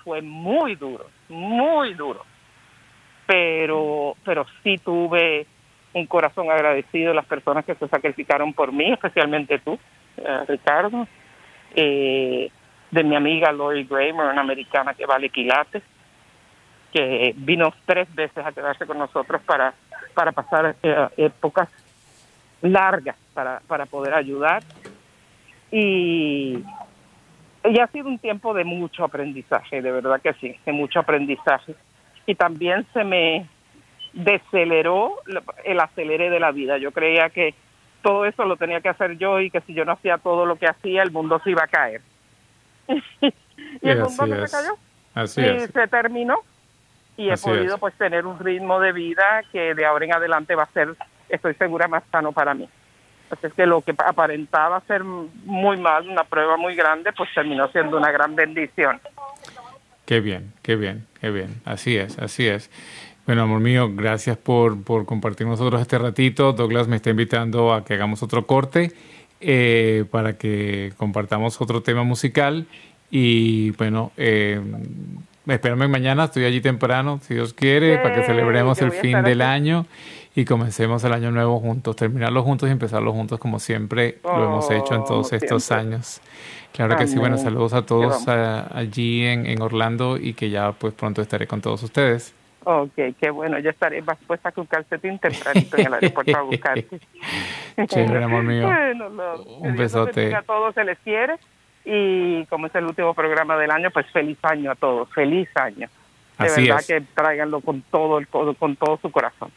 fue 0.04 0.22
muy 0.22 0.76
duro, 0.76 1.06
muy 1.28 1.94
duro, 1.94 2.24
pero, 3.26 4.16
pero 4.24 4.46
sí 4.62 4.78
tuve 4.78 5.46
un 5.94 6.06
corazón 6.06 6.50
agradecido 6.50 7.08
de 7.08 7.14
las 7.14 7.24
personas 7.24 7.64
que 7.64 7.74
se 7.74 7.88
sacrificaron 7.88 8.52
por 8.52 8.72
mí, 8.72 8.92
especialmente 8.92 9.58
tú, 9.60 9.78
eh, 10.18 10.40
Ricardo, 10.46 11.06
eh, 11.74 12.50
de 12.90 13.04
mi 13.04 13.16
amiga 13.16 13.50
Lori 13.52 13.86
Kramer, 13.86 14.26
una 14.26 14.40
americana 14.40 14.94
que 14.94 15.06
vale 15.06 15.30
quilates, 15.30 15.82
que 16.92 17.34
vino 17.36 17.72
tres 17.86 18.12
veces 18.14 18.44
a 18.44 18.52
quedarse 18.52 18.86
con 18.86 18.98
nosotros 18.98 19.42
para, 19.42 19.74
para 20.14 20.32
pasar 20.32 20.76
eh, 20.82 21.08
épocas 21.16 21.68
largas 22.62 23.16
para, 23.34 23.60
para 23.66 23.86
poder 23.86 24.14
ayudar. 24.14 24.62
Y, 25.70 26.62
y 27.64 27.80
ha 27.80 27.86
sido 27.88 28.08
un 28.08 28.18
tiempo 28.18 28.52
de 28.52 28.64
mucho 28.64 29.04
aprendizaje, 29.04 29.80
de 29.80 29.90
verdad 29.90 30.20
que 30.20 30.34
sí, 30.34 30.54
de 30.64 30.72
mucho 30.72 31.00
aprendizaje. 31.00 31.74
Y 32.26 32.34
también 32.34 32.86
se 32.92 33.04
me 33.04 33.46
deceleró 34.12 35.14
el 35.64 35.80
acelere 35.80 36.30
de 36.30 36.40
la 36.40 36.52
vida. 36.52 36.78
Yo 36.78 36.92
creía 36.92 37.30
que 37.30 37.54
todo 38.02 38.26
eso 38.26 38.44
lo 38.44 38.56
tenía 38.56 38.80
que 38.80 38.90
hacer 38.90 39.16
yo 39.16 39.40
y 39.40 39.50
que 39.50 39.60
si 39.62 39.74
yo 39.74 39.84
no 39.84 39.92
hacía 39.92 40.18
todo 40.18 40.44
lo 40.44 40.56
que 40.56 40.66
hacía, 40.66 41.02
el 41.02 41.10
mundo 41.10 41.40
se 41.42 41.50
iba 41.50 41.64
a 41.64 41.68
caer. 41.68 42.02
y 43.20 43.88
el 43.88 44.00
mundo 44.00 44.26
no 44.26 44.46
se 44.46 44.56
cayó 44.56 44.76
Así 45.14 45.40
y 45.40 45.44
es. 45.44 45.70
se 45.70 45.88
terminó 45.88 46.40
y 47.16 47.30
he 47.30 47.36
podido 47.36 47.76
es. 47.76 47.80
pues 47.80 47.94
tener 47.94 48.26
un 48.26 48.38
ritmo 48.38 48.78
de 48.80 48.92
vida 48.92 49.42
que 49.52 49.74
de 49.74 49.86
ahora 49.86 50.04
en 50.04 50.12
adelante 50.12 50.54
va 50.54 50.64
a 50.64 50.72
ser, 50.72 50.94
estoy 51.28 51.54
segura, 51.54 51.88
más 51.88 52.02
sano 52.10 52.32
para 52.32 52.52
mí. 52.52 52.68
Así 53.34 53.48
es 53.48 53.52
que 53.54 53.66
lo 53.66 53.80
que 53.80 53.94
aparentaba 53.98 54.80
ser 54.86 55.02
muy 55.02 55.76
mal, 55.76 56.08
una 56.08 56.22
prueba 56.24 56.56
muy 56.56 56.76
grande, 56.76 57.12
pues 57.12 57.28
terminó 57.34 57.68
siendo 57.68 57.96
una 57.96 58.12
gran 58.12 58.36
bendición. 58.36 59.00
Qué 60.06 60.20
bien, 60.20 60.52
qué 60.62 60.76
bien, 60.76 61.06
qué 61.20 61.30
bien. 61.30 61.60
Así 61.64 61.96
es, 61.96 62.18
así 62.18 62.46
es. 62.46 62.70
Bueno, 63.26 63.42
amor 63.42 63.60
mío, 63.60 63.90
gracias 63.92 64.36
por, 64.36 64.82
por 64.84 65.04
compartir 65.04 65.46
nosotros 65.46 65.80
este 65.80 65.98
ratito. 65.98 66.52
Douglas 66.52 66.86
me 66.86 66.96
está 66.96 67.10
invitando 67.10 67.72
a 67.72 67.84
que 67.84 67.94
hagamos 67.94 68.22
otro 68.22 68.46
corte 68.46 68.92
eh, 69.40 70.04
para 70.10 70.36
que 70.36 70.92
compartamos 70.96 71.60
otro 71.60 71.82
tema 71.82 72.04
musical. 72.04 72.66
Y 73.10 73.70
bueno, 73.72 74.12
eh, 74.16 74.60
espérame 75.46 75.88
mañana, 75.88 76.24
estoy 76.24 76.44
allí 76.44 76.60
temprano, 76.60 77.18
si 77.22 77.34
Dios 77.34 77.52
quiere, 77.52 77.96
para 77.98 78.14
que 78.14 78.22
celebremos 78.24 78.80
el 78.80 78.92
fin 78.92 79.22
del 79.22 79.42
aquí. 79.42 79.50
año 79.50 79.86
y 80.34 80.44
comencemos 80.44 81.02
el 81.04 81.12
año 81.12 81.30
nuevo 81.30 81.60
juntos, 81.60 81.94
terminarlo 81.96 82.42
juntos 82.42 82.68
y 82.68 82.72
empezarlo 82.72 83.12
juntos 83.12 83.38
como 83.38 83.58
siempre 83.58 84.18
lo 84.24 84.44
hemos 84.44 84.70
hecho 84.70 84.94
en 84.94 85.04
todos 85.04 85.32
Oh, 85.32 85.36
estos 85.36 85.64
siempre. 85.64 85.94
años. 85.94 86.20
Claro 86.72 86.96
que 86.96 87.06
sí, 87.06 87.16
bueno, 87.18 87.34
Amén. 87.36 87.44
saludos 87.44 87.72
a 87.72 87.86
todos 87.86 88.26
a- 88.26 88.76
allí 88.76 89.24
en, 89.24 89.46
en 89.46 89.62
Orlando 89.62 90.16
y 90.16 90.34
que 90.34 90.50
ya 90.50 90.72
pues 90.72 90.92
pronto 90.94 91.22
estaré 91.22 91.46
con 91.46 91.60
todos 91.60 91.82
ustedes. 91.84 92.34
Ok, 92.64 92.92
qué 93.20 93.30
bueno, 93.30 93.58
yo 93.58 93.70
estaré 93.70 94.00
más 94.02 94.16
puesta 94.26 94.52
un 94.56 94.64
calcetín 94.66 95.18
tempranito 95.18 95.76
en 95.78 95.86
el 95.86 95.94
aeropuerto 95.94 96.36
a 96.36 96.40
buscarte. 96.42 96.98
Chévere, 97.86 98.24
amor 98.24 98.42
mío. 98.42 98.66
Bueno, 98.74 99.08
Un 99.60 99.76
besote. 99.76 100.34
A 100.34 100.42
todos 100.42 100.74
se 100.74 100.82
les 100.84 100.98
quiere 101.00 101.34
y 101.84 102.44
como 102.46 102.66
es 102.66 102.74
el 102.74 102.86
último 102.86 103.12
programa 103.14 103.56
del 103.58 103.70
año, 103.70 103.90
pues 103.90 104.06
feliz 104.10 104.38
año 104.42 104.70
a 104.70 104.74
todos, 104.74 105.08
feliz 105.10 105.48
año. 105.56 105.88
De 106.38 106.46
Así 106.46 106.62
verdad 106.62 106.80
es. 106.80 106.86
que 106.86 107.00
tráiganlo 107.14 107.60
con 107.60 107.82
todo 107.82 108.18
el 108.18 108.26
con, 108.28 108.54
con 108.54 108.74
todo 108.76 108.98
su 109.00 109.10
corazón. 109.12 109.50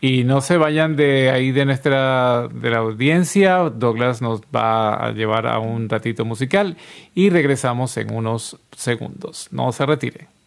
Y 0.00 0.24
no 0.24 0.40
se 0.40 0.56
vayan 0.56 0.96
de 0.96 1.30
ahí 1.30 1.52
de 1.52 1.66
nuestra 1.66 2.48
de 2.48 2.70
la 2.70 2.78
audiencia. 2.78 3.58
Douglas 3.70 4.22
nos 4.22 4.40
va 4.42 4.94
a 4.94 5.12
llevar 5.12 5.46
a 5.46 5.58
un 5.58 5.88
ratito 5.88 6.24
musical 6.24 6.76
y 7.14 7.28
regresamos 7.28 7.96
en 7.98 8.14
unos 8.14 8.58
segundos. 8.74 9.48
No 9.50 9.72
se 9.72 9.84
retire. 9.84 10.39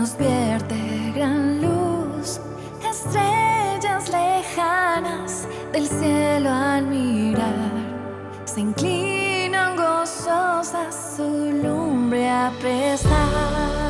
Nos 0.00 0.16
vierte 0.16 1.12
gran 1.14 1.60
luz. 1.60 2.40
Estrellas 2.82 4.08
lejanas 4.08 5.46
del 5.72 5.86
cielo 5.86 6.48
al 6.48 6.86
mirar 6.86 7.70
se 8.46 8.60
inclinan 8.60 9.76
gozosas 9.76 11.14
su 11.16 11.52
lumbre 11.62 12.30
a 12.30 12.50
prestar. 12.60 13.89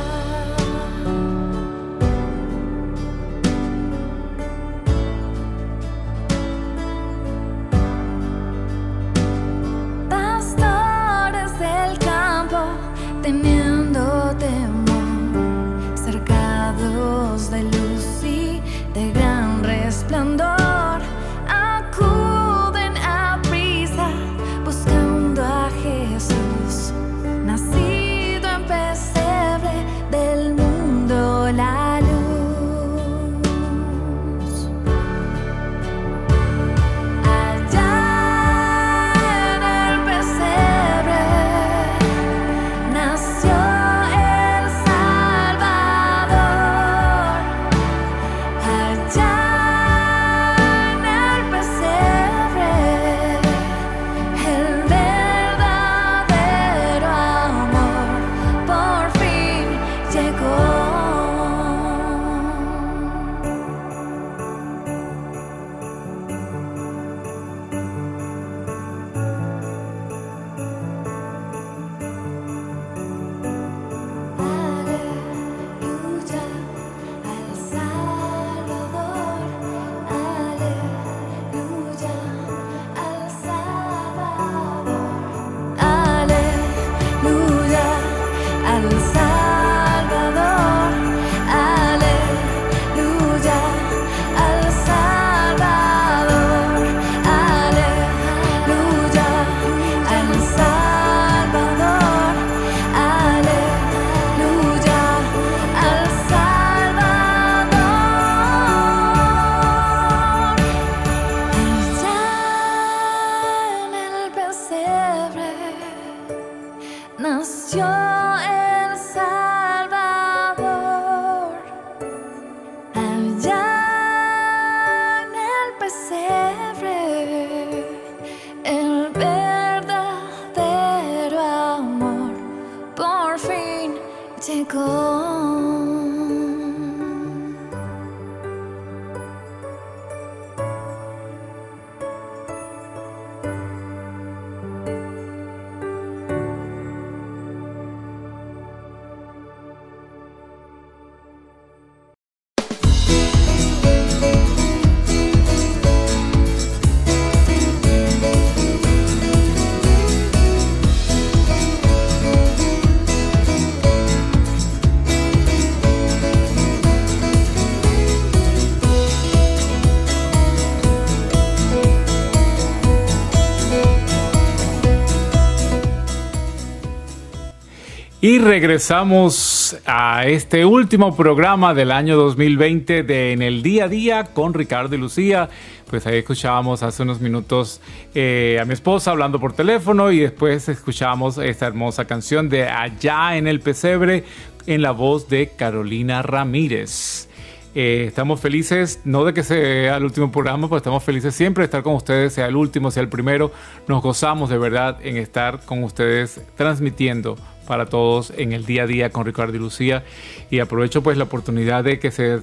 Y 178.31 178.39
regresamos 178.39 179.77
a 179.85 180.25
este 180.25 180.65
último 180.65 181.17
programa 181.17 181.75
del 181.75 181.91
año 181.91 182.17
2020 182.17 183.03
de 183.03 183.33
En 183.33 183.43
el 183.43 183.61
Día 183.61 183.87
a 183.87 183.89
Día 183.89 184.25
con 184.33 184.55
Ricardo 184.55 184.95
y 184.95 184.99
Lucía. 184.99 185.49
Pues 185.91 186.07
ahí 186.07 186.19
escuchábamos 186.19 186.85
hace 186.85 187.03
unos 187.03 187.21
minutos 187.21 187.81
eh, 188.15 188.57
a 188.63 188.65
mi 188.67 188.75
esposa 188.75 189.11
hablando 189.11 189.41
por 189.41 189.55
teléfono 189.55 190.13
y 190.13 190.21
después 190.21 190.69
escuchábamos 190.69 191.39
esta 191.39 191.67
hermosa 191.67 192.05
canción 192.05 192.49
de 192.49 192.69
Allá 192.69 193.37
en 193.37 193.49
el 193.49 193.59
Pesebre 193.59 194.23
en 194.65 194.81
la 194.81 194.93
voz 194.93 195.29
de 195.29 195.49
Carolina 195.49 196.23
Ramírez. 196.23 197.29
Eh, 197.75 198.05
estamos 198.07 198.39
felices, 198.39 199.01
no 199.03 199.25
de 199.25 199.35
que 199.35 199.43
sea 199.43 199.97
el 199.97 200.05
último 200.05 200.31
programa, 200.31 200.69
pero 200.69 200.77
estamos 200.77 201.03
felices 201.03 201.35
siempre 201.35 201.63
de 201.63 201.65
estar 201.65 201.83
con 201.83 201.97
ustedes, 201.97 202.35
sea 202.35 202.47
el 202.47 202.55
último, 202.55 202.93
sea 202.93 203.03
el 203.03 203.09
primero. 203.09 203.51
Nos 203.89 204.01
gozamos 204.01 204.51
de 204.51 204.59
verdad 204.59 204.99
en 205.03 205.17
estar 205.17 205.65
con 205.65 205.83
ustedes 205.83 206.41
transmitiendo 206.55 207.37
para 207.71 207.87
todos 207.87 208.33
en 208.37 208.53
el 208.53 208.67
día 208.67 208.83
a 208.83 208.87
día 208.89 209.11
con 209.11 209.25
Ricardo 209.25 209.55
y 209.55 209.61
Lucía. 209.61 210.03
Y 210.51 210.59
aprovecho 210.59 211.05
pues 211.05 211.17
la 211.17 211.23
oportunidad 211.23 211.85
de 211.85 212.01
que 212.01 212.11
se 212.11 212.41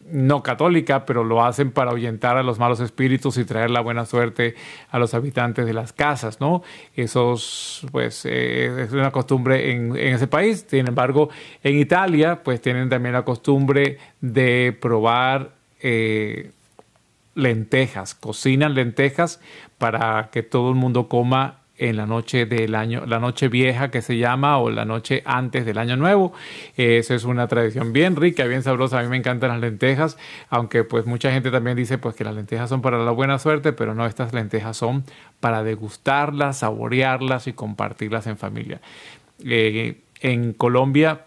no 0.10 0.43
católica, 0.43 1.06
pero 1.06 1.24
lo 1.24 1.43
hacen 1.43 1.72
para 1.72 1.91
ahuyentar 1.91 2.38
a 2.38 2.43
los 2.43 2.60
malos 2.60 2.80
espíritus 2.80 3.38
y 3.38 3.45
traer 3.45 3.70
la 3.70 3.82
buena 3.82 4.06
suerte 4.06 4.56
a 4.89 4.99
los 4.99 5.14
habitantes 5.14 5.66
de 5.66 5.74
las 5.74 5.93
casas, 5.93 6.41
¿no? 6.41 6.64
Esos, 6.95 7.86
pues, 7.91 8.26
eh, 8.26 8.84
es 8.84 8.91
una 8.91 9.12
costumbre 9.12 9.72
en, 9.72 9.95
ese 9.95 10.28
país. 10.28 10.66
Sin 10.68 10.88
embargo, 10.88 11.30
en 11.64 11.78
Italia, 11.78 12.43
pues, 12.43 12.62
tienen 12.62 12.89
también 12.89 13.14
la 13.14 13.24
costumbre 13.24 13.97
de 14.20 14.78
probar 14.80 15.52
eh, 15.82 16.52
lentejas, 17.36 18.14
cocinan 18.16 18.76
lentejas 18.76 19.39
para 19.78 20.30
que 20.32 20.43
todo 20.43 20.70
el 20.70 20.76
mundo 20.76 21.08
coma 21.08 21.61
en 21.82 21.97
la 21.97 22.05
noche 22.05 22.45
del 22.45 22.75
año, 22.75 23.05
la 23.07 23.19
noche 23.19 23.47
vieja 23.47 23.89
que 23.89 24.03
se 24.03 24.17
llama 24.17 24.59
o 24.59 24.69
la 24.69 24.86
noche 24.86 25.23
antes 25.25 25.65
del 25.65 25.79
año 25.79 25.97
nuevo. 25.97 26.32
Eso 26.77 27.15
es 27.15 27.23
una 27.23 27.47
tradición 27.47 27.91
bien 27.91 28.15
rica, 28.15 28.45
bien 28.45 28.61
sabrosa. 28.61 28.99
A 28.99 29.03
mí 29.03 29.09
me 29.09 29.17
encantan 29.17 29.49
las 29.49 29.59
lentejas, 29.59 30.17
aunque 30.49 30.84
pues 30.84 31.07
mucha 31.07 31.32
gente 31.32 31.49
también 31.49 31.75
dice 31.75 31.97
pues 31.97 32.15
que 32.15 32.23
las 32.23 32.36
lentejas 32.36 32.69
son 32.69 32.84
para 32.84 32.99
la 32.99 33.09
buena 33.09 33.39
suerte, 33.39 33.73
pero 33.73 33.95
no, 33.95 34.05
estas 34.05 34.32
lentejas 34.32 34.77
son 34.77 35.03
para 35.39 35.63
degustarlas, 35.63 36.59
saborearlas 36.59 37.47
y 37.47 37.53
compartirlas 37.53 38.27
en 38.27 38.38
familia. 38.38 38.79
Eh, 39.43 40.01
en 40.19 40.53
Colombia 40.53 41.25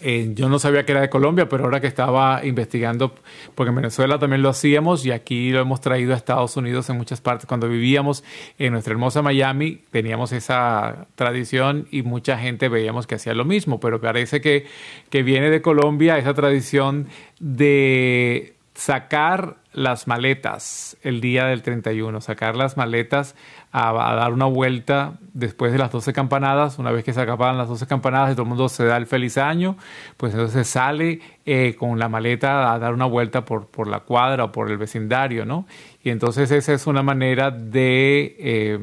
eh, 0.00 0.30
yo 0.34 0.48
no 0.48 0.58
sabía 0.58 0.84
que 0.84 0.92
era 0.92 1.00
de 1.00 1.10
Colombia, 1.10 1.48
pero 1.48 1.64
ahora 1.64 1.80
que 1.80 1.86
estaba 1.86 2.44
investigando, 2.44 3.14
porque 3.54 3.70
en 3.70 3.76
Venezuela 3.76 4.18
también 4.18 4.42
lo 4.42 4.48
hacíamos 4.48 5.04
y 5.04 5.10
aquí 5.10 5.50
lo 5.50 5.60
hemos 5.60 5.80
traído 5.80 6.14
a 6.14 6.16
Estados 6.16 6.56
Unidos 6.56 6.88
en 6.90 6.96
muchas 6.96 7.20
partes. 7.20 7.46
Cuando 7.46 7.68
vivíamos 7.68 8.24
en 8.58 8.72
nuestra 8.72 8.92
hermosa 8.92 9.22
Miami, 9.22 9.80
teníamos 9.90 10.32
esa 10.32 11.06
tradición 11.14 11.88
y 11.90 12.02
mucha 12.02 12.38
gente 12.38 12.68
veíamos 12.68 13.06
que 13.06 13.16
hacía 13.16 13.34
lo 13.34 13.44
mismo, 13.44 13.80
pero 13.80 14.00
parece 14.00 14.40
que, 14.40 14.66
que 15.10 15.22
viene 15.22 15.50
de 15.50 15.62
Colombia 15.62 16.18
esa 16.18 16.34
tradición 16.34 17.08
de 17.40 18.57
sacar 18.78 19.56
las 19.72 20.06
maletas 20.06 20.96
el 21.02 21.20
día 21.20 21.46
del 21.46 21.62
31, 21.62 22.20
sacar 22.20 22.54
las 22.54 22.76
maletas 22.76 23.34
a, 23.72 23.92
dar 23.92 24.32
una 24.32 24.44
vuelta 24.44 25.18
después 25.34 25.72
de 25.72 25.78
las 25.78 25.90
12 25.90 26.12
campanadas. 26.12 26.78
Una 26.78 26.92
vez 26.92 27.02
que 27.02 27.12
se 27.12 27.20
acaban 27.20 27.58
las 27.58 27.68
12 27.68 27.88
campanadas 27.88 28.30
y 28.30 28.34
todo 28.34 28.44
el 28.44 28.50
mundo 28.50 28.68
se 28.68 28.84
da 28.84 28.96
el 28.96 29.06
feliz 29.06 29.36
año, 29.36 29.76
pues 30.16 30.32
entonces 30.32 30.68
sale 30.68 31.20
eh, 31.44 31.74
con 31.76 31.98
la 31.98 32.08
maleta 32.08 32.72
a 32.72 32.78
dar 32.78 32.94
una 32.94 33.06
vuelta 33.06 33.44
por, 33.44 33.66
por 33.66 33.88
la 33.88 34.00
cuadra 34.00 34.44
o 34.44 34.52
por 34.52 34.70
el 34.70 34.78
vecindario, 34.78 35.44
¿no? 35.44 35.66
Y 36.04 36.10
entonces 36.10 36.48
esa 36.52 36.72
es 36.72 36.86
una 36.86 37.02
manera 37.02 37.50
de, 37.50 38.36
eh, 38.38 38.78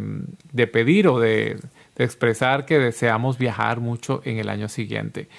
de 0.51 0.67
pedir 0.67 1.07
o 1.07 1.19
de 1.21 1.57
expresar 1.97 2.65
que 2.65 2.77
deseamos 2.79 3.37
viajar 3.37 3.79
mucho 3.79 4.21
en 4.25 4.39
el 4.39 4.49
año 4.49 4.67
siguiente. 4.67 5.29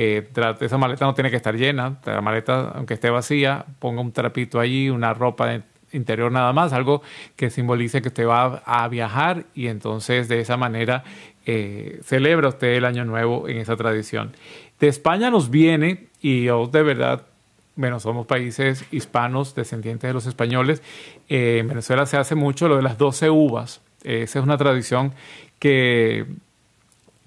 Eh, 0.00 0.28
esa 0.60 0.78
maleta 0.78 1.06
no 1.06 1.14
tiene 1.14 1.28
que 1.28 1.34
estar 1.34 1.56
llena, 1.56 1.98
la 2.04 2.20
maleta, 2.20 2.68
aunque 2.76 2.94
esté 2.94 3.10
vacía, 3.10 3.64
ponga 3.80 4.00
un 4.00 4.12
trapito 4.12 4.60
allí, 4.60 4.88
una 4.90 5.12
ropa 5.12 5.60
interior 5.90 6.30
nada 6.30 6.52
más, 6.52 6.72
algo 6.72 7.02
que 7.34 7.50
simbolice 7.50 8.00
que 8.00 8.06
usted 8.06 8.24
va 8.24 8.62
a 8.64 8.86
viajar 8.86 9.46
y 9.56 9.66
entonces 9.66 10.28
de 10.28 10.38
esa 10.38 10.56
manera 10.56 11.02
eh, 11.46 11.98
celebra 12.04 12.46
usted 12.46 12.74
el 12.74 12.84
año 12.84 13.04
nuevo 13.04 13.48
en 13.48 13.56
esa 13.56 13.74
tradición. 13.74 14.36
De 14.78 14.86
España 14.86 15.32
nos 15.32 15.50
viene, 15.50 16.06
y 16.22 16.44
yo 16.44 16.68
de 16.68 16.84
verdad, 16.84 17.26
bueno, 17.74 17.98
somos 17.98 18.24
países 18.24 18.84
hispanos, 18.92 19.56
descendientes 19.56 20.08
de 20.08 20.14
los 20.14 20.26
españoles, 20.26 20.80
eh, 21.28 21.58
en 21.58 21.66
Venezuela 21.66 22.06
se 22.06 22.18
hace 22.18 22.36
mucho 22.36 22.68
lo 22.68 22.76
de 22.76 22.82
las 22.82 22.98
12 22.98 23.30
uvas, 23.30 23.80
esa 24.04 24.38
es 24.38 24.44
una 24.44 24.58
tradición 24.58 25.12
que, 25.58 26.24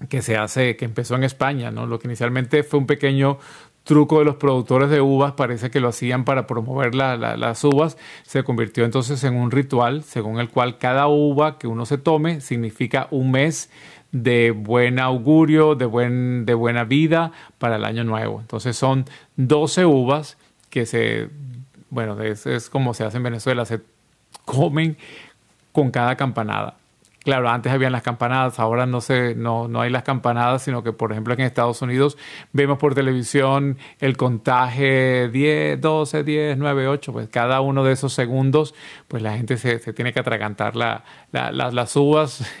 que 0.08 0.22
se 0.22 0.36
hace, 0.36 0.76
que 0.76 0.84
empezó 0.84 1.14
en 1.14 1.24
España, 1.24 1.70
¿no? 1.70 1.86
Lo 1.86 1.98
que 1.98 2.08
inicialmente 2.08 2.62
fue 2.62 2.78
un 2.80 2.86
pequeño 2.86 3.38
truco 3.84 4.20
de 4.20 4.24
los 4.24 4.36
productores 4.36 4.90
de 4.90 5.00
uvas, 5.00 5.32
parece 5.32 5.70
que 5.70 5.80
lo 5.80 5.88
hacían 5.88 6.24
para 6.24 6.46
promover 6.46 6.94
la- 6.94 7.16
la- 7.16 7.36
las 7.36 7.64
uvas, 7.64 7.98
se 8.22 8.44
convirtió 8.44 8.84
entonces 8.84 9.24
en 9.24 9.34
un 9.34 9.50
ritual 9.50 10.04
según 10.04 10.38
el 10.38 10.48
cual 10.50 10.78
cada 10.78 11.08
uva 11.08 11.58
que 11.58 11.66
uno 11.66 11.84
se 11.84 11.98
tome 11.98 12.40
significa 12.40 13.08
un 13.10 13.32
mes 13.32 13.70
de 14.12 14.52
buen 14.52 14.98
augurio, 15.00 15.74
de, 15.74 15.86
buen, 15.86 16.44
de 16.46 16.54
buena 16.54 16.84
vida 16.84 17.32
para 17.58 17.76
el 17.76 17.84
año 17.84 18.04
nuevo. 18.04 18.40
Entonces 18.40 18.76
son 18.76 19.04
12 19.36 19.84
uvas 19.84 20.36
que 20.70 20.86
se, 20.86 21.28
bueno, 21.90 22.20
es, 22.22 22.46
es 22.46 22.70
como 22.70 22.94
se 22.94 23.04
hace 23.04 23.16
en 23.16 23.22
Venezuela, 23.24 23.64
se 23.64 23.80
comen 24.44 24.96
con 25.72 25.90
cada 25.90 26.16
campanada. 26.16 26.76
Claro, 27.24 27.48
antes 27.48 27.72
habían 27.72 27.92
las 27.92 28.02
campanadas, 28.02 28.58
ahora 28.58 28.84
no, 28.84 29.00
se, 29.00 29.36
no, 29.36 29.68
no 29.68 29.80
hay 29.80 29.90
las 29.90 30.02
campanadas, 30.02 30.62
sino 30.62 30.82
que, 30.82 30.92
por 30.92 31.12
ejemplo, 31.12 31.34
aquí 31.34 31.42
en 31.42 31.46
Estados 31.46 31.80
Unidos 31.80 32.18
vemos 32.52 32.78
por 32.78 32.96
televisión 32.96 33.78
el 34.00 34.16
contaje 34.16 35.28
10, 35.28 35.80
12, 35.80 36.24
10, 36.24 36.58
9, 36.58 36.88
8, 36.88 37.12
pues 37.12 37.28
cada 37.28 37.60
uno 37.60 37.84
de 37.84 37.92
esos 37.92 38.12
segundos, 38.12 38.74
pues 39.06 39.22
la 39.22 39.36
gente 39.36 39.56
se, 39.56 39.78
se 39.78 39.92
tiene 39.92 40.12
que 40.12 40.18
atragantar 40.18 40.74
la, 40.74 41.04
la- 41.32 41.50
la- 41.50 41.70
las 41.70 41.96
uvas 41.96 42.44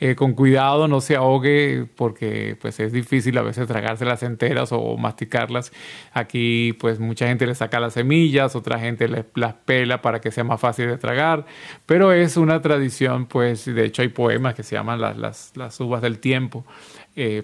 eh, 0.00 0.14
con 0.16 0.34
cuidado, 0.34 0.88
no 0.88 1.00
se 1.00 1.16
ahogue, 1.16 1.86
porque 1.96 2.56
pues 2.60 2.78
es 2.80 2.92
difícil 2.92 3.38
a 3.38 3.42
veces 3.42 3.66
tragárselas 3.66 4.22
enteras 4.22 4.70
o 4.72 4.96
masticarlas. 4.96 5.72
Aquí, 6.12 6.72
pues 6.80 6.98
mucha 6.98 7.26
gente 7.28 7.46
le 7.46 7.54
saca 7.54 7.80
las 7.80 7.94
semillas, 7.94 8.54
otra 8.56 8.78
gente 8.78 9.08
las 9.08 9.54
pela 9.64 10.02
para 10.02 10.20
que 10.20 10.30
sea 10.30 10.44
más 10.44 10.60
fácil 10.60 10.88
de 10.88 10.98
tragar, 10.98 11.46
pero 11.86 12.12
es 12.12 12.36
una 12.36 12.60
tradición, 12.60 13.26
pues 13.26 13.64
de 13.64 13.84
hecho 13.84 14.02
hay 14.02 14.08
poemas 14.08 14.54
que 14.54 14.62
se 14.62 14.74
llaman 14.76 15.00
las, 15.00 15.16
las, 15.16 15.52
las 15.56 15.78
uvas 15.80 16.02
del 16.02 16.18
tiempo, 16.18 16.64
eh, 17.16 17.42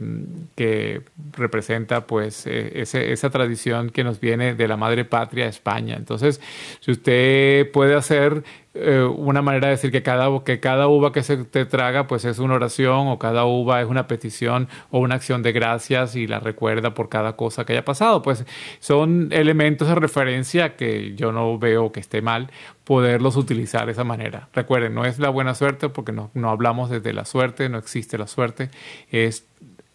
que 0.56 1.02
representa 1.36 2.06
pues 2.06 2.46
eh, 2.46 2.72
ese- 2.82 3.12
esa 3.12 3.30
tradición 3.30 3.90
que 3.90 4.04
nos 4.04 4.20
viene 4.20 4.54
de 4.54 4.68
la 4.68 4.76
madre 4.76 5.04
patria 5.04 5.46
España. 5.46 5.96
Entonces, 5.96 6.40
si 6.80 6.90
usted 6.92 7.70
puede 7.72 7.94
hacer 7.94 8.44
eh, 8.76 9.04
una 9.04 9.40
manera 9.40 9.68
de 9.68 9.72
decir 9.72 9.92
que 9.92 10.02
cada, 10.02 10.42
que 10.42 10.58
cada 10.58 10.88
uva 10.88 11.12
que 11.12 11.22
se 11.22 11.36
te 11.44 11.64
traga 11.64 12.08
pues 12.08 12.24
es 12.24 12.40
una 12.40 12.54
oración 12.54 13.06
o 13.06 13.20
cada 13.20 13.44
uva 13.44 13.80
es 13.80 13.88
una 13.88 14.08
petición 14.08 14.68
o 14.90 14.98
una 14.98 15.14
acción 15.14 15.42
de 15.44 15.52
gracias 15.52 16.16
y 16.16 16.26
la 16.26 16.40
recuerda 16.40 16.92
por 16.92 17.08
cada 17.08 17.36
cosa 17.36 17.64
que 17.64 17.72
haya 17.72 17.84
pasado, 17.84 18.22
pues 18.22 18.44
son 18.80 19.28
elementos 19.30 19.86
de 19.86 19.94
referencia 19.94 20.74
que 20.74 21.14
yo 21.14 21.30
no 21.30 21.56
veo 21.56 21.92
que 21.92 22.00
esté 22.00 22.20
mal 22.20 22.50
poderlos 22.82 23.36
utilizar 23.36 23.86
de 23.86 23.92
esa 23.92 24.02
manera. 24.02 24.48
Recuerden, 24.52 24.92
no 24.92 25.04
es 25.04 25.20
la 25.20 25.28
buena 25.28 25.54
suerte 25.54 25.88
porque 25.88 26.10
no, 26.10 26.32
no 26.34 26.50
hablamos 26.50 26.90
desde 26.90 27.12
la 27.12 27.24
suerte, 27.24 27.68
no 27.68 27.78
existe 27.78 28.18
la 28.18 28.26
suerte, 28.26 28.70
es 29.10 29.46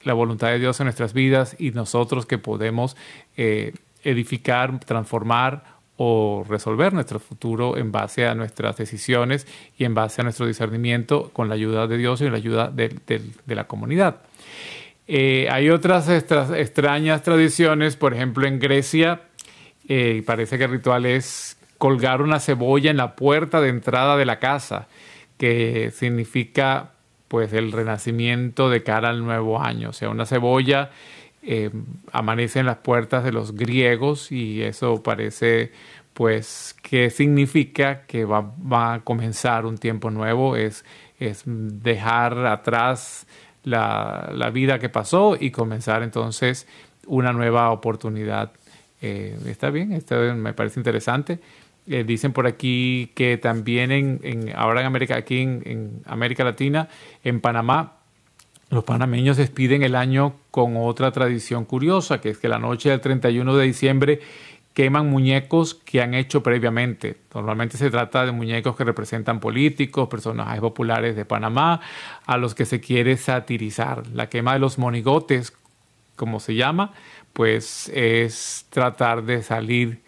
la 0.04 0.14
voluntad 0.14 0.48
de 0.48 0.60
Dios 0.60 0.80
en 0.80 0.86
nuestras 0.86 1.14
vidas 1.14 1.56
y 1.60 1.72
nosotros 1.72 2.26
que 2.26 2.38
podemos 2.38 2.96
eh, 3.36 3.74
edificar, 4.04 4.80
transformar 4.80 5.79
o 6.02 6.46
resolver 6.48 6.94
nuestro 6.94 7.20
futuro 7.20 7.76
en 7.76 7.92
base 7.92 8.26
a 8.26 8.34
nuestras 8.34 8.78
decisiones 8.78 9.46
y 9.78 9.84
en 9.84 9.94
base 9.94 10.22
a 10.22 10.24
nuestro 10.24 10.48
discernimiento 10.48 11.30
con 11.34 11.50
la 11.50 11.56
ayuda 11.56 11.88
de 11.88 11.98
Dios 11.98 12.22
y 12.22 12.30
la 12.30 12.38
ayuda 12.38 12.70
de, 12.70 13.22
la 13.48 13.66
comunidad. 13.66 14.22
Eh, 15.08 15.50
hay 15.52 15.70
otras 15.70 16.08
extra- 16.08 16.58
extrañas 16.58 17.22
tradiciones, 17.22 17.98
por 17.98 18.14
ejemplo 18.14 18.48
en 18.48 18.60
Grecia, 18.60 19.24
eh, 19.90 20.24
parece 20.26 20.58
que 20.58 20.64
el 20.64 20.72
ritual 20.72 21.06
es 21.06 21.58
colgar 21.78 22.22
una 22.22 22.40
cebolla 22.40 22.92
en 22.92 22.98
la 22.98 23.18
puerta 23.18 23.60
de 23.60 23.68
entrada 23.68 24.16
de 24.16 24.26
la 24.26 24.40
casa, 24.40 24.88
que 25.38 25.92
significa 25.94 26.92
pues 27.28 27.52
el 27.52 27.74
renacimiento 27.74 28.70
de 28.70 28.84
cara 28.84 29.10
al 29.10 29.26
nuevo 29.26 29.62
año. 29.62 29.90
O 29.90 29.94
sea, 29.94 30.10
una 30.10 30.26
cebolla 30.26 30.92
eh, 31.42 31.70
amanece 32.12 32.60
en 32.60 32.66
las 32.66 32.78
puertas 32.78 33.24
de 33.24 33.32
los 33.32 33.56
griegos 33.56 34.32
y 34.32 34.62
eso 34.62 35.02
parece 35.02 35.72
pues 36.14 36.76
que 36.82 37.10
significa 37.10 38.02
que 38.02 38.26
va, 38.26 38.42
va 38.42 38.96
a 38.96 39.00
comenzar 39.02 39.66
un 39.66 39.78
tiempo 39.78 40.12
nuevo, 40.12 40.58
es, 40.58 40.84
es 41.18 41.44
dejar 41.46 42.46
atrás 42.46 43.26
la, 43.64 44.30
la 44.34 44.50
vida 44.50 44.80
que 44.80 44.90
pasó 44.90 45.38
y 45.40 45.52
comenzar 45.52 46.04
entonces 46.04 46.68
una 47.08 47.32
nueva 47.32 47.72
oportunidad. 47.72 48.52
Eh, 49.02 49.38
está 49.46 49.70
bien, 49.70 49.94
esto 49.94 50.16
me 50.36 50.54
parece 50.54 50.80
interesante. 50.80 51.40
Eh, 51.88 52.04
dicen 52.04 52.34
por 52.34 52.46
aquí 52.46 53.12
que 53.16 53.38
también 53.38 53.92
en, 53.92 54.52
ahora 54.56 54.82
en 54.82 54.88
América, 54.88 55.16
aquí 55.16 55.40
en 55.42 56.02
América 56.06 56.44
Latina, 56.44 56.88
en 57.24 57.42
Panamá, 57.42 57.99
los 58.70 58.84
panameños 58.84 59.38
despiden 59.38 59.84
el 59.84 59.96
año 59.96 60.34
con 60.52 60.78
otra 60.78 61.12
tradición 61.12 61.66
curiosa, 61.66 62.22
que 62.22 62.30
es 62.30 62.38
que 62.38 62.48
la 62.48 62.60
noche 62.60 62.90
del 62.90 63.02
31 63.02 63.56
de 63.56 63.66
diciembre 63.66 64.20
queman 64.74 65.10
muñecos 65.10 65.74
que 65.74 66.02
han 66.02 66.14
hecho 66.14 66.44
previamente. 66.44 67.18
Normalmente 67.34 67.78
se 67.78 67.90
trata 67.90 68.26
de 68.26 68.32
muñecos 68.32 68.76
que 68.76 68.84
representan 68.84 69.40
políticos, 69.40 70.08
personajes 70.08 70.62
populares 70.62 71.16
de 71.16 71.26
Panamá, 71.26 71.82
a 72.26 72.38
los 72.38 72.54
que 72.54 72.66
se 72.66 72.80
quiere 72.80 73.18
satirizar. 73.18 74.06
La 74.14 74.30
quema 74.30 74.54
de 74.54 74.60
los 74.60 74.78
monigotes, 74.78 75.54
como 76.16 76.40
se 76.40 76.56
llama, 76.56 76.94
pues 77.34 77.90
es 77.94 78.68
tratar 78.70 79.24
de 79.24 79.42
salir 79.42 80.02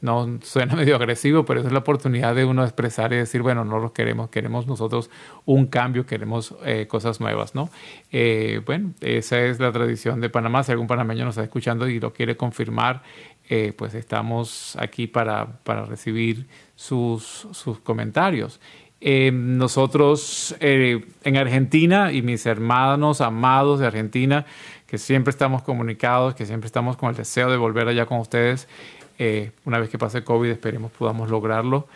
no 0.00 0.38
suena 0.42 0.74
medio 0.76 0.96
agresivo, 0.96 1.44
pero 1.44 1.60
es 1.60 1.72
la 1.72 1.78
oportunidad 1.78 2.34
de 2.34 2.44
uno 2.44 2.64
expresar 2.64 3.12
y 3.12 3.16
decir, 3.16 3.42
bueno, 3.42 3.64
no 3.64 3.78
los 3.78 3.92
queremos, 3.92 4.30
queremos 4.30 4.66
nosotros 4.66 5.10
un 5.44 5.66
cambio, 5.66 6.06
queremos 6.06 6.54
eh, 6.64 6.86
cosas 6.86 7.20
nuevas, 7.20 7.54
¿no? 7.54 7.70
Eh, 8.10 8.60
bueno, 8.64 8.92
esa 9.00 9.40
es 9.40 9.60
la 9.60 9.72
tradición 9.72 10.20
de 10.20 10.30
Panamá. 10.30 10.62
Si 10.62 10.72
algún 10.72 10.86
panameño 10.86 11.24
nos 11.24 11.34
está 11.34 11.44
escuchando 11.44 11.88
y 11.88 12.00
lo 12.00 12.12
quiere 12.12 12.36
confirmar, 12.36 13.02
eh, 13.48 13.72
pues 13.76 13.94
estamos 13.94 14.76
aquí 14.78 15.06
para, 15.06 15.46
para 15.64 15.84
recibir 15.84 16.46
sus, 16.76 17.48
sus 17.52 17.78
comentarios. 17.80 18.60
Eh, 19.00 19.30
nosotros 19.32 20.56
eh, 20.58 21.04
en 21.22 21.36
Argentina 21.36 22.10
y 22.12 22.20
mis 22.22 22.46
hermanos 22.46 23.20
amados 23.20 23.78
de 23.78 23.86
Argentina, 23.86 24.44
que 24.88 24.98
siempre 24.98 25.30
estamos 25.30 25.62
comunicados, 25.62 26.34
que 26.34 26.46
siempre 26.46 26.66
estamos 26.66 26.96
con 26.96 27.10
el 27.10 27.16
deseo 27.16 27.48
de 27.48 27.56
volver 27.56 27.86
allá 27.86 28.06
con 28.06 28.18
ustedes, 28.18 28.66
eh, 29.18 29.50
una 29.64 29.78
vez 29.78 29.90
que 29.90 29.98
pase 29.98 30.24
COVID, 30.24 30.48
esperemos 30.48 30.92
podamos 30.92 31.30
lograrlo. 31.30 31.88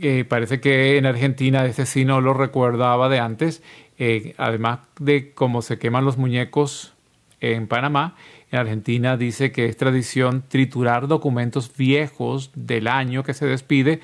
Eh, 0.00 0.24
parece 0.24 0.60
que 0.60 0.96
en 0.96 1.06
Argentina 1.06 1.64
ese 1.64 1.86
sí 1.86 2.04
no 2.04 2.20
lo 2.20 2.34
recordaba 2.34 3.08
de 3.08 3.18
antes. 3.18 3.62
Eh, 3.98 4.34
además 4.38 4.80
de 5.00 5.32
cómo 5.32 5.62
se 5.62 5.78
queman 5.78 6.04
los 6.04 6.18
muñecos 6.18 6.94
en 7.40 7.66
Panamá, 7.66 8.16
en 8.50 8.58
Argentina 8.58 9.16
dice 9.16 9.52
que 9.52 9.66
es 9.66 9.76
tradición 9.76 10.44
triturar 10.48 11.06
documentos 11.06 11.76
viejos 11.76 12.50
del 12.54 12.88
año 12.88 13.22
que 13.22 13.34
se 13.34 13.46
despide 13.46 14.00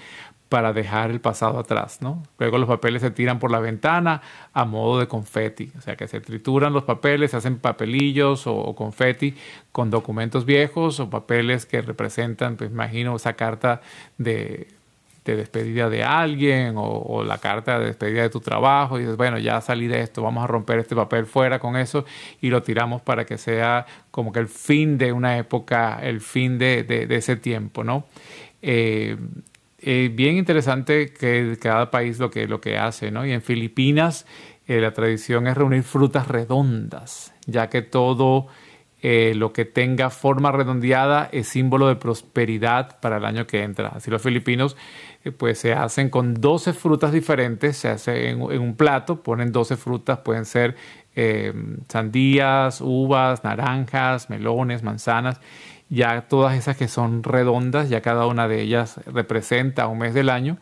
para 0.49 0.73
dejar 0.73 1.11
el 1.11 1.21
pasado 1.21 1.59
atrás, 1.59 1.99
¿no? 2.01 2.23
Luego 2.39 2.59
los 2.59 2.69
papeles 2.69 3.03
se 3.03 3.11
tiran 3.11 3.39
por 3.41 3.51
la 3.51 3.59
ventana 3.59 4.23
a 4.53 4.65
modo 4.65 5.01
de 5.01 5.09
confeti, 5.09 5.73
o 5.77 5.81
sea 5.81 5.97
que 5.97 6.07
se 6.07 6.21
trituran 6.21 6.73
los 6.73 6.85
papeles, 6.85 7.33
se 7.33 7.39
hacen 7.39 7.59
papelillos 7.59 8.47
o, 8.47 8.55
o 8.55 8.75
confeti 8.77 9.35
con 9.73 9.91
documentos 9.91 10.45
viejos 10.45 11.01
o 11.01 11.11
papeles 11.11 11.67
que 11.67 11.83
representan, 11.83 12.57
pues 12.57 12.71
imagino, 12.71 13.17
esa 13.17 13.33
carta 13.35 13.81
de, 14.19 14.69
de 15.25 15.37
despedida 15.37 15.89
de 15.89 16.05
alguien 16.05 16.75
o, 16.77 17.25
la 17.25 17.39
carta 17.39 17.79
de 17.79 17.87
despedida 17.87 18.23
de 18.23 18.31
tu 18.31 18.41
trabajo 18.41 18.99
y 18.99 19.01
dices, 19.03 19.17
bueno, 19.17 19.39
ya 19.39 19.61
salí 19.63 19.87
de 19.89 20.01
esto, 20.03 20.23
vamos 20.23 20.45
a 20.45 20.47
romper 20.47 20.79
este 20.79 20.95
papel 20.95 21.27
fuera 21.27 21.59
con 21.59 21.77
eso 21.77 22.05
y 22.43 22.51
lo 22.51 22.63
tiramos 22.63 23.01
para 23.03 23.25
que 23.25 23.39
sea 23.39 23.87
como 24.11 24.31
que 24.33 24.41
el 24.41 24.49
fin 24.49 24.99
de 24.99 25.13
una 25.13 25.39
época, 25.39 25.99
el 26.03 26.21
fin 26.21 26.59
de, 26.59 26.85
de- 26.85 27.07
de 27.07 27.17
ese 27.17 27.37
tiempo, 27.37 27.83
¿no? 27.83 28.05
Eh, 28.63 29.17
eh, 29.85 30.11
bien 30.13 30.37
interesante 30.37 31.13
que 31.13 31.59
cada 31.61 31.91
país 31.91 32.19
lo 32.19 32.31
que, 32.31 32.47
lo 32.47 32.61
que 32.61 32.79
hace, 32.79 33.11
¿no? 33.11 33.27
Y 33.27 33.33
en 33.33 33.43
Filipinas 33.43 34.27
eh, 34.67 34.81
la 34.81 34.93
tradición 34.95 35.47
es 35.47 35.57
reunir 35.57 35.83
frutas 35.83 36.27
redondas, 36.27 37.35
ya 37.47 37.69
que 37.69 37.83
todo 37.83 38.47
eh, 39.03 39.35
lo 39.37 39.53
que 39.53 39.67
tenga 39.67 40.09
forma 40.09 40.53
redondeada 40.53 41.29
es 41.33 41.49
símbolo 41.49 41.89
de 41.89 41.97
prosperidad 41.97 42.99
para 43.01 43.19
el 43.19 43.27
año 43.27 43.47
que 43.47 43.63
entra. 43.63 43.89
Así 43.89 44.11
los 44.11 44.23
filipinos 44.23 44.75
eh, 45.23 45.33
pues 45.33 45.59
se 45.59 45.75
hacen 45.75 46.09
con 46.09 46.33
12 46.33 46.73
frutas 46.73 47.13
diferentes, 47.13 47.77
se 47.77 47.91
hace 47.91 48.31
en, 48.31 48.41
un 48.41 48.75
plato, 48.75 49.23
ponen 49.23 49.53
12 49.53 49.77
frutas, 49.77 50.21
pueden 50.21 50.47
ser 50.47 50.77
sandías, 51.87 52.81
uvas, 52.81 53.45
naranjas, 53.45 54.31
melones, 54.31 54.83
manzanas, 54.83 55.41
ya 55.89 56.23
todas 56.23 56.57
esas 56.57 56.77
que 56.77 56.89
son 56.89 57.23
redondas, 57.23 57.89
ya 57.89 58.01
cada 58.01 58.27
una 58.27 58.49
de 58.49 58.63
ellas 58.63 59.01
representa 59.07 59.87
un 59.87 59.99
mes 59.99 60.15
del 60.15 60.31
año 60.31 60.59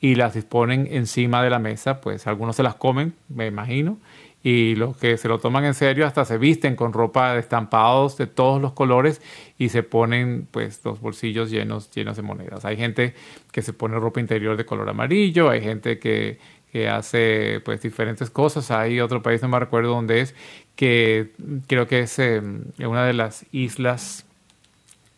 y 0.00 0.14
las 0.14 0.34
disponen 0.34 0.88
encima 0.90 1.42
de 1.42 1.50
la 1.50 1.58
mesa, 1.58 2.00
pues 2.00 2.26
algunos 2.26 2.56
se 2.56 2.62
las 2.62 2.74
comen, 2.74 3.14
me 3.28 3.46
imagino, 3.46 3.98
y 4.42 4.74
los 4.74 4.96
que 4.96 5.18
se 5.18 5.28
lo 5.28 5.38
toman 5.38 5.64
en 5.66 5.74
serio 5.74 6.06
hasta 6.06 6.24
se 6.24 6.38
visten 6.38 6.74
con 6.74 6.94
ropa 6.94 7.34
de 7.34 7.40
estampados 7.40 8.16
de 8.16 8.26
todos 8.26 8.60
los 8.60 8.72
colores 8.72 9.20
y 9.58 9.68
se 9.68 9.82
ponen 9.82 10.48
pues 10.50 10.80
los 10.84 11.00
bolsillos 11.00 11.50
llenos, 11.50 11.90
llenos 11.90 12.16
de 12.16 12.22
monedas. 12.22 12.64
Hay 12.64 12.78
gente 12.78 13.14
que 13.52 13.60
se 13.60 13.74
pone 13.74 13.98
ropa 13.98 14.20
interior 14.20 14.56
de 14.56 14.64
color 14.64 14.88
amarillo, 14.88 15.50
hay 15.50 15.60
gente 15.60 15.98
que, 15.98 16.38
que 16.72 16.88
hace 16.88 17.60
pues 17.64 17.82
diferentes 17.82 18.30
cosas. 18.30 18.70
Hay 18.70 19.00
otro 19.00 19.20
país, 19.20 19.42
no 19.42 19.48
me 19.48 19.60
recuerdo 19.60 19.90
dónde 19.90 20.22
es, 20.22 20.34
que 20.74 21.32
creo 21.66 21.86
que 21.86 22.00
es 22.00 22.18
eh, 22.18 22.40
una 22.78 23.04
de 23.04 23.12
las 23.12 23.44
islas 23.52 24.24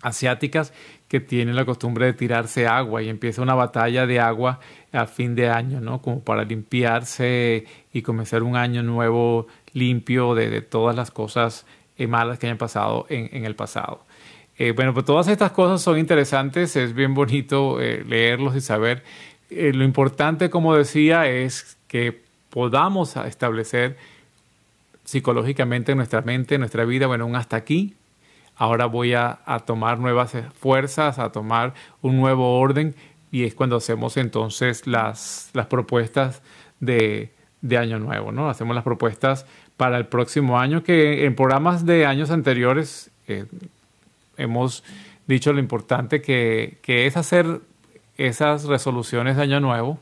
asiáticas 0.03 0.72
que 1.09 1.20
tienen 1.20 1.57
la 1.57 1.64
costumbre 1.64 2.07
de 2.07 2.12
tirarse 2.12 2.66
agua 2.66 3.03
y 3.03 3.09
empieza 3.09 3.40
una 3.40 3.55
batalla 3.55 4.07
de 4.07 4.20
agua 4.20 4.61
a 4.92 5.07
fin 5.07 5.34
de 5.34 5.48
año, 5.48 5.80
¿no? 5.80 6.03
Como 6.03 6.20
para 6.20 6.44
limpiarse 6.44 7.64
y 7.92 8.03
comenzar 8.03 8.42
un 8.42 8.57
año 8.57 8.82
nuevo 8.82 9.46
limpio 9.72 10.34
de, 10.34 10.61
todas 10.61 10.94
las 10.96 11.11
cosas 11.11 11.64
eh, 11.96 12.07
malas 12.07 12.38
que 12.38 12.46
hayan 12.46 12.59
pasado 12.59 13.07
en, 13.09 13.44
el 13.44 13.55
pasado. 13.55 14.05
Eh, 14.59 14.72
bueno, 14.72 14.92
pues 14.92 15.07
todas 15.07 15.28
estas 15.28 15.53
cosas 15.53 15.80
son 15.80 15.98
interesantes, 15.98 16.76
es 16.76 16.94
bien 16.94 17.14
bonito 17.14 17.80
eh, 17.80 18.05
leerlos 18.07 18.57
y 18.57 18.61
saber. 18.61 19.03
lo 19.50 19.84
importante, 19.84 20.50
como 20.50 20.74
decía, 20.74 21.26
es 21.26 21.78
que 21.88 22.22
podamos 22.50 23.16
establecer 23.16 23.96
psicológicamente 25.05 25.92
en 25.92 25.98
nuestra 25.98 26.22
mente, 26.22 26.55
en 26.55 26.61
nuestra 26.61 26.84
vida, 26.84 27.07
bueno, 27.07 27.26
un 27.26 27.36
hasta 27.36 27.57
aquí, 27.57 27.94
ahora 28.57 28.86
voy 28.86 29.14
a, 29.14 29.38
tomar 29.66 29.98
nuevas 29.98 30.32
fuerzas, 30.59 31.18
a 31.18 31.32
tomar 31.32 31.74
un 32.00 32.16
nuevo 32.16 32.59
orden 32.59 32.94
y 33.30 33.44
es 33.44 33.55
cuando 33.55 33.76
hacemos 33.76 34.16
entonces 34.16 34.86
las, 34.86 35.50
las 35.55 35.66
propuestas 35.66 36.42
de, 36.80 37.32
de, 37.61 37.78
año 37.78 37.98
nuevo, 37.98 38.30
¿no? 38.30 38.48
Hacemos 38.50 38.74
las 38.74 38.84
propuestas 38.84 39.46
para 39.76 39.96
el 39.96 40.07
próximo 40.07 40.59
año 40.59 40.82
que 40.82 41.24
en 41.24 41.34
programas 41.34 41.86
de 41.86 42.07
años 42.07 42.30
anteriores 42.30 43.11
eh, 43.26 43.46
hemos 44.36 44.84
dicho 45.26 45.53
lo 45.53 45.61
importante 45.61 46.20
que, 46.20 46.78
que 46.82 47.07
es 47.07 47.16
hacer 47.16 47.61
esas 48.16 48.64
resoluciones 48.64 49.36
de 49.36 49.42
año 49.42 49.61
nuevo, 49.61 49.98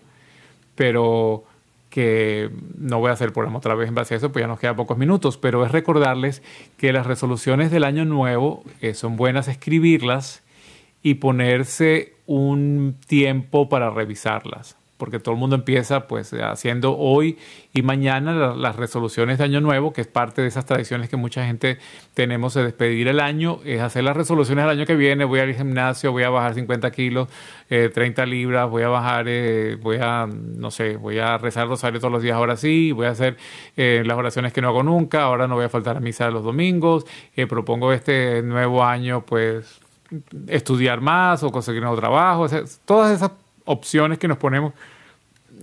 pero 0.74 1.44
que 1.91 2.51
no 2.78 3.01
voy 3.01 3.11
a 3.11 3.14
hacer 3.14 3.32
programa 3.32 3.59
otra 3.59 3.74
vez 3.74 3.88
en 3.88 3.95
base 3.95 4.14
a 4.14 4.16
eso, 4.16 4.32
pues 4.32 4.43
ya 4.43 4.47
nos 4.47 4.59
quedan 4.59 4.76
pocos 4.76 4.97
minutos, 4.97 5.36
pero 5.36 5.66
es 5.66 5.72
recordarles 5.72 6.43
que 6.78 6.93
las 6.93 7.07
resoluciones 7.07 7.70
del 7.70 7.84
año 7.84 8.05
nuevo 8.05 8.64
eh, 8.80 8.95
son 8.95 9.16
buenas 9.16 9.49
escribirlas 9.49 10.43
y 11.03 11.14
ponerse 11.14 12.14
un 12.26 12.97
tiempo 13.07 13.68
para 13.68 13.91
revisarlas 13.91 14.80
porque 15.01 15.18
todo 15.18 15.34
el 15.34 15.40
mundo 15.40 15.57
empieza 15.57 16.07
pues 16.07 16.32
haciendo 16.34 16.96
hoy 16.96 17.38
y 17.72 17.82
mañana 17.82 18.55
las, 18.55 18.76
resoluciones 18.76 19.38
de 19.38 19.44
año 19.44 19.61
nuevo, 19.61 19.92
que 19.92 20.03
es 20.03 20.07
parte 20.07 20.42
de 20.42 20.48
esas 20.48 20.66
tradiciones 20.66 21.09
que 21.09 21.16
mucha 21.16 21.44
gente 21.46 21.78
tenemos 22.14 22.55
de 22.55 22.62
despedir 22.64 23.09
el 23.09 23.18
año, 23.18 23.61
es 23.64 23.80
hacer 23.80 24.05
las 24.05 24.16
resoluciones 24.16 24.64
del 24.64 24.78
año 24.78 24.86
que 24.86 24.94
viene, 24.94 25.24
voy 25.24 25.40
al 25.40 25.55
gimnasio, 25.55 26.12
voy 26.12 26.22
a 26.22 26.30
bajar 26.30 26.55
50 26.55 26.90
kilos, 26.90 27.28
30 27.68 28.22
eh, 28.22 28.26
libras, 28.26 28.68
voy 28.68 28.82
a 28.82 28.88
bajar, 28.88 29.24
eh, 29.28 29.76
voy 29.80 29.98
a, 30.01 30.26
no 30.26 30.70
sé, 30.70 30.96
voy 30.96 31.18
a 31.18 31.38
rezar 31.38 31.66
rosario 31.66 31.98
todos 31.98 32.12
los 32.12 32.22
días 32.22 32.36
ahora 32.36 32.57
sí, 32.57 32.92
voy 32.92 33.07
a 33.07 33.11
hacer 33.11 33.36
eh, 33.76 34.03
las 34.05 34.18
oraciones 34.18 34.53
que 34.53 34.61
no 34.61 34.68
hago 34.68 34.82
nunca, 34.82 35.22
ahora 35.22 35.48
no 35.48 35.55
voy 35.55 35.64
a 35.64 35.68
faltar 35.70 35.96
a 35.96 36.01
misa 36.01 36.30
los 36.30 36.44
domingos, 36.44 37.07
propongo 37.48 37.92
este 37.92 38.42
nuevo 38.42 38.84
año 38.84 39.24
pues 39.24 39.80
estudiar 40.48 41.01
más 41.01 41.42
o 41.42 41.51
conseguir 41.51 41.80
un 41.80 41.86
nuevo 41.86 42.01
trabajo, 42.01 42.46
todas 42.84 43.12
esas 43.12 43.30
opciones 43.70 44.18
que 44.18 44.28
nos 44.28 44.38
ponemos 44.38 44.72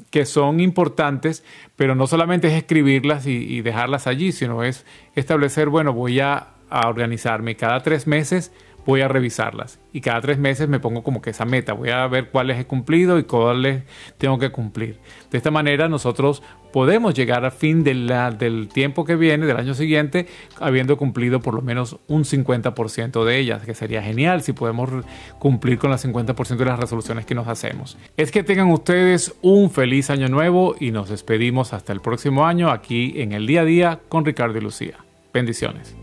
que 0.09 0.25
son 0.25 0.59
importantes, 0.59 1.43
pero 1.75 1.95
no 1.95 2.07
solamente 2.07 2.47
es 2.47 2.53
escribirlas 2.53 3.25
y, 3.25 3.61
dejarlas 3.61 4.07
allí, 4.07 4.31
sino 4.31 4.63
es 4.63 4.85
establecer, 5.15 5.69
bueno, 5.69 5.93
voy 5.93 6.19
a, 6.19 6.49
a 6.69 6.87
organizarme 6.87 7.55
cada 7.55 7.81
tres 7.81 8.07
meses 8.07 8.51
voy 8.87 9.01
a 9.01 9.09
revisarlas 9.09 9.79
y 9.91 9.99
cada 9.99 10.21
tres 10.21 10.39
meses 10.39 10.69
me 10.69 10.79
pongo 10.79 11.03
como 11.03 11.21
que 11.21 11.31
esa 11.31 11.43
meta, 11.45 11.73
voy 11.73 11.89
a 11.89 12.07
ver 12.07 12.29
cuáles 12.29 12.57
he 12.57 12.65
cumplido 12.65 13.19
y 13.19 13.23
cuáles 13.23 13.83
tengo 14.17 14.39
que 14.39 14.49
cumplir. 14.49 14.97
De 15.29 15.37
esta 15.37 15.51
manera 15.51 15.89
nosotros 15.89 16.41
podemos 16.71 17.13
llegar 17.13 17.43
a 17.43 17.51
fin 17.51 17.83
del 17.83 18.69
tiempo 18.73 19.03
que 19.03 19.17
viene, 19.17 19.45
del 19.45 19.57
año 19.57 19.73
siguiente, 19.73 20.27
habiendo 20.59 20.97
cumplido 20.97 21.41
por 21.41 21.53
lo 21.53 21.61
menos 21.61 21.99
un 22.07 22.23
50% 22.23 23.25
de 23.25 23.37
ellas, 23.37 23.63
que 23.63 23.75
sería 23.75 24.01
genial 24.01 24.41
si 24.41 24.53
podemos 24.53 24.89
cumplir 25.37 25.77
con 25.79 25.91
el 25.91 25.97
50% 25.97 26.55
de 26.55 26.65
las 26.65 26.79
resoluciones 26.79 27.25
que 27.25 27.35
nos 27.35 27.47
hacemos. 27.47 27.97
Es 28.15 28.31
que 28.31 28.43
tengan 28.43 28.71
ustedes 28.71 29.35
un 29.41 29.69
feliz 29.69 30.09
año 30.09 30.29
nuevo 30.29 30.75
y 30.79 30.91
nos 30.91 31.09
despedimos 31.09 31.73
hasta 31.73 31.91
el 31.91 31.99
próximo 31.99 32.45
año 32.45 32.71
aquí 32.71 33.15
en 33.17 33.33
el 33.33 33.47
día 33.47 33.61
a 33.61 33.65
día 33.65 33.99
con 34.07 34.23
Ricardo 34.23 34.57
y 34.57 34.61
Lucía. 34.61 34.95
Bendiciones. 35.33 35.93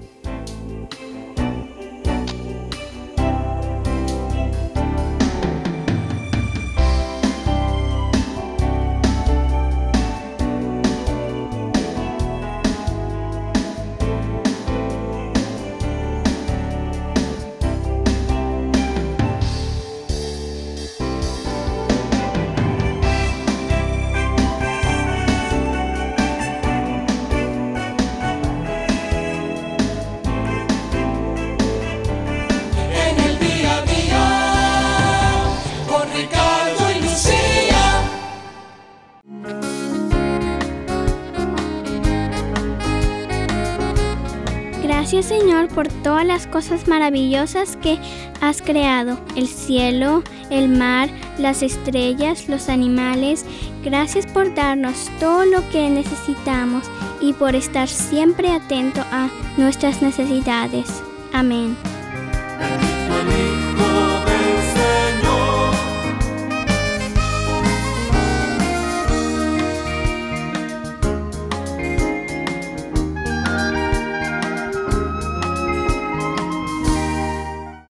Cosas 46.55 46.86
maravillosas 46.86 47.76
que 47.82 47.98
has 48.40 48.62
creado, 48.62 49.18
el 49.34 49.48
cielo, 49.48 50.22
el 50.50 50.68
mar, 50.68 51.11
las 51.36 51.64
estrellas, 51.64 52.48
los 52.48 52.68
animales. 52.68 53.44
Gracias 53.82 54.24
por 54.24 54.55
darnos 54.55 55.11
todo 55.18 55.44
lo 55.46 55.68
que 55.70 55.90
necesitamos 55.90 56.84
y 57.20 57.32
por 57.32 57.57
estar 57.57 57.88
siempre 57.88 58.52
atento 58.52 59.00
a 59.11 59.28
nuestras 59.57 60.00
necesidades. 60.00 61.02
Amén. 61.32 61.76